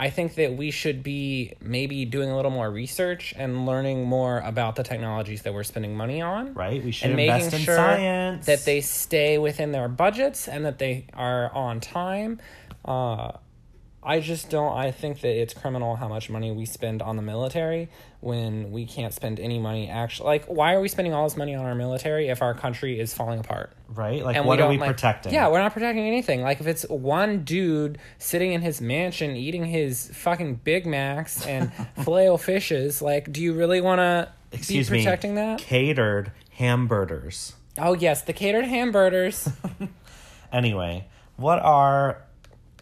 I 0.00 0.10
think 0.10 0.36
that 0.36 0.56
we 0.56 0.70
should 0.70 1.02
be 1.02 1.54
maybe 1.60 2.04
doing 2.04 2.30
a 2.30 2.36
little 2.36 2.52
more 2.52 2.70
research 2.70 3.34
and 3.36 3.66
learning 3.66 4.04
more 4.04 4.38
about 4.38 4.76
the 4.76 4.84
technologies 4.84 5.42
that 5.42 5.52
we're 5.52 5.64
spending 5.64 5.96
money 5.96 6.22
on. 6.22 6.54
Right, 6.54 6.82
we 6.84 6.92
should 6.92 7.10
and 7.10 7.20
invest 7.20 7.46
making 7.46 7.58
in 7.58 7.64
sure 7.64 7.76
science. 7.76 8.46
that 8.46 8.64
they 8.64 8.80
stay 8.80 9.38
within 9.38 9.72
their 9.72 9.88
budgets 9.88 10.46
and 10.46 10.64
that 10.66 10.78
they 10.78 11.06
are 11.14 11.52
on 11.52 11.80
time. 11.80 12.40
Uh, 12.84 13.32
I 14.08 14.20
just 14.20 14.48
don't. 14.48 14.74
I 14.76 14.90
think 14.90 15.20
that 15.20 15.38
it's 15.38 15.52
criminal 15.52 15.94
how 15.96 16.08
much 16.08 16.30
money 16.30 16.50
we 16.50 16.64
spend 16.64 17.02
on 17.02 17.16
the 17.16 17.22
military 17.22 17.90
when 18.20 18.70
we 18.72 18.86
can't 18.86 19.12
spend 19.12 19.38
any 19.38 19.58
money 19.58 19.90
actually. 19.90 20.26
Like, 20.28 20.46
why 20.46 20.72
are 20.74 20.80
we 20.80 20.88
spending 20.88 21.12
all 21.12 21.24
this 21.24 21.36
money 21.36 21.54
on 21.54 21.66
our 21.66 21.74
military 21.74 22.28
if 22.28 22.40
our 22.40 22.54
country 22.54 22.98
is 22.98 23.12
falling 23.12 23.38
apart? 23.40 23.72
right? 23.88 24.24
Like 24.24 24.36
And 24.36 24.46
what 24.46 24.60
are 24.60 24.68
we 24.68 24.78
like- 24.78 24.90
protecting? 24.90 25.32
Yeah, 25.34 25.48
we're 25.48 25.58
not 25.60 25.72
protecting 25.74 26.04
anything. 26.06 26.40
Like, 26.42 26.60
if 26.60 26.66
it's 26.66 26.84
one 26.88 27.44
dude 27.44 27.98
sitting 28.18 28.52
in 28.52 28.62
his 28.62 28.80
mansion 28.80 29.36
eating 29.36 29.64
his 29.66 30.10
fucking 30.14 30.56
Big 30.64 30.86
Macs 30.86 31.46
and 31.46 31.70
filet 32.04 32.34
fishes, 32.38 33.00
like, 33.02 33.30
do 33.32 33.42
you 33.42 33.52
really 33.52 33.80
want 33.80 33.98
to 33.98 34.32
be 34.50 34.56
Excuse 34.58 34.90
me. 34.90 34.98
protecting 35.04 35.34
that? 35.34 35.58
Catered 35.58 36.32
hamburgers. 36.52 37.54
Oh 37.76 37.92
yes, 37.94 38.22
the 38.22 38.32
catered 38.32 38.64
hamburgers. 38.64 39.48
Anyway, 40.52 41.06
what 41.36 41.58
are 41.58 42.22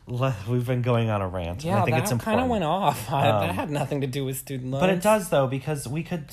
we've 0.07 0.67
been 0.67 0.83
going 0.83 1.11
on 1.11 1.21
a 1.23 1.29
rant. 1.29 1.65
Yeah, 1.65 1.83
I 1.83 1.85
think 1.85 1.97
that 1.97 2.11
it's 2.13 2.25
kind 2.25 2.41
of 2.41 2.49
went 2.49 2.65
off. 2.65 3.11
I- 3.13 3.29
Um, 3.29 3.41
that 3.47 3.55
had 3.55 3.71
nothing 3.71 4.01
to 4.03 4.07
do 4.07 4.25
with 4.25 4.37
student 4.37 4.71
loans. 4.71 4.81
But 4.81 4.91
it 4.91 5.03
does 5.03 5.29
though 5.31 5.47
because 5.47 5.87
we 5.89 6.03
could 6.03 6.27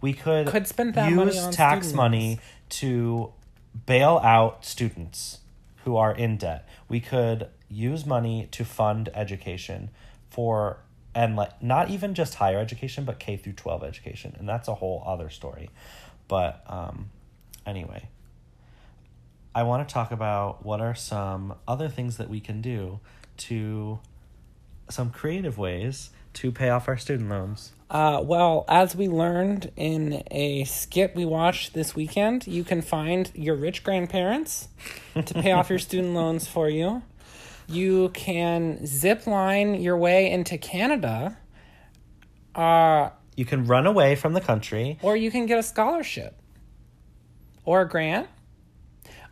we 0.00 0.12
could 0.12 0.46
Could 0.46 0.66
spend 0.66 0.94
that 0.94 1.08
use 1.10 1.16
money 1.16 1.38
on 1.38 1.52
tax 1.52 1.92
money 1.92 2.40
to 2.70 3.32
bail 3.86 4.20
out 4.22 4.64
students 4.64 5.38
who 5.84 5.96
are 5.96 6.14
in 6.14 6.36
debt. 6.36 6.68
We 6.88 7.00
could 7.00 7.48
use 7.68 8.04
money 8.06 8.48
to 8.52 8.64
fund 8.64 9.08
education 9.14 9.90
for 10.30 10.78
and 11.14 11.36
like 11.36 11.62
not 11.62 11.90
even 11.90 12.14
just 12.14 12.34
higher 12.36 12.58
education 12.58 13.04
but 13.04 13.18
K 13.18 13.36
through 13.36 13.52
12 13.54 13.82
education 13.84 14.34
and 14.38 14.48
that's 14.48 14.68
a 14.68 14.74
whole 14.74 15.02
other 15.06 15.28
story. 15.30 15.70
But 16.28 16.62
um 16.68 17.10
anyway, 17.66 18.08
I 19.54 19.62
want 19.64 19.86
to 19.86 19.92
talk 19.92 20.10
about 20.12 20.64
what 20.64 20.80
are 20.80 20.94
some 20.94 21.54
other 21.68 21.88
things 21.88 22.16
that 22.16 22.28
we 22.30 22.40
can 22.40 22.60
do 22.62 23.00
to 23.38 23.98
some 24.88 25.10
creative 25.10 25.58
ways 25.58 26.10
to 26.34 26.50
pay 26.50 26.70
off 26.70 26.88
our 26.88 26.96
student 26.96 27.28
loans. 27.28 27.72
Uh, 27.90 28.20
well, 28.24 28.64
as 28.68 28.96
we 28.96 29.06
learned 29.08 29.70
in 29.76 30.22
a 30.30 30.64
skit 30.64 31.14
we 31.14 31.26
watched 31.26 31.74
this 31.74 31.94
weekend, 31.94 32.46
you 32.46 32.64
can 32.64 32.80
find 32.80 33.30
your 33.34 33.54
rich 33.54 33.84
grandparents 33.84 34.68
to 35.14 35.34
pay 35.34 35.52
off 35.52 35.68
your 35.68 35.78
student 35.90 36.14
loans 36.14 36.48
for 36.48 36.70
you. 36.70 37.02
You 37.68 38.08
can 38.10 38.86
zip 38.86 39.26
line 39.26 39.74
your 39.74 39.96
way 39.98 40.30
into 40.30 40.56
Canada, 40.56 41.36
uh, 42.54 43.10
You 43.36 43.44
can 43.44 43.66
run 43.66 43.86
away 43.86 44.14
from 44.16 44.32
the 44.32 44.40
country. 44.40 44.98
or 45.02 45.16
you 45.16 45.30
can 45.30 45.44
get 45.46 45.58
a 45.58 45.62
scholarship 45.62 46.34
or 47.64 47.82
a 47.82 47.88
grant. 47.88 48.28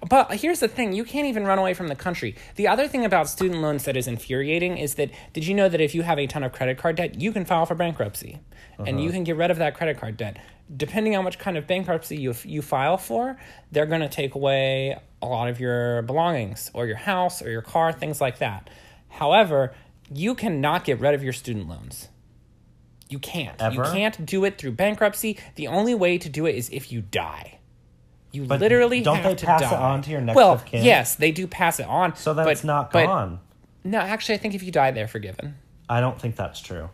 But 0.09 0.35
here's 0.35 0.61
the 0.61 0.69
thing 0.69 0.93
you 0.93 1.05
can't 1.05 1.27
even 1.27 1.45
run 1.45 1.59
away 1.59 1.75
from 1.75 1.89
the 1.89 1.95
country. 1.95 2.35
The 2.57 2.69
other 2.69 2.89
thing 2.89 3.05
about 3.05 3.29
student 3.29 3.61
loans 3.61 3.85
that 3.85 3.97
is 3.97 4.07
infuriating 4.07 4.79
is 4.79 4.95
that 4.95 5.11
did 5.33 5.47
you 5.47 5.55
know 5.55 5.69
that 5.69 5.81
if 5.81 5.95
you 5.95 6.03
have 6.03 6.19
a 6.19 6.27
ton 6.27 6.43
of 6.43 6.53
credit 6.53 6.79
card 6.79 6.97
debt, 6.97 7.21
you 7.21 7.33
can 7.33 7.45
file 7.45 7.67
for 7.67 7.75
bankruptcy 7.75 8.41
and 8.79 9.01
you 9.01 9.09
uh-huh. 9.09 9.17
can 9.17 9.25
get 9.25 9.37
rid 9.37 9.51
of 9.51 9.59
that 9.59 9.75
credit 9.75 9.99
card 9.99 10.17
debt. 10.17 10.39
Depending 10.75 11.17
on 11.17 11.25
which 11.25 11.39
kind 11.39 11.59
of 11.59 11.67
bankruptcy 11.67 12.17
you, 12.17 12.35
you 12.45 12.63
file 12.63 12.97
for, 12.97 13.37
they're 13.73 13.87
going 13.87 14.01
to 14.01 14.09
take 14.09 14.35
away 14.35 14.99
a 15.21 15.27
lot 15.27 15.49
of 15.49 15.61
your 15.61 16.03
belongings 16.03 16.71
or 16.73 16.87
your 16.87 16.97
house 16.97 17.43
or 17.43 17.51
your 17.51 17.63
car, 17.63 17.93
things 17.93 18.21
like 18.21 18.39
that. 18.39 18.71
However, 19.09 19.75
you 20.13 20.35
cannot 20.35 20.85
get 20.85 21.01
rid 21.01 21.15
of 21.15 21.23
your 21.23 21.33
student 21.33 21.69
loans. 21.69 22.09
You 23.09 23.19
can't. 23.19 23.61
Ever? 23.61 23.75
You 23.75 23.83
can't 23.83 24.25
do 24.25 24.45
it 24.45 24.57
through 24.57 24.73
bankruptcy. 24.73 25.39
The 25.57 25.67
only 25.67 25.95
way 25.95 26.17
to 26.19 26.29
do 26.29 26.47
it 26.47 26.55
is 26.55 26.71
if 26.71 26.93
you 26.93 27.03
die. 27.03 27.60
You 28.33 28.45
But 28.45 28.61
literally 28.61 29.01
don't 29.01 29.17
have 29.17 29.25
they 29.25 29.35
to 29.37 29.47
pass 29.47 29.63
it 29.63 29.73
on 29.73 30.03
to 30.03 30.11
your 30.11 30.21
next 30.21 30.37
well, 30.37 30.53
of 30.53 30.65
kin? 30.65 30.85
yes, 30.85 31.17
they 31.17 31.33
do 31.33 31.47
pass 31.47 31.81
it 31.81 31.87
on. 31.87 32.15
So 32.17 32.33
then 32.33 32.45
but, 32.45 32.53
it's 32.53 32.65
not 32.65 32.93
gone. 32.93 33.41
No, 33.83 33.99
actually, 33.99 34.37
I 34.37 34.39
think 34.39 34.55
if 34.55 34.63
you 34.63 34.71
die, 34.71 34.91
they're 34.91 35.09
forgiven. 35.09 35.57
I 35.89 36.01
don't 36.01 36.21
think 36.21 36.37
that's 36.37 36.61
true. 36.61 36.91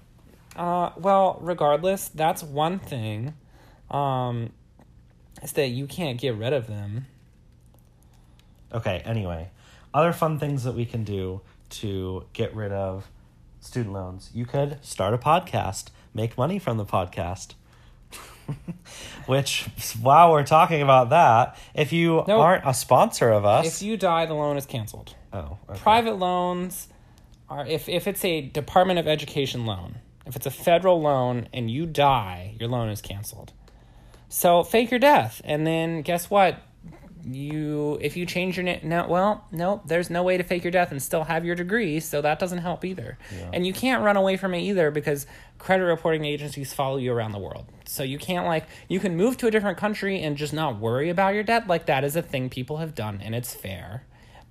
Uh, 0.55 0.91
well, 0.97 1.39
regardless, 1.43 2.09
that's 2.09 2.43
one 2.43 2.79
thing. 2.79 3.35
Um, 3.91 4.53
is 5.43 5.53
that 5.53 5.69
you 5.69 5.87
can't 5.87 6.19
get 6.19 6.35
rid 6.35 6.53
of 6.53 6.67
them. 6.67 7.07
Okay, 8.73 9.03
anyway. 9.05 9.51
Other 9.93 10.13
fun 10.13 10.39
things 10.39 10.65
that 10.65 10.73
we 10.73 10.85
can 10.85 11.05
do 11.05 11.41
to 11.71 12.25
get 12.33 12.55
rid 12.55 12.73
of 12.73 13.11
student 13.61 13.93
loans. 13.93 14.31
You 14.33 14.47
could 14.47 14.79
start 14.83 15.15
a 15.15 15.19
podcast, 15.19 15.89
make 16.15 16.39
money 16.39 16.59
from 16.59 16.77
the 16.77 16.85
podcast. 16.85 17.55
Which, 19.27 19.67
while 20.01 20.31
we're 20.33 20.45
talking 20.45 20.83
about 20.83 21.11
that, 21.11 21.59
if 21.75 21.93
you 21.93 22.25
Nope. 22.29 22.41
aren't 22.41 22.63
a 22.67 22.73
sponsor 22.75 23.31
of 23.31 23.45
us, 23.45 23.67
If 23.67 23.83
you 23.87 23.97
die, 23.97 24.27
the 24.27 24.35
loan 24.35 24.57
is 24.57 24.67
canceled. 24.67 25.15
oh, 25.33 25.59
okay. 25.69 25.79
Private 25.81 26.19
loans 26.19 26.89
are 27.49 27.67
if 27.67 27.89
if 27.89 28.07
it's 28.07 28.25
a 28.25 28.41
Department 28.43 28.99
of 28.99 29.07
Education 29.09 29.67
loan, 29.67 29.97
if 30.27 30.37
it's 30.37 30.47
a 30.47 30.51
federal 30.51 31.01
loan 31.01 31.49
and 31.53 31.71
you 31.71 31.87
die, 31.87 32.55
your 32.61 32.69
loan 32.69 32.89
is 32.89 33.01
canceled. 33.01 33.53
So 34.29 34.63
fake 34.65 34.91
your 34.91 35.01
death, 35.01 35.41
and 35.45 35.67
then 35.67 36.03
guess 36.03 36.29
what? 36.31 36.59
You 37.29 37.99
if 38.01 38.17
you 38.17 38.25
change 38.25 38.57
your 38.57 38.65
name, 38.65 38.81
no, 38.85 39.07
well, 39.09 39.47
no, 39.51 39.83
there's 39.85 40.11
no 40.11 40.23
way 40.23 40.37
to 40.37 40.45
fake 40.45 40.63
your 40.63 40.71
death 40.71 40.93
and 40.93 41.03
still 41.03 41.25
have 41.25 41.45
your 41.45 41.57
degree, 41.57 41.99
so 42.01 42.23
that 42.23 42.39
doesn't 42.39 42.59
help 42.59 42.85
either. 42.85 43.19
And 43.53 43.67
you 43.67 43.73
can't 43.73 44.05
run 44.05 44.17
away 44.17 44.37
from 44.37 44.55
it 44.55 44.61
either 44.61 44.91
because 44.91 45.27
credit 45.59 45.85
reporting 45.85 46.25
agencies 46.25 46.73
follow 46.73 46.99
you 46.99 47.13
around 47.13 47.33
the 47.33 47.39
world. 47.39 47.67
So 47.87 48.03
you 48.03 48.19
can't 48.19 48.47
like 48.47 48.67
you 48.89 49.01
can 49.01 49.17
move 49.17 49.37
to 49.39 49.49
a 49.49 49.51
different 49.51 49.79
country 49.79 50.23
and 50.23 50.37
just 50.37 50.53
not 50.53 50.79
worry 50.79 51.11
about 51.11 51.35
your 51.35 51.43
debt. 51.43 51.67
Like 51.67 51.87
that 51.87 52.05
is 52.05 52.15
a 52.15 52.23
thing 52.23 52.49
people 52.49 52.77
have 52.77 52.95
done, 52.95 53.21
and 53.23 53.35
it's 53.35 53.55
fair 53.55 54.05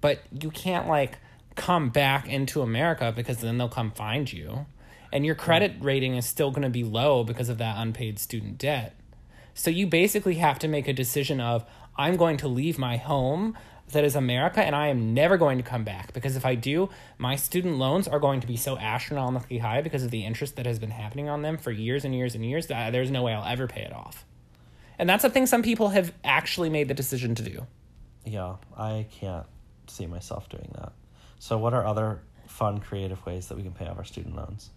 but 0.06 0.22
you 0.40 0.52
can't 0.52 0.88
like 0.88 1.18
come 1.56 1.90
back 1.90 2.28
into 2.28 2.62
America 2.62 3.12
because 3.16 3.40
then 3.40 3.58
they'll 3.58 3.68
come 3.68 3.90
find 3.90 4.32
you. 4.32 4.68
And 5.12 5.26
your 5.26 5.34
credit 5.34 5.74
rating 5.80 6.16
is 6.16 6.28
still 6.28 6.52
going 6.52 6.62
to 6.62 6.70
be 6.70 6.84
low 6.84 7.24
because 7.24 7.50
of 7.50 7.58
that 7.58 7.78
unpaid 7.80 8.20
student 8.20 8.60
debt. 8.60 8.96
So 9.56 9.72
you 9.72 9.88
basically 9.88 10.36
have 10.36 10.60
to 10.60 10.68
make 10.68 10.88
a 10.88 10.94
decision 10.94 11.42
of 11.42 11.66
I'm 11.98 12.18
going 12.18 12.38
to 12.38 12.48
leave 12.48 12.78
my 12.78 12.98
home 12.98 13.58
that 13.92 14.04
is 14.04 14.16
America 14.16 14.62
and 14.64 14.76
I 14.76 14.88
am 14.88 15.14
never 15.14 15.38
going 15.38 15.58
to 15.58 15.64
come 15.64 15.84
back 15.84 16.12
because 16.14 16.36
if 16.36 16.46
I 16.46 16.56
do, 16.56 16.90
my 17.18 17.36
student 17.36 17.78
loans 17.78 18.08
are 18.08 18.20
going 18.20 18.42
to 18.42 18.48
be 18.48 18.58
so 18.58 18.78
astronomically 18.78 19.60
high 19.60 19.82
because 19.82 20.04
of 20.04 20.12
the 20.12 20.26
interest 20.26 20.56
that 20.56 20.66
has 20.66 20.80
been 20.80 20.92
happening 20.92 21.30
on 21.30 21.42
them 21.42 21.58
for 21.58 21.72
years 21.72 22.04
and 22.04 22.16
years 22.16 22.36
and 22.36 22.44
years 22.46 22.68
that 22.68 22.92
there's 22.92 23.12
no 23.12 23.24
way 23.24 23.34
I'll 23.34 23.46
ever 23.46 23.68
pay 23.68 23.82
it 23.82 23.94
off. 23.94 24.26
And 24.98 25.10
that's 25.10 25.24
a 25.24 25.30
thing 25.30 25.46
some 25.46 25.62
people 25.62 25.90
have 25.90 26.14
actually 26.24 26.70
made 26.70 26.88
the 26.88 26.94
decision 26.94 27.36
to 27.36 27.44
do. 27.44 27.68
yeah, 28.26 28.56
I 28.78 29.06
can't 29.12 29.46
see 29.88 30.08
myself 30.08 30.50
doing 30.50 30.72
that. 30.76 30.94
So, 31.40 31.58
what 31.58 31.74
are 31.74 31.86
other 31.86 32.22
fun, 32.48 32.80
creative 32.80 33.24
ways 33.26 33.48
that 33.48 33.58
we 33.58 33.64
can 33.64 33.74
pay 33.74 33.88
off 33.88 33.98
our 33.98 34.06
student 34.06 34.36
loans? 34.36 34.70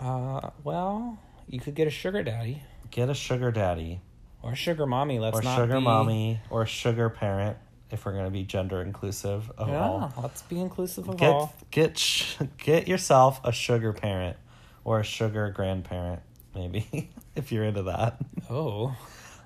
Uh, 0.00 0.50
well, 0.62 1.18
you 1.48 1.58
could 1.58 1.74
get 1.74 1.88
a 1.88 1.90
sugar 1.90 2.22
daddy 2.22 2.62
Get 2.90 3.10
a 3.10 3.14
sugar 3.14 3.50
daddy, 3.50 4.00
or 4.42 4.54
sugar 4.54 4.86
mommy. 4.86 5.18
Let's 5.18 5.38
or 5.38 5.42
not 5.42 5.56
sugar 5.56 5.74
be, 5.78 5.80
mommy, 5.80 6.40
or 6.50 6.66
sugar 6.66 7.08
parent, 7.10 7.56
if 7.90 8.04
we're 8.04 8.12
going 8.12 8.24
to 8.26 8.30
be 8.30 8.42
gender 8.44 8.82
inclusive 8.82 9.50
of 9.58 9.68
Yeah, 9.68 9.80
all. 9.80 10.12
let's 10.22 10.42
be 10.42 10.60
inclusive 10.60 11.08
of 11.08 11.16
Get 11.16 11.30
all. 11.32 11.54
get 11.70 11.98
sh- 11.98 12.34
get 12.58 12.88
yourself 12.88 13.40
a 13.44 13.52
sugar 13.52 13.92
parent 13.92 14.36
or 14.84 15.00
a 15.00 15.04
sugar 15.04 15.50
grandparent, 15.50 16.20
maybe 16.54 17.10
if 17.34 17.50
you're 17.52 17.64
into 17.64 17.82
that. 17.84 18.18
Oh, 18.50 18.88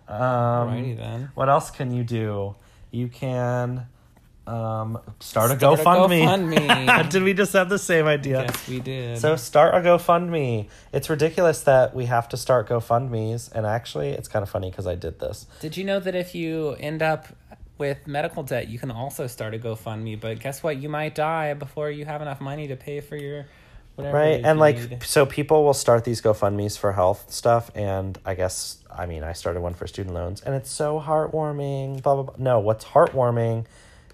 Um, 0.09 0.19
alrighty 0.19 0.97
then. 0.97 1.31
What 1.35 1.49
else 1.49 1.71
can 1.71 1.93
you 1.93 2.03
do? 2.05 2.57
You 2.91 3.09
can 3.09 3.87
Um, 4.51 4.99
start 5.21 5.53
a 5.53 5.57
Start 5.57 5.79
GoFundMe. 5.79 6.25
GoFundMe. 6.25 7.11
Did 7.11 7.23
we 7.23 7.35
just 7.35 7.53
have 7.53 7.69
the 7.69 7.79
same 7.79 8.07
idea? 8.07 8.43
Yes, 8.43 8.69
we 8.69 8.81
did. 8.81 9.19
So 9.19 9.37
start 9.37 9.75
a 9.75 9.79
GoFundMe. 9.79 10.69
It's 10.93 11.09
ridiculous 11.09 11.63
that 11.63 11.95
we 11.95 12.07
have 12.07 12.29
to 12.31 12.37
start 12.37 12.69
GoFundMe's, 12.69 13.49
and 13.51 13.65
actually, 13.65 14.09
it's 14.09 14.27
kind 14.27 14.43
of 14.43 14.51
funny 14.51 14.71
because 14.71 14.89
I 14.89 14.97
did 14.97 15.21
this. 15.21 15.47
Did 15.61 15.77
you 15.77 15.85
know 15.85 16.01
that 16.01 16.17
if 16.17 16.35
you 16.35 16.71
end 16.81 17.01
up 17.01 17.29
with 17.79 18.09
medical 18.09 18.43
debt, 18.43 18.67
you 18.67 18.81
can 18.81 18.91
also 18.91 19.29
start 19.29 19.55
a 19.55 19.59
GoFundMe? 19.59 20.21
But 20.21 20.41
guess 20.41 20.65
what? 20.65 20.79
You 20.79 20.89
might 20.89 21.15
die 21.15 21.55
before 21.55 21.89
you 21.89 22.05
have 22.05 22.21
enough 22.21 22.41
money 22.41 22.67
to 22.67 22.77
pay 22.77 23.01
for 23.01 23.15
your 23.15 23.47
whatever. 23.95 24.17
Right, 24.17 24.45
and 24.45 24.57
you 24.57 24.61
like, 24.61 25.05
so 25.05 25.27
people 25.27 25.63
will 25.63 25.75
start 25.75 26.05
these 26.05 26.21
GoFundMe's 26.21 26.77
for 26.77 26.91
health 26.91 27.33
stuff, 27.33 27.71
and 27.77 28.19
I 28.27 28.35
guess, 28.35 28.79
I 28.91 29.07
mean, 29.07 29.23
I 29.23 29.33
started 29.33 29.61
one 29.61 29.75
for 29.75 29.87
student 29.87 30.13
loans, 30.13 30.41
and 30.41 30.57
it's 30.57 30.73
so 30.73 30.99
heartwarming. 30.99 32.03
Blah 32.03 32.15
blah 32.15 32.23
blah. 32.25 32.35
No, 32.37 32.59
what's 32.59 32.85
heartwarming 32.85 33.67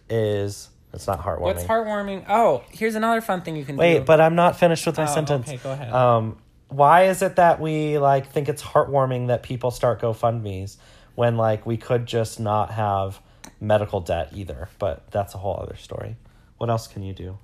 is 0.08 0.68
it's 0.92 1.06
not 1.06 1.20
heartwarming. 1.22 1.40
What's 1.40 1.64
heartwarming? 1.64 2.24
Oh, 2.28 2.62
here's 2.70 2.94
another 2.94 3.20
fun 3.20 3.42
thing 3.42 3.56
you 3.56 3.64
can 3.64 3.76
do. 3.76 3.80
Wait, 3.80 4.06
but 4.06 4.20
I'm 4.20 4.34
not 4.34 4.58
finished 4.58 4.86
with 4.86 4.96
my 4.96 5.04
Oh, 5.10 5.14
sentence. 5.14 5.48
okay, 5.48 5.58
go 5.58 5.72
ahead. 5.72 5.92
Um, 5.92 6.38
why 6.68 7.04
is 7.04 7.22
it 7.22 7.36
that 7.36 7.60
we 7.60 7.98
like 7.98 8.30
think 8.32 8.48
it's 8.48 8.62
heartwarming 8.62 9.28
that 9.28 9.42
people 9.42 9.70
start 9.70 10.00
GoFundmes 10.00 10.76
when 11.14 11.36
like 11.36 11.66
we 11.66 11.76
could 11.76 12.06
just 12.06 12.40
not 12.40 12.70
have 12.72 13.20
medical 13.60 14.00
debt 14.00 14.30
either? 14.34 14.68
But 14.78 15.10
that's 15.10 15.34
a 15.34 15.38
whole 15.38 15.58
other 15.60 15.76
story. 15.76 16.16
What 16.58 16.70
else 16.70 16.86
can 16.86 17.02
you 17.02 17.12
do? 17.12 17.38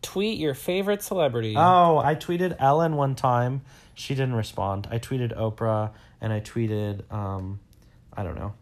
tweet 0.00 0.38
your 0.38 0.54
favorite 0.54 1.02
celebrity. 1.02 1.54
Oh, 1.56 1.98
I 1.98 2.14
tweeted 2.14 2.54
Ellen 2.60 2.94
one 2.94 3.16
time. 3.16 3.62
She 3.94 4.14
didn't 4.14 4.36
respond. 4.36 4.86
I 4.92 5.00
tweeted 5.00 5.36
Oprah 5.36 5.90
and 6.20 6.32
I 6.32 6.38
tweeted 6.40 7.10
um, 7.12 7.58
I 8.12 8.22
don't 8.22 8.36
know. 8.36 8.54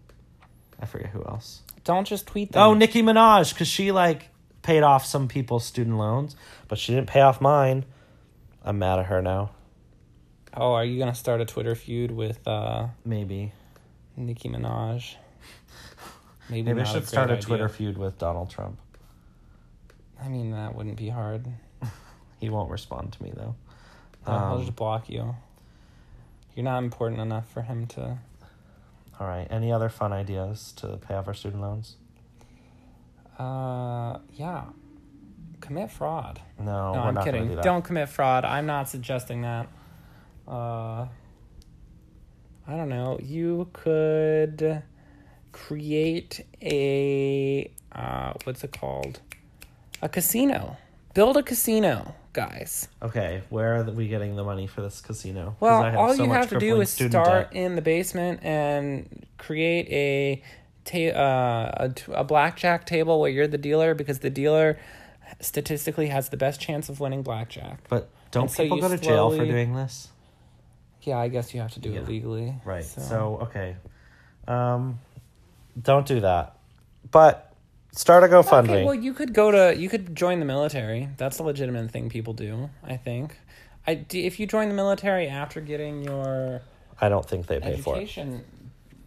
I 0.80 0.86
forget 0.86 1.10
who 1.10 1.22
else. 1.24 1.60
Don't 1.86 2.04
just 2.06 2.26
tweet 2.26 2.52
them. 2.52 2.62
Oh, 2.62 2.74
Nicki 2.74 3.00
Minaj, 3.00 3.54
because 3.54 3.68
she 3.68 3.92
like 3.92 4.28
paid 4.62 4.82
off 4.82 5.06
some 5.06 5.28
people's 5.28 5.64
student 5.64 5.96
loans, 5.96 6.36
but 6.68 6.78
she 6.78 6.92
didn't 6.92 7.08
pay 7.08 7.20
off 7.22 7.40
mine. 7.40 7.84
I'm 8.64 8.78
mad 8.78 8.98
at 8.98 9.06
her 9.06 9.22
now. 9.22 9.50
Oh, 10.54 10.72
are 10.72 10.84
you 10.84 10.98
gonna 10.98 11.14
start 11.14 11.40
a 11.40 11.44
Twitter 11.44 11.74
feud 11.74 12.10
with 12.10 12.46
uh, 12.46 12.88
Maybe. 13.04 13.52
Nicki 14.16 14.48
Minaj? 14.48 15.14
Maybe, 16.50 16.62
Maybe 16.62 16.80
I 16.80 16.84
should 16.84 16.92
great 17.02 17.06
start 17.08 17.30
a 17.30 17.34
idea. 17.34 17.42
Twitter 17.46 17.68
feud 17.68 17.96
with 17.98 18.18
Donald 18.18 18.50
Trump. 18.50 18.78
I 20.22 20.28
mean, 20.28 20.50
that 20.52 20.74
wouldn't 20.74 20.96
be 20.96 21.08
hard. 21.08 21.46
He 22.38 22.50
won't 22.50 22.70
respond 22.70 23.12
to 23.14 23.22
me 23.22 23.32
though. 23.34 23.54
Uh, 24.26 24.30
I'll 24.30 24.54
Um, 24.56 24.60
just 24.60 24.76
block 24.76 25.08
you. 25.08 25.34
You're 26.54 26.64
not 26.64 26.82
important 26.84 27.20
enough 27.20 27.48
for 27.50 27.62
him 27.62 27.86
to. 27.88 28.18
All 29.18 29.26
right. 29.26 29.46
Any 29.50 29.72
other 29.72 29.88
fun 29.88 30.12
ideas 30.12 30.72
to 30.76 30.98
pay 30.98 31.14
off 31.14 31.26
our 31.26 31.34
student 31.34 31.62
loans? 31.62 31.96
Uh, 33.38 34.18
yeah. 34.32 34.64
Commit 35.60 35.90
fraud. 35.90 36.40
No, 36.58 36.64
no, 36.64 36.92
we're 36.92 36.98
I'm 37.00 37.14
not 37.14 37.24
kidding. 37.24 37.48
Do 37.48 37.56
that. 37.56 37.64
Don't 37.64 37.82
commit 37.82 38.08
fraud. 38.08 38.44
I'm 38.44 38.66
not 38.66 38.88
suggesting 38.88 39.42
that. 39.42 39.68
Uh, 40.46 41.06
I 42.68 42.76
don't 42.76 42.88
know. 42.88 43.18
You 43.22 43.68
could 43.72 44.82
create 45.52 46.44
a 46.60 47.70
uh, 47.92 48.32
what's 48.44 48.62
it 48.62 48.72
called? 48.72 49.20
A 50.02 50.08
casino. 50.08 50.76
Build 51.14 51.36
a 51.38 51.42
casino, 51.42 52.14
guys. 52.36 52.86
Okay, 53.02 53.42
where 53.48 53.76
are 53.76 53.82
we 53.82 54.06
getting 54.06 54.36
the 54.36 54.44
money 54.44 54.66
for 54.66 54.82
this 54.82 55.00
casino? 55.00 55.56
Well, 55.58 55.82
I 55.82 55.94
all 55.94 56.14
so 56.14 56.22
you 56.22 56.30
have 56.30 56.50
to 56.50 56.58
do 56.58 56.80
is 56.80 56.90
start 56.90 57.50
debt. 57.50 57.52
in 57.52 57.74
the 57.74 57.82
basement 57.82 58.40
and 58.44 59.26
create 59.38 59.88
a 59.90 60.42
ta- 60.84 61.18
uh, 61.18 61.88
a, 61.88 62.20
a 62.20 62.24
blackjack 62.24 62.86
table 62.86 63.20
where 63.20 63.30
you're 63.30 63.48
the 63.48 63.58
dealer 63.58 63.94
because 63.94 64.20
the 64.20 64.30
dealer 64.30 64.78
statistically 65.40 66.08
has 66.08 66.28
the 66.28 66.36
best 66.36 66.60
chance 66.60 66.88
of 66.88 67.00
winning 67.00 67.22
blackjack. 67.22 67.80
But 67.88 68.08
don't 68.30 68.44
and 68.44 68.52
people 68.56 68.76
you 68.76 68.82
go 68.82 68.88
to 68.88 68.98
jail 68.98 69.30
for 69.30 69.44
doing 69.44 69.74
this? 69.74 70.08
Yeah, 71.02 71.18
I 71.18 71.28
guess 71.28 71.54
you 71.54 71.60
have 71.60 71.72
to 71.72 71.80
do 71.80 71.90
Yeah. 71.90 72.00
it 72.00 72.08
legally. 72.08 72.54
Right. 72.64 72.84
So, 72.84 73.38
okay. 73.42 73.76
Um, 74.46 74.98
don't 75.80 76.06
do 76.06 76.20
that. 76.20 76.56
But 77.10 77.52
start 77.92 78.24
a 78.24 78.28
GoFundMe. 78.28 78.64
Okay, 78.64 78.84
well, 78.84 78.94
you 78.94 79.12
could 79.12 79.32
go 79.32 79.50
to 79.50 79.78
you 79.78 79.88
could 79.88 80.14
join 80.14 80.38
the 80.40 80.46
military. 80.46 81.08
That's 81.16 81.38
a 81.38 81.42
legitimate 81.42 81.90
thing 81.90 82.08
people 82.08 82.32
do. 82.32 82.70
I 82.82 82.96
think. 82.96 83.38
I 83.86 84.04
if 84.12 84.40
you 84.40 84.46
join 84.46 84.68
the 84.68 84.74
military 84.74 85.28
after 85.28 85.60
getting 85.60 86.02
your 86.02 86.62
I 87.00 87.08
don't 87.08 87.26
think 87.28 87.46
they 87.46 87.60
pay 87.60 87.76
for 87.76 87.94
it. 87.94 87.98
education, 87.98 88.44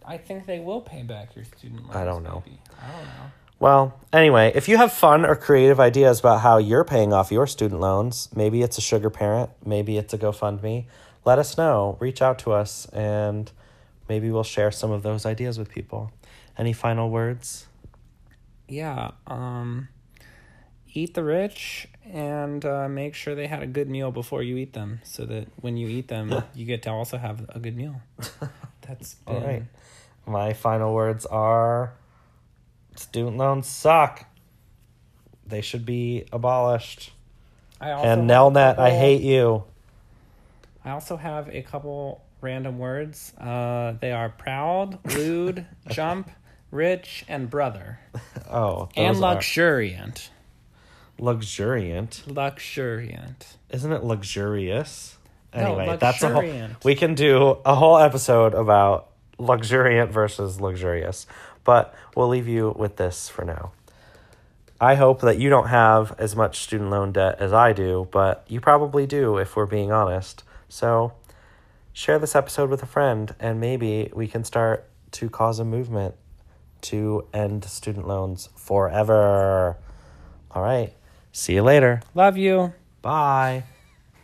I 0.04 0.16
think 0.16 0.46
they 0.46 0.60
will 0.60 0.80
pay 0.80 1.02
back 1.02 1.34
your 1.36 1.44
student 1.44 1.82
loans. 1.82 1.96
I 1.96 2.04
don't 2.04 2.22
know. 2.22 2.42
maybe. 2.44 2.58
I 2.80 2.90
don't 2.92 3.04
know. 3.04 3.30
Well, 3.58 4.00
anyway, 4.10 4.52
if 4.54 4.70
you 4.70 4.78
have 4.78 4.90
fun 4.90 5.26
or 5.26 5.36
creative 5.36 5.78
ideas 5.78 6.18
about 6.20 6.40
how 6.40 6.56
you're 6.56 6.84
paying 6.84 7.12
off 7.12 7.30
your 7.30 7.46
student 7.46 7.78
loans, 7.78 8.30
maybe 8.34 8.62
it's 8.62 8.78
a 8.78 8.80
sugar 8.80 9.10
parent, 9.10 9.50
maybe 9.62 9.98
it's 9.98 10.14
a 10.14 10.18
GoFundMe, 10.18 10.86
let 11.26 11.38
us 11.38 11.58
know. 11.58 11.98
Reach 12.00 12.22
out 12.22 12.38
to 12.40 12.52
us 12.52 12.86
and 12.86 13.52
maybe 14.08 14.30
we'll 14.30 14.44
share 14.44 14.70
some 14.70 14.90
of 14.90 15.02
those 15.02 15.26
ideas 15.26 15.58
with 15.58 15.68
people. 15.68 16.10
Any 16.56 16.72
final 16.72 17.10
words? 17.10 17.66
Yeah. 18.70 19.10
Um, 19.26 19.88
eat 20.92 21.14
the 21.14 21.22
rich 21.22 21.88
and 22.04 22.64
uh, 22.64 22.88
make 22.88 23.14
sure 23.14 23.34
they 23.34 23.46
had 23.46 23.62
a 23.62 23.66
good 23.66 23.88
meal 23.88 24.10
before 24.10 24.42
you 24.42 24.56
eat 24.56 24.72
them, 24.72 25.00
so 25.04 25.24
that 25.26 25.48
when 25.60 25.76
you 25.76 25.88
eat 25.88 26.08
them, 26.08 26.42
you 26.54 26.64
get 26.64 26.82
to 26.84 26.90
also 26.90 27.18
have 27.18 27.44
a 27.50 27.58
good 27.58 27.76
meal. 27.76 28.00
That's 28.82 29.16
All 29.26 29.34
been- 29.34 29.42
right. 29.44 29.62
My 30.26 30.52
final 30.52 30.94
words 30.94 31.26
are 31.26 31.92
student 32.94 33.36
loans 33.36 33.66
suck. 33.66 34.24
They 35.46 35.60
should 35.60 35.84
be 35.84 36.26
abolished. 36.32 37.12
I 37.80 37.92
also 37.92 38.08
And 38.08 38.30
Nelnet, 38.30 38.78
I 38.78 38.90
hate 38.90 39.22
you. 39.22 39.64
I 40.84 40.90
also 40.90 41.16
have 41.16 41.48
a 41.48 41.62
couple 41.62 42.22
random 42.40 42.78
words. 42.78 43.32
Uh, 43.36 43.94
they 44.00 44.12
are 44.12 44.28
proud, 44.28 44.98
lewd, 45.16 45.66
jump, 45.88 46.30
rich, 46.70 47.24
and 47.28 47.48
brother, 47.50 48.00
Oh, 48.50 48.88
and 48.96 49.16
those 49.16 49.22
are 49.22 49.34
luxuriant. 49.34 50.30
luxuriant. 51.18 52.22
Luxuriant. 52.26 53.56
Isn't 53.70 53.92
it 53.92 54.02
luxurious? 54.04 55.16
No, 55.54 55.60
Anyway, 55.78 55.96
that's 55.98 56.22
a 56.22 56.28
whole. 56.30 56.68
We 56.84 56.94
can 56.94 57.14
do 57.14 57.58
a 57.64 57.74
whole 57.74 57.98
episode 57.98 58.54
about 58.54 59.08
luxuriant 59.38 60.12
versus 60.12 60.60
luxurious, 60.60 61.26
but 61.64 61.94
we'll 62.16 62.28
leave 62.28 62.46
you 62.48 62.74
with 62.76 62.96
this 62.96 63.28
for 63.28 63.44
now. 63.44 63.72
I 64.80 64.94
hope 64.94 65.20
that 65.22 65.38
you 65.38 65.50
don't 65.50 65.68
have 65.68 66.14
as 66.18 66.34
much 66.34 66.60
student 66.60 66.88
loan 66.90 67.12
debt 67.12 67.36
as 67.38 67.52
I 67.52 67.72
do, 67.72 68.08
but 68.10 68.44
you 68.48 68.60
probably 68.60 69.06
do 69.06 69.36
if 69.38 69.54
we're 69.56 69.66
being 69.66 69.92
honest. 69.92 70.42
So 70.68 71.12
share 71.92 72.18
this 72.18 72.34
episode 72.34 72.70
with 72.70 72.82
a 72.82 72.86
friend, 72.86 73.34
and 73.38 73.60
maybe 73.60 74.10
we 74.14 74.26
can 74.26 74.42
start 74.44 74.88
to 75.12 75.28
cause 75.28 75.58
a 75.58 75.64
movement 75.64 76.14
to 76.82 77.26
end 77.32 77.64
student 77.64 78.06
loans 78.06 78.48
forever. 78.56 79.76
All 80.50 80.62
right. 80.62 80.92
See 81.32 81.54
you 81.54 81.62
later. 81.62 82.02
Love 82.14 82.36
you. 82.36 82.72
Bye. 83.02 83.64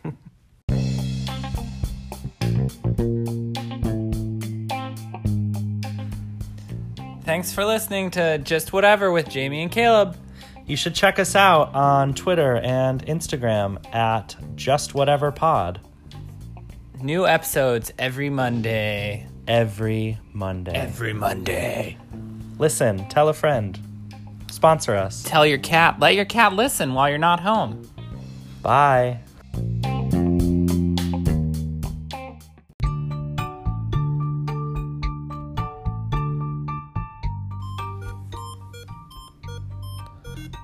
Thanks 7.23 7.51
for 7.53 7.65
listening 7.65 8.11
to 8.11 8.37
Just 8.39 8.71
Whatever 8.73 9.11
with 9.11 9.29
Jamie 9.29 9.61
and 9.61 9.71
Caleb. 9.71 10.15
You 10.65 10.75
should 10.75 10.95
check 10.95 11.19
us 11.19 11.35
out 11.35 11.73
on 11.73 12.13
Twitter 12.13 12.57
and 12.57 13.05
Instagram 13.05 13.83
at 13.95 14.35
Just 14.55 14.93
Whatever 14.93 15.31
Pod 15.31 15.79
New 17.01 17.27
episodes 17.27 17.93
every 17.99 18.29
Monday. 18.29 19.27
every 19.47 20.17
Monday. 20.33 20.71
Every 20.73 21.13
Monday. 21.13 21.97
Listen, 22.59 23.07
tell 23.07 23.29
a 23.29 23.33
friend, 23.33 23.79
sponsor 24.49 24.95
us. 24.95 25.21
Tell 25.23 25.45
your 25.45 25.59
cat, 25.59 25.99
let 25.99 26.15
your 26.15 26.25
cat 26.25 26.53
listen 26.53 26.95
while 26.95 27.07
you're 27.07 27.19
not 27.19 27.39
home. 27.39 27.87
Bye. 28.63 29.19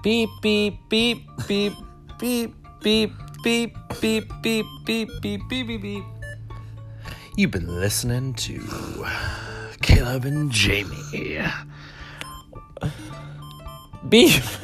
Beep, 0.01 0.29
beep, 0.41 0.79
beep, 0.89 1.21
beep, 1.47 1.73
beep, 2.19 2.53
beep, 2.81 3.11
beep, 3.41 3.63
beep, 4.01 4.27
beep, 4.41 4.67
beep, 4.85 5.09
beep, 5.21 5.47
beep, 5.47 5.67
beep, 5.67 5.81
beep. 5.81 6.03
You've 7.37 7.51
been 7.51 7.79
listening 7.79 8.33
to 8.33 9.05
Caleb 9.81 10.25
and 10.25 10.51
Jamie. 10.51 11.39
Beef. 14.09 14.62